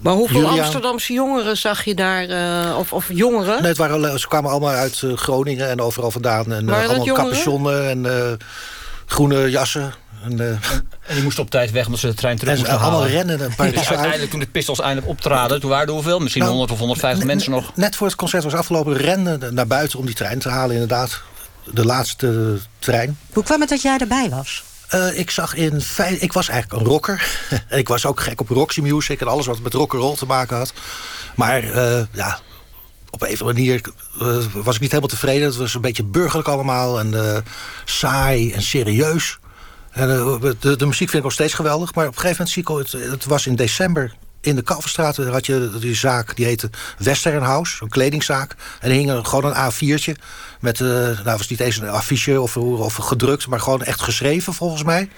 [0.00, 0.60] maar hoeveel Julian.
[0.60, 2.76] Amsterdamse jongeren zag je daar?
[2.76, 3.60] of, of jongeren?
[3.60, 6.52] Nee, het waren, ze kwamen allemaal uit Groningen en overal vandaan.
[6.52, 8.38] En allemaal capuchonnen en
[9.06, 9.94] groene jassen.
[10.24, 12.78] En, uh, en die moesten op tijd weg omdat ze de trein terug en moesten
[12.78, 13.14] allemaal halen.
[13.14, 13.40] rennen.
[13.40, 16.18] Een paar dus uiteindelijk toen de Pistols eindelijk optraden, toen waren er hoeveel?
[16.18, 17.76] Misschien nou, 100 of 150 mensen nog.
[17.76, 21.22] Net voor het concert was afgelopen, rennen naar buiten om die trein te halen inderdaad.
[21.64, 23.18] De laatste trein.
[23.32, 24.64] Hoe kwam het dat jij erbij was?
[24.94, 25.82] Uh, ik zag in
[26.18, 27.40] ik was eigenlijk een rocker.
[27.68, 30.56] en ik was ook gek op Roxy Music en alles wat met rock'n'roll te maken
[30.56, 30.72] had.
[31.34, 32.38] Maar uh, ja,
[33.10, 33.80] op een of andere manier
[34.22, 35.46] uh, was ik niet helemaal tevreden.
[35.46, 37.44] Het was een beetje burgerlijk allemaal en
[37.84, 39.38] saai en serieus.
[39.98, 41.94] En de, de, de, muziek vind ik nog steeds geweldig.
[41.94, 43.00] Maar op een gegeven moment zie ik...
[43.02, 45.16] Het, het was in december in de Kalverstraat.
[45.16, 47.82] Daar had je die zaak, die heette Western House.
[47.82, 48.54] Een kledingzaak.
[48.80, 50.22] En er hing gewoon een A4'tje.
[50.60, 53.46] Met, uh, nou was niet eens een affiche of, of gedrukt.
[53.46, 55.08] Maar gewoon echt geschreven volgens mij.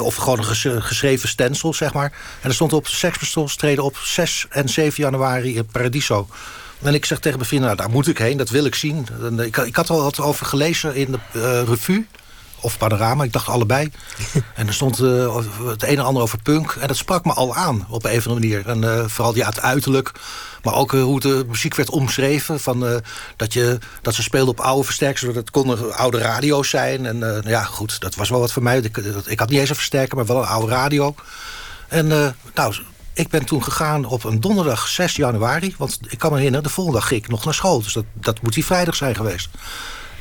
[0.00, 2.12] Of gewoon een ges geschreven stencil, zeg maar.
[2.40, 6.28] En er stond op Sex Pistols treden op 6 en 7 januari in Paradiso.
[6.82, 9.06] En ik zeg tegen mijn vrienden, nou, daar moet ik heen, dat wil ik zien.
[9.22, 12.06] En, ik, ik, had al wat over gelezen in de revue
[12.62, 13.24] of panorama.
[13.24, 13.90] Ik dacht allebei.
[14.54, 15.36] en er stond uh,
[15.66, 16.76] het een en ander over punk.
[16.80, 18.68] En dat sprak me al aan op een of andere manier.
[18.68, 20.12] En uh, vooral ja, het uiterlijk.
[20.62, 22.60] Maar ook uh, hoe de muziek werd omschreven.
[22.60, 23.02] Van,
[23.36, 25.34] dat, je, dat ze speelden op oude versterkers.
[25.34, 27.06] Dat konden oude radio's zijn.
[27.06, 28.78] En ja, goed, dat was wel wat voor mij.
[28.78, 28.96] Ik,
[29.26, 31.14] ik had niet eens een versterker, maar wel een oude radio.
[31.88, 32.06] En
[32.54, 32.74] nou,
[33.12, 35.74] ik ben toen gegaan op een donderdag 6 januari.
[35.78, 37.82] Want ik kan me herinneren, de volgende dag ging ik nog naar school.
[37.82, 39.48] Dus dat, dat moet die vrijdag zijn geweest.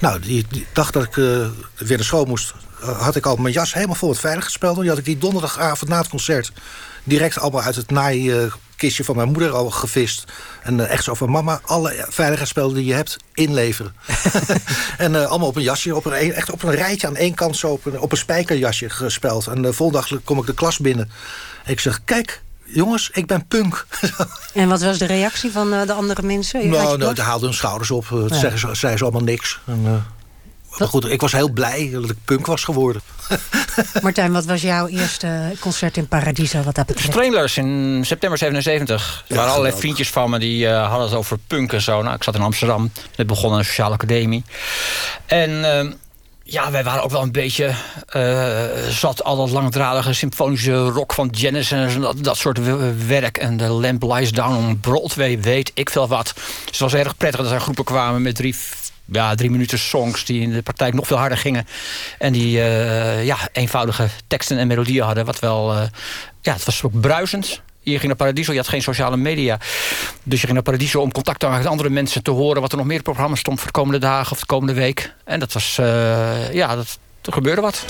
[0.02, 1.48] Nou, die, dag dat ik uh,
[1.78, 2.54] weer naar school moest...
[2.82, 4.80] Uh, had ik al mijn jas helemaal vol met veilig gespeeld.
[4.80, 6.52] Die had ik die donderdagavond na het concert...
[7.04, 10.24] direct allemaal uit het naaikistje van mijn moeder al gevist.
[10.64, 11.30] En uh, echt zo van...
[11.30, 13.96] mama, alle veiligheidsspelden die je hebt, inleveren.
[14.98, 17.58] en allemaal op een jasje, op een, echt op een rijtje aan één kant...
[17.58, 19.48] zo op een, op een spijkerjasje gespeld.
[19.48, 21.12] En de volgende dag kom ik de klas binnen.
[21.64, 22.42] En ik zeg, kijk,
[22.74, 23.86] jongens, ik ben punk.
[24.54, 26.70] en wat was de reactie van uh, de andere mensen?
[26.70, 28.10] Nou, nou die haalden hun schouders op.
[28.10, 28.40] Het ja.
[28.40, 29.60] zeggen ze, zei ze allemaal niks.
[29.66, 29.92] En, uh,
[30.78, 33.02] maar goed, ik was heel blij dat ik punk was geworden.
[34.02, 37.12] Martijn, wat was jouw eerste concert in Paradiso wat dat betreft?
[37.12, 39.24] Stranglers in september 77.
[39.28, 42.02] Er waren allerlei vriendjes van me die uh, hadden het over punk en zo.
[42.02, 42.92] Nou, ik zat in Amsterdam.
[43.16, 44.44] Net begonnen een sociale academie.
[45.26, 45.64] En
[46.52, 47.74] ja, wij waren ook wel een beetje
[48.16, 52.60] uh, zat al dat langdradige symfonische rock van Genesis en dat, dat soort
[53.08, 53.38] werk.
[53.38, 56.34] En de Lamp Lies Down on Broadway, weet ik veel wat.
[56.36, 58.56] Dus het was erg prettig dat er groepen kwamen met drie,
[59.06, 61.68] ja, drie minuten songs die in de praktijk nog veel harder gingen.
[62.18, 65.26] En die uh, ja, eenvoudige teksten en melodieën hadden.
[65.26, 65.82] Wat wel, uh,
[66.42, 67.62] ja, het was ook bruisend.
[67.84, 69.58] Je ging naar Paradiso, je had geen sociale media.
[70.24, 72.24] Dus je ging naar Paradiso om contact te maken met andere mensen...
[72.24, 74.74] te horen wat er nog meer programma's stond voor de komende dagen of de komende
[74.74, 75.14] week.
[75.24, 77.86] En dat was, uh, ja, dat, er gebeurde wat.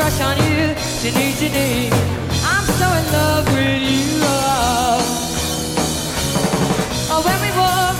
[0.00, 0.72] Crush on you.
[1.02, 1.92] Janine, Janine,
[2.52, 2.64] I'm
[2.98, 4.08] in love with you.
[7.12, 7.96] Oh, when we walk,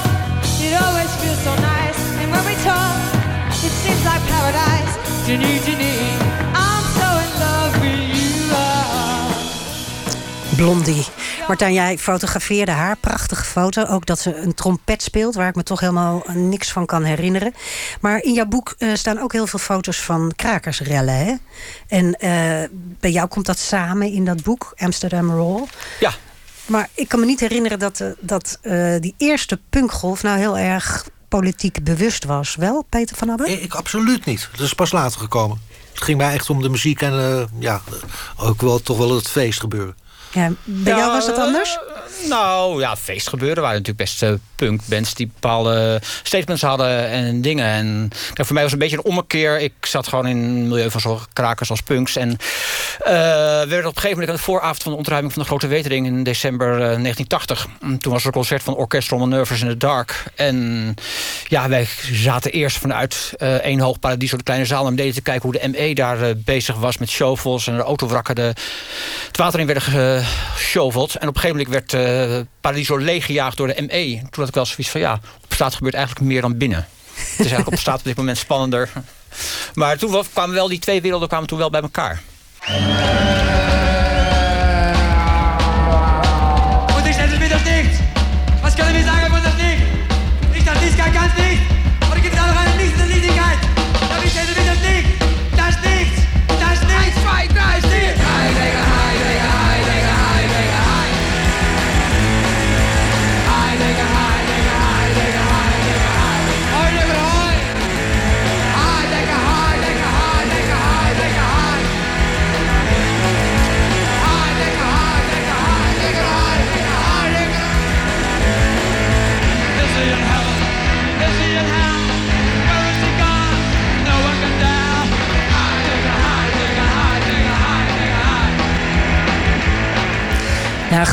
[0.64, 2.00] it always feels so nice.
[2.20, 3.00] And when we talk,
[3.66, 4.92] it seems like paradise.
[5.26, 5.98] Ginny, Ginny,
[6.66, 8.38] I'm so in love with you.
[10.56, 11.04] Blondie.
[11.50, 12.96] Martijn, jij fotografeerde haar.
[12.96, 13.84] Prachtige foto.
[13.84, 17.54] Ook dat ze een trompet speelt, waar ik me toch helemaal niks van kan herinneren.
[18.00, 21.14] Maar in jouw boek eh, staan ook heel veel foto's van krakersrellen.
[21.14, 21.34] Hè?
[21.88, 22.68] En eh,
[23.00, 25.64] bij jou komt dat samen in dat boek, Amsterdam Raw.
[26.00, 26.12] Ja.
[26.66, 28.58] Maar ik kan me niet herinneren dat, eh, dat
[29.00, 32.54] die eerste punkgolf nou heel erg politiek bewust was.
[32.54, 33.48] Wel, Peter van Abbe?
[33.48, 34.48] Ik, ik absoluut niet.
[34.52, 35.60] Dat is pas later gekomen.
[35.92, 37.80] Het ging mij echt om de muziek en ja,
[38.36, 39.99] ook wel toch wel het feest gebeuren.
[40.32, 41.78] Ja, bij jou was dat anders?
[42.28, 47.66] Nou ja, feestgebeuren waren natuurlijk best uh, punkbands die bepaalde statements hadden en dingen.
[47.66, 49.60] En kijk, voor mij was het een beetje een ommekeer.
[49.60, 52.16] Ik zat gewoon in een milieu van zo krakers als punks.
[52.16, 55.48] En uh, werden op een gegeven moment aan de vooravond van de ontruiming van de
[55.48, 57.68] Grote Wetering in december uh, 1980.
[57.98, 60.24] Toen was er een concert van Orchestral Manoeuvres in the Dark.
[60.34, 60.94] En
[61.48, 63.32] ja, wij zaten eerst vanuit
[63.62, 66.36] één hoog paradies op de kleine zaal naar beneden te kijken hoe de ME daar
[66.36, 68.54] bezig was met shovels en de autowrakken de,
[69.26, 70.19] het water in werden
[70.54, 71.16] geshoveld.
[71.16, 74.18] En op een gegeven moment werd uh, Paradiso leeggejaagd door de ME.
[74.18, 76.88] Toen had ik wel zoiets van ja, op straat gebeurt eigenlijk meer dan binnen.
[77.14, 78.90] Het is eigenlijk op straat op dit moment spannender.
[79.74, 82.22] Maar toen kwamen wel die twee werelden kwamen toen wel bij elkaar.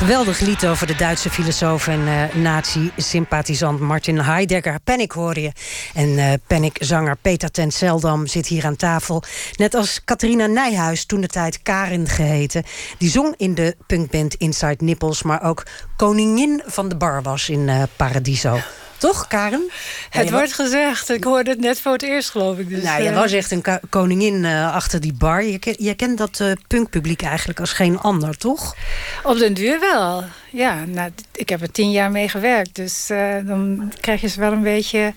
[0.07, 4.79] Geweldig lied over de Duitse filosoof en uh, nazi-sympathisant Martin Heidegger.
[4.84, 5.51] Panic hoor je.
[5.93, 9.23] En uh, Panic-zanger Peter ten Seldam zit hier aan tafel.
[9.55, 12.63] Net als Catharina Nijhuis, toen de tijd Karin geheten.
[12.97, 15.65] Die zong in de punkband Inside Nipples, maar ook
[15.97, 18.59] koningin van de bar was in uh, Paradiso.
[18.97, 19.69] Toch, Karen?
[20.09, 21.09] Het ja, wordt gezegd.
[21.09, 22.69] Ik hoorde het net voor het eerst, geloof ik.
[22.69, 25.43] Dus, nou, je was echt een koningin uh, achter die bar.
[25.43, 28.75] Je, ken, je kent dat uh, punkpubliek eigenlijk als geen ander, toch?
[29.23, 30.23] Op den duur wel.
[30.51, 32.75] Ja, nou, ik heb er tien jaar mee gewerkt.
[32.75, 33.07] Dus
[33.43, 35.13] dan krijg je ze wel een beetje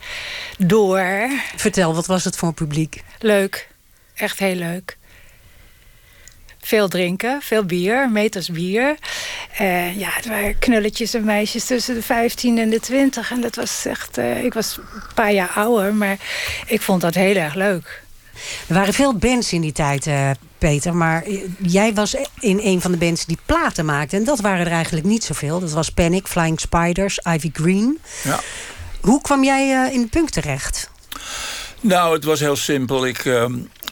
[0.58, 1.28] door.
[1.56, 3.02] Vertel, wat was het voor een publiek?
[3.18, 3.68] Leuk.
[4.14, 4.98] Echt heel leuk.
[6.60, 8.96] Veel drinken, veel bier, meters bier.
[9.60, 13.30] Uh, ja, het waren knulletjes en meisjes tussen de 15 en de 20.
[13.30, 14.18] En dat was echt.
[14.18, 16.16] Uh, ik was een paar jaar ouder, maar
[16.66, 18.02] ik vond dat heel erg leuk.
[18.66, 20.94] Er waren veel bands in die tijd, uh, Peter.
[20.94, 21.24] Maar
[21.58, 24.16] jij was in een van de bands die platen maakte.
[24.16, 25.60] En dat waren er eigenlijk niet zoveel.
[25.60, 27.98] Dat was Panic, Flying Spiders, Ivy Green.
[28.22, 28.40] Ja.
[29.00, 30.90] Hoe kwam jij in de punk terecht?
[31.80, 33.06] Nou, het was heel simpel.
[33.06, 33.24] Ik.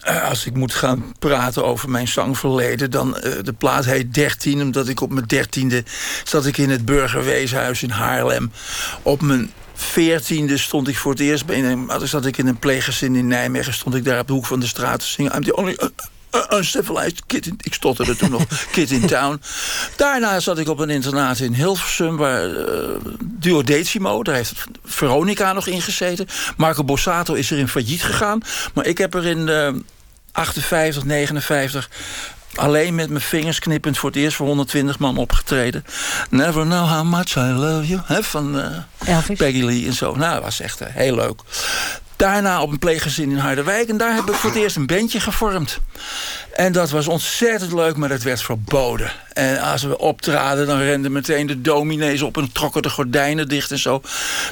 [0.01, 2.91] Ehm, als ik moet gaan praten over mijn zangverleden...
[2.91, 5.85] dan uh, de plaat heet 13, omdat ik op mijn dertiende...
[6.25, 8.53] zat ik in het Burgerweeshuis in Haarlem.
[9.03, 11.45] Op mijn veertiende stond ik voor het eerst...
[11.47, 13.73] Een, zat ik in een pleeggezin in Nijmegen...
[13.73, 15.33] stond ik daar op de hoek van de straat te zingen...
[16.51, 17.59] uncivilized kid in...
[17.63, 19.41] Ik stotterde toen nog Kid in Town.
[19.97, 22.17] Daarna zat ik op een internaat in Hilversum...
[22.17, 22.65] waar uh,
[23.23, 26.27] Duodecimo, daar heeft Veronica nog in gezeten.
[26.57, 28.41] Marco Bossato is er in failliet gegaan.
[28.75, 29.49] Maar ik heb er in...
[29.49, 29.69] Uh,
[30.33, 31.89] 58, 59
[32.55, 35.85] alleen met mijn vingers knippend voor het eerst voor 120 man opgetreden.
[36.31, 38.01] Never know how much I love you.
[38.05, 40.15] Hè, van uh, Peggy Lee en zo.
[40.15, 41.41] Nou, dat was echt uh, heel leuk.
[42.19, 43.89] Daarna op een pleeggezin in Harderwijk.
[43.89, 45.81] En daar heb ik voor het eerst een bandje gevormd.
[46.53, 49.11] En dat was ontzettend leuk, maar dat werd verboden.
[49.33, 52.37] En als we optraden, dan renden meteen de dominees op...
[52.37, 54.03] en trokken de gordijnen dicht en zo.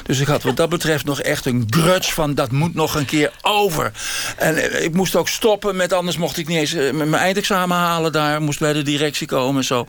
[0.03, 2.35] Dus ik had wat dat betreft nog echt een grudge van...
[2.35, 3.91] dat moet nog een keer over.
[4.37, 6.91] En ik moest ook stoppen, met anders mocht ik niet eens...
[6.93, 9.87] mijn eindexamen halen daar, moest bij de directie komen en zo.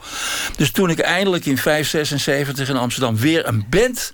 [0.56, 4.12] Dus toen ik eindelijk in 576 in Amsterdam weer een band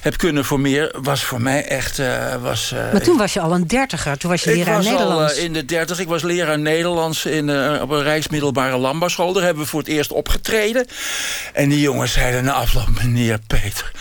[0.00, 1.02] heb kunnen formeren...
[1.02, 1.98] was voor mij echt...
[1.98, 2.74] Uh, was,
[3.04, 5.32] toen was je al een dertiger, toen was je leraar ik was Nederlands.
[5.32, 7.24] Al, uh, in de dertig, ik was leraar Nederlands...
[7.24, 9.32] in eh, op een rijksmiddelbare landbouwschool.
[9.32, 10.86] Daar hebben we voor het eerst opgetreden.
[11.52, 13.92] En die jongens zeiden na afloop, meneer Peter...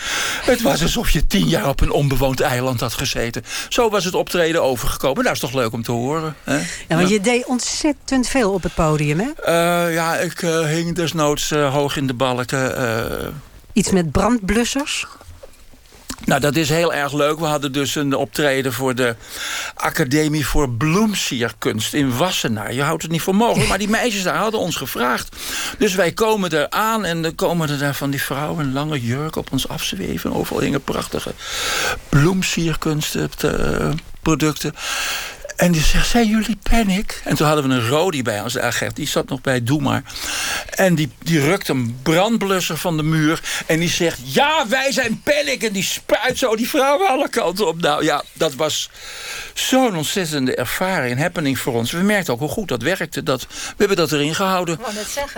[0.46, 3.44] het was alsof je tien jaar op een onbewoond eiland had gezeten.
[3.70, 5.24] Zo was het optreden overgekomen.
[5.24, 6.36] Dat is toch leuk om te horen.
[6.44, 6.58] Hè?
[6.88, 9.30] Ja, want je deed ontzettend veel op het podium, hè?
[9.88, 13.40] Uh, ja, ik hing desnoods hoog in de balken.
[13.74, 15.08] Iets met brandblussers?
[16.26, 17.40] Nou, dat is heel erg leuk.
[17.40, 19.16] We hadden dus een optreden voor de
[19.76, 22.74] Academie voor Bloemsierkunst in Wassenaar.
[22.74, 25.36] Je houdt het niet voor mogelijk, maar die meisjes daar hadden ons gevraagd.
[25.78, 28.66] Dus wij komen er aan en dan komen er daar van die vrouwen...
[28.66, 30.34] een lange jurk op ons afzweven.
[30.34, 31.34] Overal hingen prachtige
[32.10, 34.76] bloemsierkunstproducten.
[35.62, 37.22] En die zegt, zijn jullie panic?
[37.24, 38.96] En toen hadden we een Rodi bij ons, de agent.
[38.96, 40.04] Die zat nog bij Doe maar.
[40.70, 43.42] En die, die rukt een brandblusser van de muur.
[43.66, 45.64] En die zegt, ja, wij zijn panic.
[45.64, 47.82] En die spuit zo die vrouwen alle kanten op.
[47.82, 48.90] Nou ja, dat was
[49.54, 51.12] zo'n ontzettende ervaring.
[51.12, 51.92] Een happening voor ons.
[51.92, 53.24] We merkten ook hoe goed dat werkte.
[53.24, 54.80] Dat, we hebben dat erin gehouden.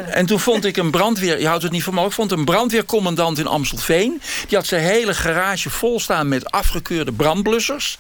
[0.08, 1.40] En toen vond ik een brandweer...
[1.40, 2.20] Je houdt het niet voor mogelijk.
[2.20, 4.22] Ik vond een brandweercommandant in Amstelveen.
[4.48, 7.98] Die had zijn hele garage vol staan met afgekeurde brandblussers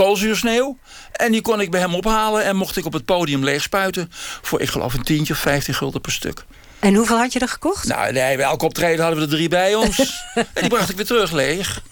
[0.00, 0.78] koolzuursneeuw.
[1.12, 4.10] En die kon ik bij hem ophalen en mocht ik op het podium leeg spuiten...
[4.42, 6.44] voor, ik geloof, een tientje of 15 gulden per stuk.
[6.78, 7.88] En hoeveel had je er gekocht?
[7.88, 9.98] Nou, nee, bij elke optreden hadden we er drie bij ons.
[10.34, 11.82] en die bracht ik weer terug leeg.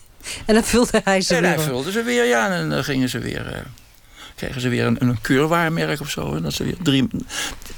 [0.46, 2.50] En dan vulde hij ze en weer hij vulde ze weer, ja.
[2.50, 3.64] En dan gingen ze weer...
[4.38, 6.34] Kregen ze weer een, een keurwaarmerk of zo.
[6.34, 7.08] En dat ze weer drie,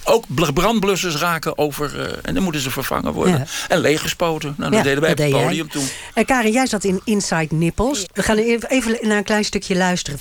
[0.05, 0.25] ook
[0.55, 1.97] brandblussers raken over...
[1.97, 3.39] Uh, en dan moeten ze vervangen worden.
[3.39, 3.45] Ja.
[3.69, 4.55] En leeggespoten.
[4.57, 5.87] Nou, dat ja, deden wij op het podium toen.
[6.15, 8.07] En Karin, jij zat in Inside Nipples.
[8.13, 10.19] We gaan even naar een klein stukje luisteren.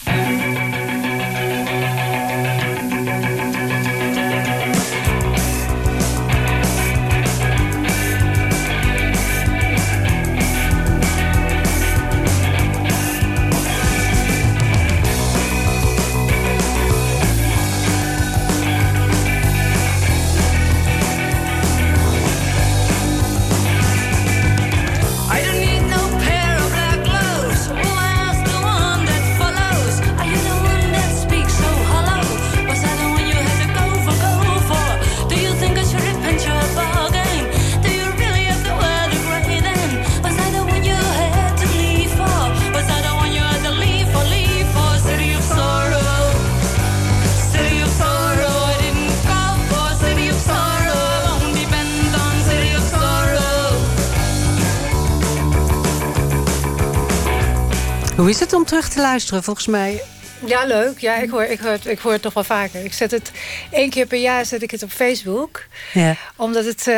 [58.70, 60.02] Terug te luisteren, volgens mij?
[60.46, 61.00] Ja, leuk.
[61.00, 62.84] Ja, ik hoor, ik, hoor, ik hoor het toch wel vaker.
[62.84, 63.32] Ik zet het
[63.72, 65.66] één keer per jaar zet ik het op Facebook.
[65.94, 66.16] Ja.
[66.36, 66.96] Omdat het, uh,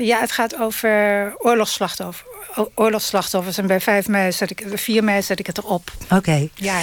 [0.00, 2.28] ja, het gaat over oorlogsslachtoffers.
[2.74, 3.58] Oorlogsslachtoffers.
[3.58, 5.90] En bij 5 mei zet ik, 4 mei zet ik het erop.
[6.04, 6.14] Oké.
[6.14, 6.50] Okay.
[6.54, 6.80] Ja,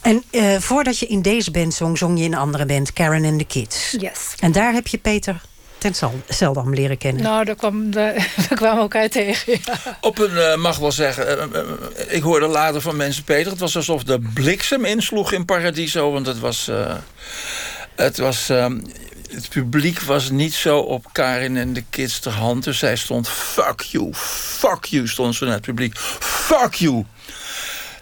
[0.00, 3.24] En uh, voordat je in deze band zong, zong je in een andere band, Karen
[3.24, 3.90] and the Kids.
[3.98, 4.34] Yes.
[4.38, 5.40] En daar heb je Peter
[5.80, 5.94] ten
[6.28, 7.22] Zeldam leren kennen.
[7.22, 8.14] Nou, daar, kwam de,
[8.48, 9.60] daar kwamen elkaar tegen.
[9.64, 9.98] Ja.
[10.00, 13.50] Op een, uh, mag wel zeggen, uh, uh, ik hoorde later van mensen, Peter...
[13.50, 16.12] het was alsof de bliksem insloeg in Paradiso.
[16.12, 16.70] Want het was...
[17.96, 18.82] het was um,
[19.32, 22.64] het publiek was niet zo op Karin en de kids ter hand.
[22.64, 25.98] Dus zij stond, fuck you, fuck you, stond ze naar het publiek.
[26.20, 27.04] Fuck you.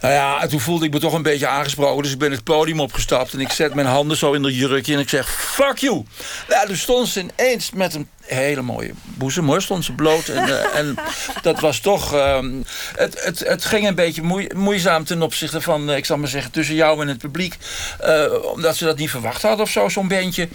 [0.01, 2.03] Nou ja, toen voelde ik me toch een beetje aangesproken.
[2.03, 3.33] Dus ik ben het podium opgestapt.
[3.33, 4.95] En ik zet mijn handen zo in de jurkje.
[4.95, 6.05] En ik zeg, fuck you.
[6.49, 9.47] Ja, toen stond ze ineens met een hele mooie boezem.
[9.47, 10.29] Hoor, stond ze bloot.
[10.29, 10.97] En, uh, en
[11.43, 12.15] dat was toch...
[12.15, 12.65] Um,
[12.97, 15.91] het, het, het ging een beetje moe, moeizaam ten opzichte van...
[15.91, 17.57] Uh, ik zal maar zeggen, tussen jou en het publiek.
[18.05, 20.49] Uh, omdat ze dat niet verwacht hadden of zo, zo'n bandje.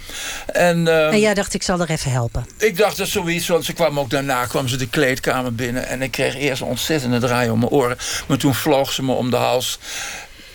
[0.46, 2.46] En, en jij dacht, ik zal er even helpen.
[2.58, 4.44] Ik dacht dat zoiets, want ze kwam ook daarna...
[4.44, 5.86] kwam ze de kleedkamer binnen.
[5.86, 7.96] En ik kreeg eerst een ontzettende draai om mijn oren.
[8.26, 9.78] Maar toen vloog ze me om de hals.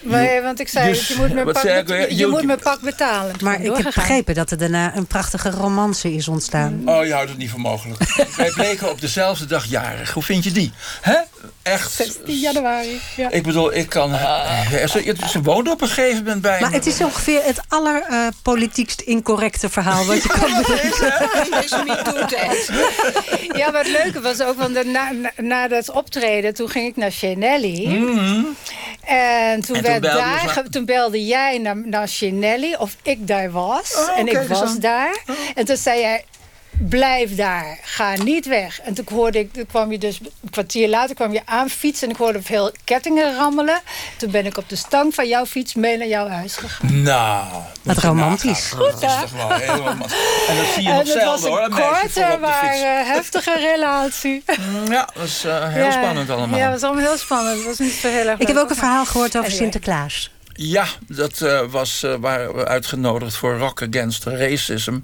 [0.01, 3.35] Nee, want ik zei, dus, je, moet me pak, je, je, moet pak betalen.
[3.43, 6.81] Maar ik heb begrepen dat er daarna een prachtige romance is ontstaan.
[6.85, 8.15] Oh, je houdt het niet voor mogelijk.
[8.37, 10.13] Wij bleken op dezelfde dag jarig.
[10.13, 10.71] Hoe vind je die?
[11.01, 11.17] Hè?
[11.61, 11.91] Echt.
[11.91, 12.99] 16 januari.
[13.15, 13.29] Ja.
[13.29, 14.11] Ik bedoel, ik kan...
[14.11, 16.75] Uh, ze, ze woonde op een gegeven moment bij Maar me.
[16.75, 20.05] het is ongeveer het allerpolitiekst uh, incorrecte verhaal...
[20.05, 21.07] wat je kan bedenken.
[23.59, 24.57] Ja, maar het leuke was ook...
[24.57, 27.87] want na, na, na dat optreden, toen ging ik naar Chanelli.
[27.87, 28.55] Mm -hmm.
[29.09, 33.95] En toen, En belde daar, toen belde jij naar, naar Chanelli of ik daar was.
[33.95, 35.23] Oh, en ik was daar.
[35.55, 36.25] En toen zei jij,
[36.79, 38.79] blijf daar, ga niet weg.
[38.81, 42.07] En toen hoorde ik, toen kwam je dus een kwartier later kwam je aan fietsen
[42.07, 43.81] en ik hoorde veel kettingen rammelen.
[44.17, 47.01] Toen ben ik op de stang van jouw fiets mee naar jouw huis gegaan.
[47.01, 47.45] Nou.
[47.83, 48.71] Wat romantisch.
[48.75, 49.07] Goed, Dat hè?
[49.07, 50.17] is toch wel heel romantisch.
[50.49, 51.61] En dat zie je En nog het was zelden hoor.
[51.63, 54.43] een korte, maar eh, heftige relatie.
[54.89, 56.59] Ja, dat is eh, heel Ja, spannend allemaal.
[56.59, 57.57] Ja, het was allemaal heel spannend.
[57.57, 59.57] Het was niet zo heel erg Ik heb ook een verhaal gehoord over Anyway.
[59.57, 60.31] Sinterklaas.
[60.61, 64.99] Ja, dat uh, was, uh, waren we uitgenodigd voor Rock Against Racism.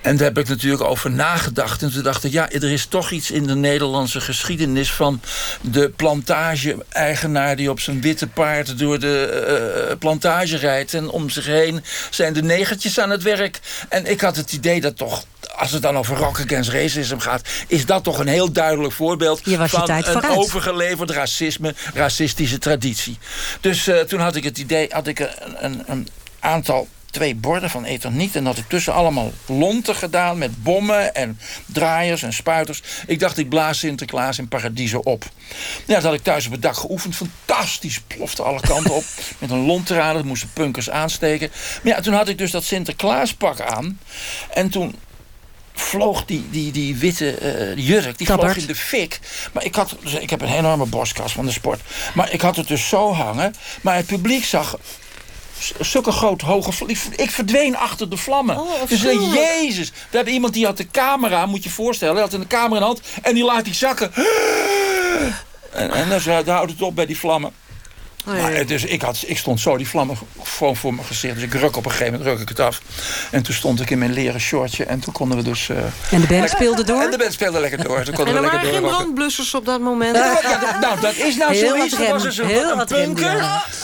[0.00, 1.82] En daar heb ik natuurlijk over nagedacht.
[1.82, 4.92] En toen dacht ik, ja, er is toch iets in de Nederlandse geschiedenis...
[4.92, 5.20] van
[5.60, 8.78] de plantage-eigenaar die op zijn witte paard...
[8.78, 10.94] door de uh, plantage rijdt.
[10.94, 13.60] En om zich heen zijn de negertjes aan het werk.
[13.88, 15.24] En ik had het idee dat toch
[15.60, 17.48] als het dan over rock against racism gaat...
[17.66, 19.40] is dat toch een heel duidelijk voorbeeld...
[19.42, 20.36] van een vooruit.
[20.36, 23.18] overgeleverd racisme, racistische traditie.
[23.60, 26.08] Dus uh, toen had ik het idee, had ik een, een, een
[26.40, 28.36] aantal twee borden van Etherniet.
[28.36, 32.82] En had ik tussen allemaal lonten gedaan met bommen en draaiers en spuiters.
[33.06, 35.24] Ik dacht, ik blaas Sinterklaas in Paradiso op.
[35.84, 37.16] Ja, dat had ik thuis op het dak geoefend.
[37.16, 39.04] Fantastisch, plofte alle kanten op.
[39.38, 41.50] Met een lontrader, dat moesten punkers aansteken.
[41.82, 44.00] Maar ja, toen had ik dus dat Sinterklaaspak aan.
[44.50, 44.94] En toen
[45.80, 47.38] vloog die, die, die witte
[47.76, 49.20] uh, jurk, die vloog in de fik.
[49.52, 51.80] Maar ik had, dus ik heb een enorme borstkas van de sport.
[52.14, 53.54] Maar ik had het dus zo hangen.
[53.80, 54.78] Maar het publiek zag
[55.80, 56.72] zulke groot hoge
[57.16, 58.60] Ik verdween achter de vlammen.
[58.60, 59.90] Oh, dus uh, jezus.
[59.90, 62.14] We hebben iemand die had de camera, moet je je voorstellen.
[62.14, 64.12] Hij had een camera in de hand en die laat die zakken.
[65.72, 67.52] En, en dus, daar houdt het op bij die vlammen.
[68.26, 68.64] Oh, ja.
[68.64, 71.34] Dus ik, had, ik stond zo die vlammen gewoon voor mijn gezicht.
[71.34, 72.80] Dus ik ruk op een gegeven moment ruk ik het af.
[73.30, 74.84] En toen stond ik in mijn leren shortje.
[74.84, 75.68] En toen konden we dus...
[75.68, 75.76] Uh,
[76.10, 77.02] en de band speelde door?
[77.02, 78.02] En de band speelde lekker door.
[78.02, 80.16] Toen konden en er we waren lekker geen door brandblussers op dat moment.
[80.16, 81.98] Ja, nou, dat is nou Heel zoiets.
[81.98, 83.36] Er was dus een, heel een punker.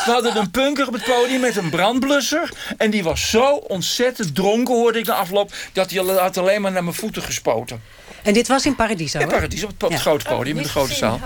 [0.05, 2.53] We hadden een punker op het podium met een brandblusser.
[2.77, 5.53] En die was zo ontzettend dronken, hoorde ik na afloop...
[5.73, 7.81] dat hij had alleen maar naar mijn voeten gespoten.
[8.27, 11.21] En dit was in Paradiso, In Paradiso, op het, grote podium, in de grote zaal.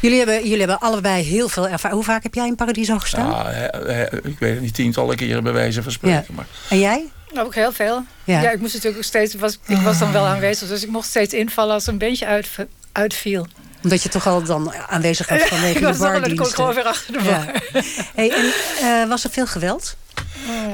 [0.00, 1.92] Jullie hebben, jullie hebben allebei heel veel ervaring.
[2.00, 3.30] Hoe vaak heb jij in Paradiso gestaan?
[3.30, 6.24] Ja, he- he- ik weet het niet, tientallen keren bij wijze van spreken.
[6.28, 6.34] Ja.
[6.34, 7.04] Maar En jij?
[7.38, 8.04] Ook heel veel.
[8.24, 8.40] Ja.
[8.40, 8.50] Ja.
[8.50, 11.34] ik moest natuurlijk ook steeds, was, ik was dan wel aanwezig, dus ik mocht steeds
[11.34, 12.48] invallen als een beetje uit,
[12.92, 13.46] uitviel.
[13.82, 16.54] Omdat je toch al dan aanwezig was vanwege ik de was dan kon ik bardiensten.
[16.56, 17.28] gewoon weer achter de bar.
[17.28, 17.82] Ja.
[18.14, 18.52] Hey, en,
[19.02, 19.96] eh, was er veel geweld?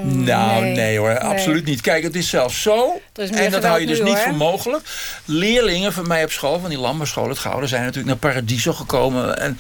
[0.03, 1.19] Nou, nee, nee, hoor, nee.
[1.19, 1.81] absoluut niet.
[1.81, 4.23] Kijk, het is zelfs zo, is meer en dat hou je dus nu, niet hoor.
[4.23, 4.87] voor mogelijk.
[5.25, 7.69] Leerlingen van mij op school, van die landbouwschool, het Gouden...
[7.69, 9.39] zijn natuurlijk naar Paradiso gekomen.
[9.39, 9.59] En,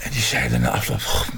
[0.00, 1.02] en die zeiden na afloop...
[1.02, 1.28] "Goh,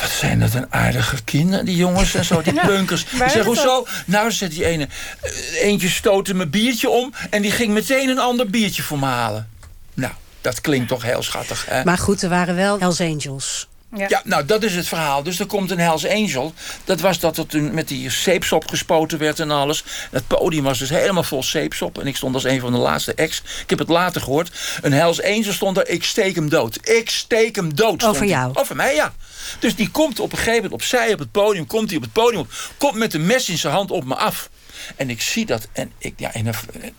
[0.00, 3.02] Wat zijn dat een aardige kinderen, die jongens en zo, die Ja, punkers.
[3.02, 3.86] Ik waar zeg, hoezo?
[4.06, 4.88] Nou, zegt die ene,
[5.20, 7.12] eh, eentje stootte mijn biertje om...
[7.30, 9.48] en die ging meteen een ander biertje voor me halen.
[9.94, 11.84] Nou, dat klinkt toch heel schattig, hè?
[11.84, 13.68] Maar goed, er waren wel Hells Angels.
[13.96, 14.22] Ja.
[14.24, 15.22] nou, dat is het verhaal.
[15.22, 16.54] Dus er komt een Hells Angel.
[16.84, 19.84] Dat was dat er toen met die zeepsop gespoten werd en alles.
[20.10, 21.98] Het podium was dus helemaal vol zeepsop.
[21.98, 23.42] En ik stond als een van de laatste ex.
[23.62, 24.50] Ik heb het later gehoord.
[24.82, 25.88] Een Hells Angel stond er.
[25.88, 26.88] Ik steek hem dood.
[26.88, 28.04] Ik steek hem dood.
[28.04, 28.50] Over jou?
[28.54, 29.14] Over mij, ja.
[29.58, 31.66] Dus die komt op een gegeven moment opzij op het podium.
[31.66, 32.52] Komt hij op het podium op.
[32.78, 34.50] Komt met een mes in zijn hand op me af.
[34.96, 35.68] En ik zie dat.
[35.72, 36.50] En ik, ja, en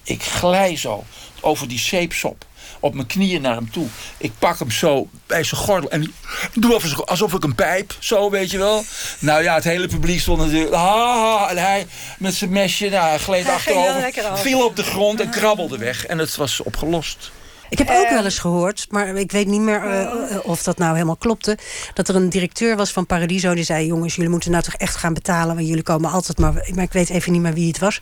[0.04, 1.04] ik glij zo
[1.42, 2.46] over die zeepsop
[2.80, 3.88] op mijn knieën naar hem toe.
[4.18, 6.14] Ik pak hem zo bij zijn gordel en
[6.54, 8.84] doe alsof, alsof ik een pijp, zo weet je wel.
[9.20, 10.74] Nou ja, het hele publiek stond natuurlijk...
[10.74, 11.88] Ha, ha, en hij
[12.18, 16.06] met zijn mesje, nou, hij gleed Hij achterover, viel op de grond en krabbelde weg.
[16.06, 17.32] En het was opgelost.
[17.70, 20.94] Ik heb ook wel eens gehoord, maar ik weet niet meer eh, of dat nou
[20.94, 21.58] helemaal klopte.
[21.94, 24.96] Dat er een directeur was van Paradiso die zei: Jongens, jullie moeten nou toch echt
[24.96, 25.56] gaan betalen.
[25.56, 26.54] Want jullie komen altijd maar.
[26.74, 28.02] Maar ik weet even niet meer wie het was.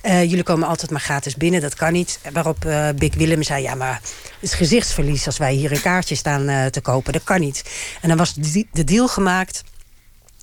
[0.00, 2.20] Eh, jullie komen altijd maar gratis binnen, dat kan niet.
[2.32, 6.14] Waarop eh, Big Willem zei: Ja, maar het is gezichtsverlies als wij hier een kaartje
[6.14, 7.12] staan eh, te kopen.
[7.12, 7.64] Dat kan niet.
[8.00, 8.34] En dan was
[8.72, 9.62] de deal gemaakt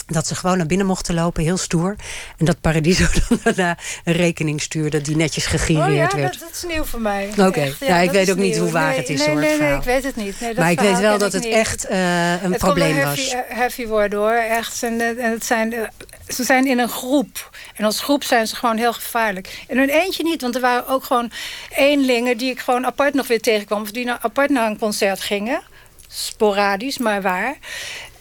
[0.07, 1.95] dat ze gewoon naar binnen mochten lopen, heel stoer.
[2.37, 6.39] En dat Paradiso dan daarna een rekening stuurde die netjes gegireerd Oh ja, werd.
[6.39, 7.29] dat, dat is nieuw voor mij.
[7.37, 7.73] Oké.
[7.79, 8.63] Ja, ik weet ook niet nieuw.
[8.63, 10.39] hoe waar Nee, het is, nee, hoor, het Nee, nee, ik weet het niet.
[10.39, 11.53] Nee, dat maar ik weet wel dat het niet.
[11.53, 13.31] echt eh, een het probleem kon was.
[13.31, 14.83] heavy, eh, heavy worden hoor, echt.
[14.83, 15.91] En, eh, en het zijn,
[16.27, 17.49] ze zijn in een groep.
[17.75, 19.63] En als groep zijn ze gewoon heel gevaarlijk.
[19.67, 21.31] In hun eentje niet, want er waren ook gewoon
[21.69, 22.37] eenlingen...
[22.37, 23.81] die ik gewoon apart nog weer tegenkwam.
[23.81, 25.61] Of die nou apart naar een concert gingen.
[26.07, 27.57] Sporadisch, maar waar.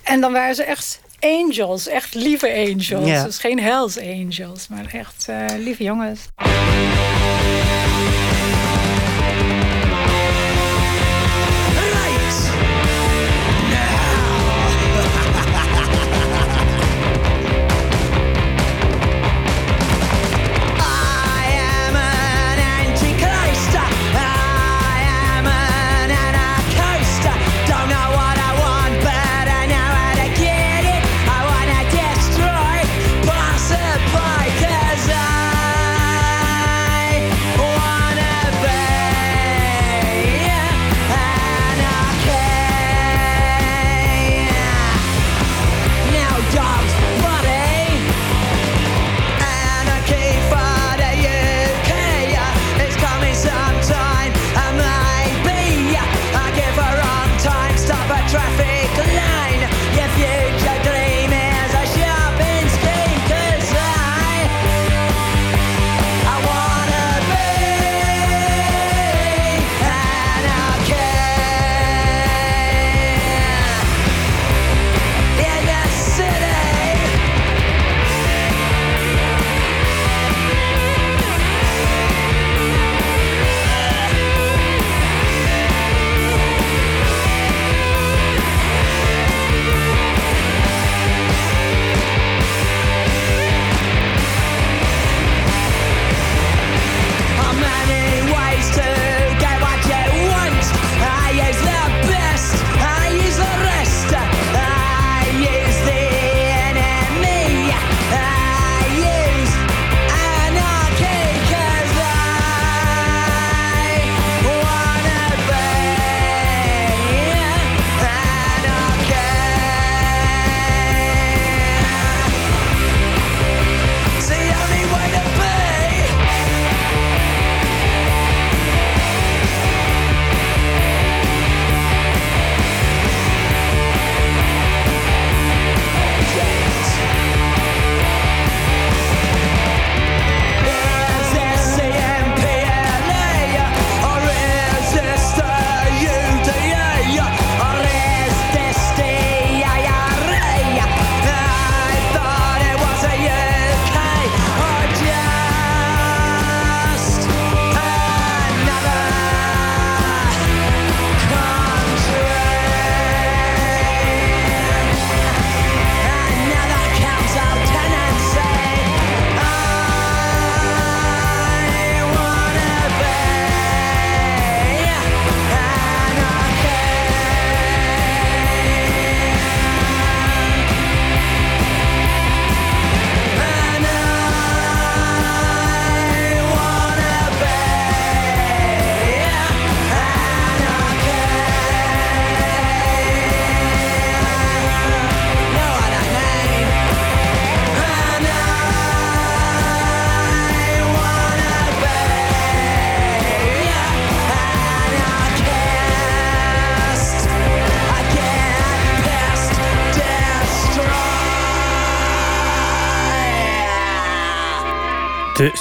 [0.03, 3.09] En dan waren ze echt angels, echt lieve angels.
[3.09, 3.25] Ja.
[3.25, 6.21] Dus geen hells angels, maar echt eh, lieve jongens.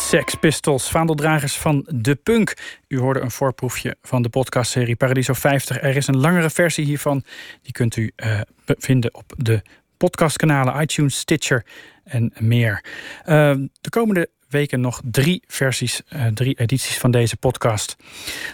[0.06, 2.53] Sex Pistols, vaandeldragers van De Punk.
[2.88, 5.82] U hoorde een voorproefje van de podcastserie Paradiso 50.
[5.82, 7.23] Er is een langere versie hiervan.
[7.61, 9.61] Die kunt u uh, vinden op de
[9.98, 11.65] podcastkanalen iTunes, Stitcher
[12.03, 12.84] en meer.
[13.19, 17.96] Uh, de komende weken nog drie versies, uh, drie edities van deze podcast.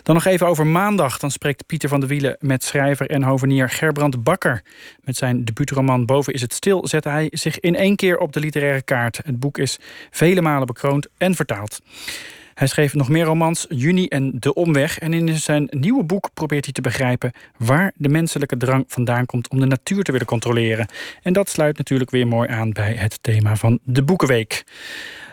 [0.04, 1.18] Dan nog even over maandag.
[1.18, 4.64] Dan spreekt Pieter van der Wielen met schrijver en hovenier Gerbrand Bakker.
[5.04, 8.40] Met zijn debuutroman Boven is het stil zette hij zich in één keer op de
[8.40, 9.20] literaire kaart.
[9.24, 11.82] Het boek is vele malen bekroond en vertaald.
[12.54, 15.00] Hij schreef nog meer romans, Juni en De Omweg.
[15.00, 19.50] En in zijn nieuwe boek probeert hij te begrijpen waar de menselijke drang vandaan komt
[19.50, 20.88] om de natuur te willen controleren.
[21.24, 24.64] En dat sluit natuurlijk weer mooi aan bij het thema van de Boekenweek.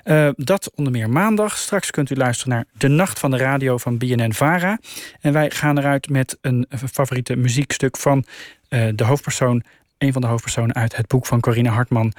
[0.05, 1.57] Uh, dat onder meer maandag.
[1.57, 4.79] Straks kunt u luisteren naar De Nacht van de Radio van BNN Vara.
[5.21, 8.25] En wij gaan eruit met een favoriete muziekstuk van
[8.69, 9.63] uh, de hoofdpersoon
[9.99, 12.13] een van de hoofdpersonen uit het boek van Corine Hartman.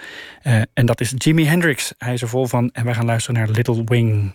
[0.44, 1.94] Uh, en dat is Jimi Hendrix.
[1.98, 2.70] Hij is er vol van.
[2.74, 4.32] En wij gaan luisteren naar Little Wing.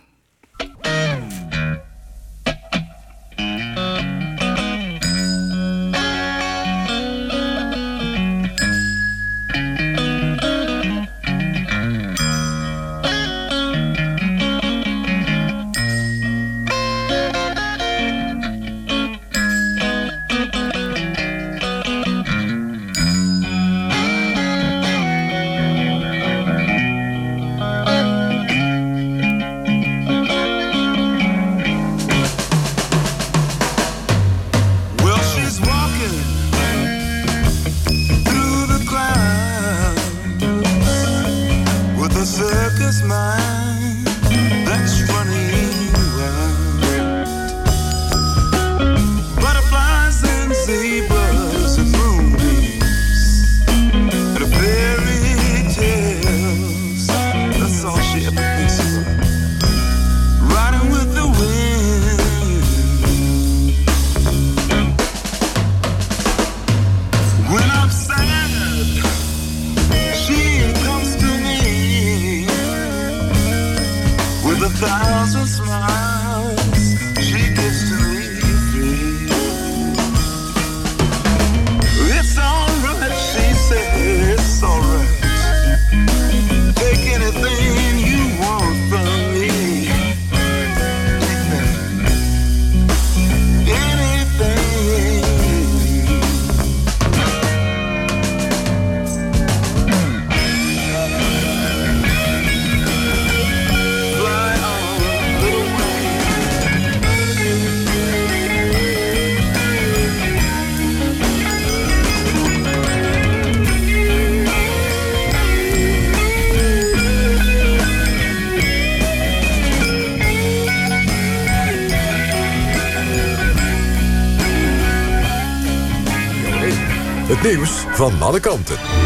[127.95, 129.04] Van alle kanten.